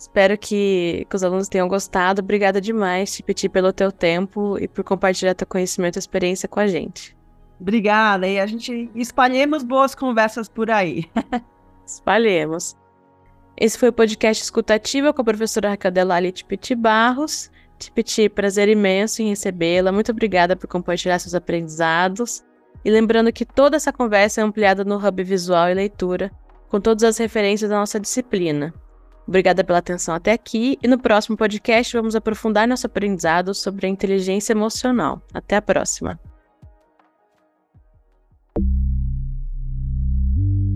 Espero 0.00 0.38
que, 0.38 1.06
que, 1.10 1.14
os 1.14 1.22
alunos 1.22 1.46
tenham 1.46 1.68
gostado. 1.68 2.22
Obrigada 2.22 2.58
demais, 2.58 3.14
Tipiti, 3.14 3.50
pelo 3.50 3.70
teu 3.70 3.92
tempo 3.92 4.58
e 4.58 4.66
por 4.66 4.82
compartilhar 4.82 5.34
teu 5.34 5.46
conhecimento 5.46 5.96
e 5.96 5.98
experiência 5.98 6.48
com 6.48 6.58
a 6.58 6.66
gente. 6.66 7.14
Obrigada, 7.60 8.26
e 8.26 8.40
a 8.40 8.46
gente 8.46 8.90
espalhemos 8.94 9.62
boas 9.62 9.94
conversas 9.94 10.48
por 10.48 10.70
aí. 10.70 11.04
espalhemos. 11.84 12.74
Esse 13.54 13.76
foi 13.76 13.90
o 13.90 13.92
podcast 13.92 14.42
Escutativa 14.42 15.12
com 15.12 15.20
a 15.20 15.24
professora 15.24 15.68
Raquel 15.68 15.90
Delali 15.90 16.32
Tipiti 16.32 16.74
Barros. 16.74 17.50
Tipiti, 17.78 18.26
prazer 18.30 18.70
imenso 18.70 19.20
em 19.20 19.28
recebê-la. 19.28 19.92
Muito 19.92 20.12
obrigada 20.12 20.56
por 20.56 20.66
compartilhar 20.66 21.18
seus 21.18 21.34
aprendizados. 21.34 22.42
E 22.82 22.90
lembrando 22.90 23.30
que 23.30 23.44
toda 23.44 23.76
essa 23.76 23.92
conversa 23.92 24.40
é 24.40 24.44
ampliada 24.44 24.82
no 24.82 24.96
Hub 24.96 25.22
Visual 25.22 25.68
e 25.68 25.74
Leitura, 25.74 26.32
com 26.70 26.80
todas 26.80 27.04
as 27.04 27.18
referências 27.18 27.68
da 27.68 27.76
nossa 27.76 28.00
disciplina. 28.00 28.72
Obrigada 29.26 29.62
pela 29.62 29.78
atenção 29.78 30.14
até 30.14 30.32
aqui 30.32 30.78
e 30.82 30.88
no 30.88 30.98
próximo 30.98 31.36
podcast 31.36 31.96
vamos 31.96 32.16
aprofundar 32.16 32.66
nosso 32.66 32.86
aprendizado 32.86 33.54
sobre 33.54 33.86
a 33.86 33.90
inteligência 33.90 34.52
emocional. 34.52 35.22
Até 35.32 35.56
a 35.56 35.62
próxima. 35.62 36.18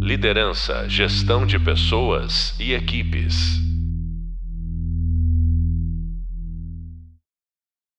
Liderança, 0.01 0.89
gestão 0.89 1.47
de 1.47 1.59
pessoas 1.59 2.55
e 2.61 2.75
equipes. 2.75 3.35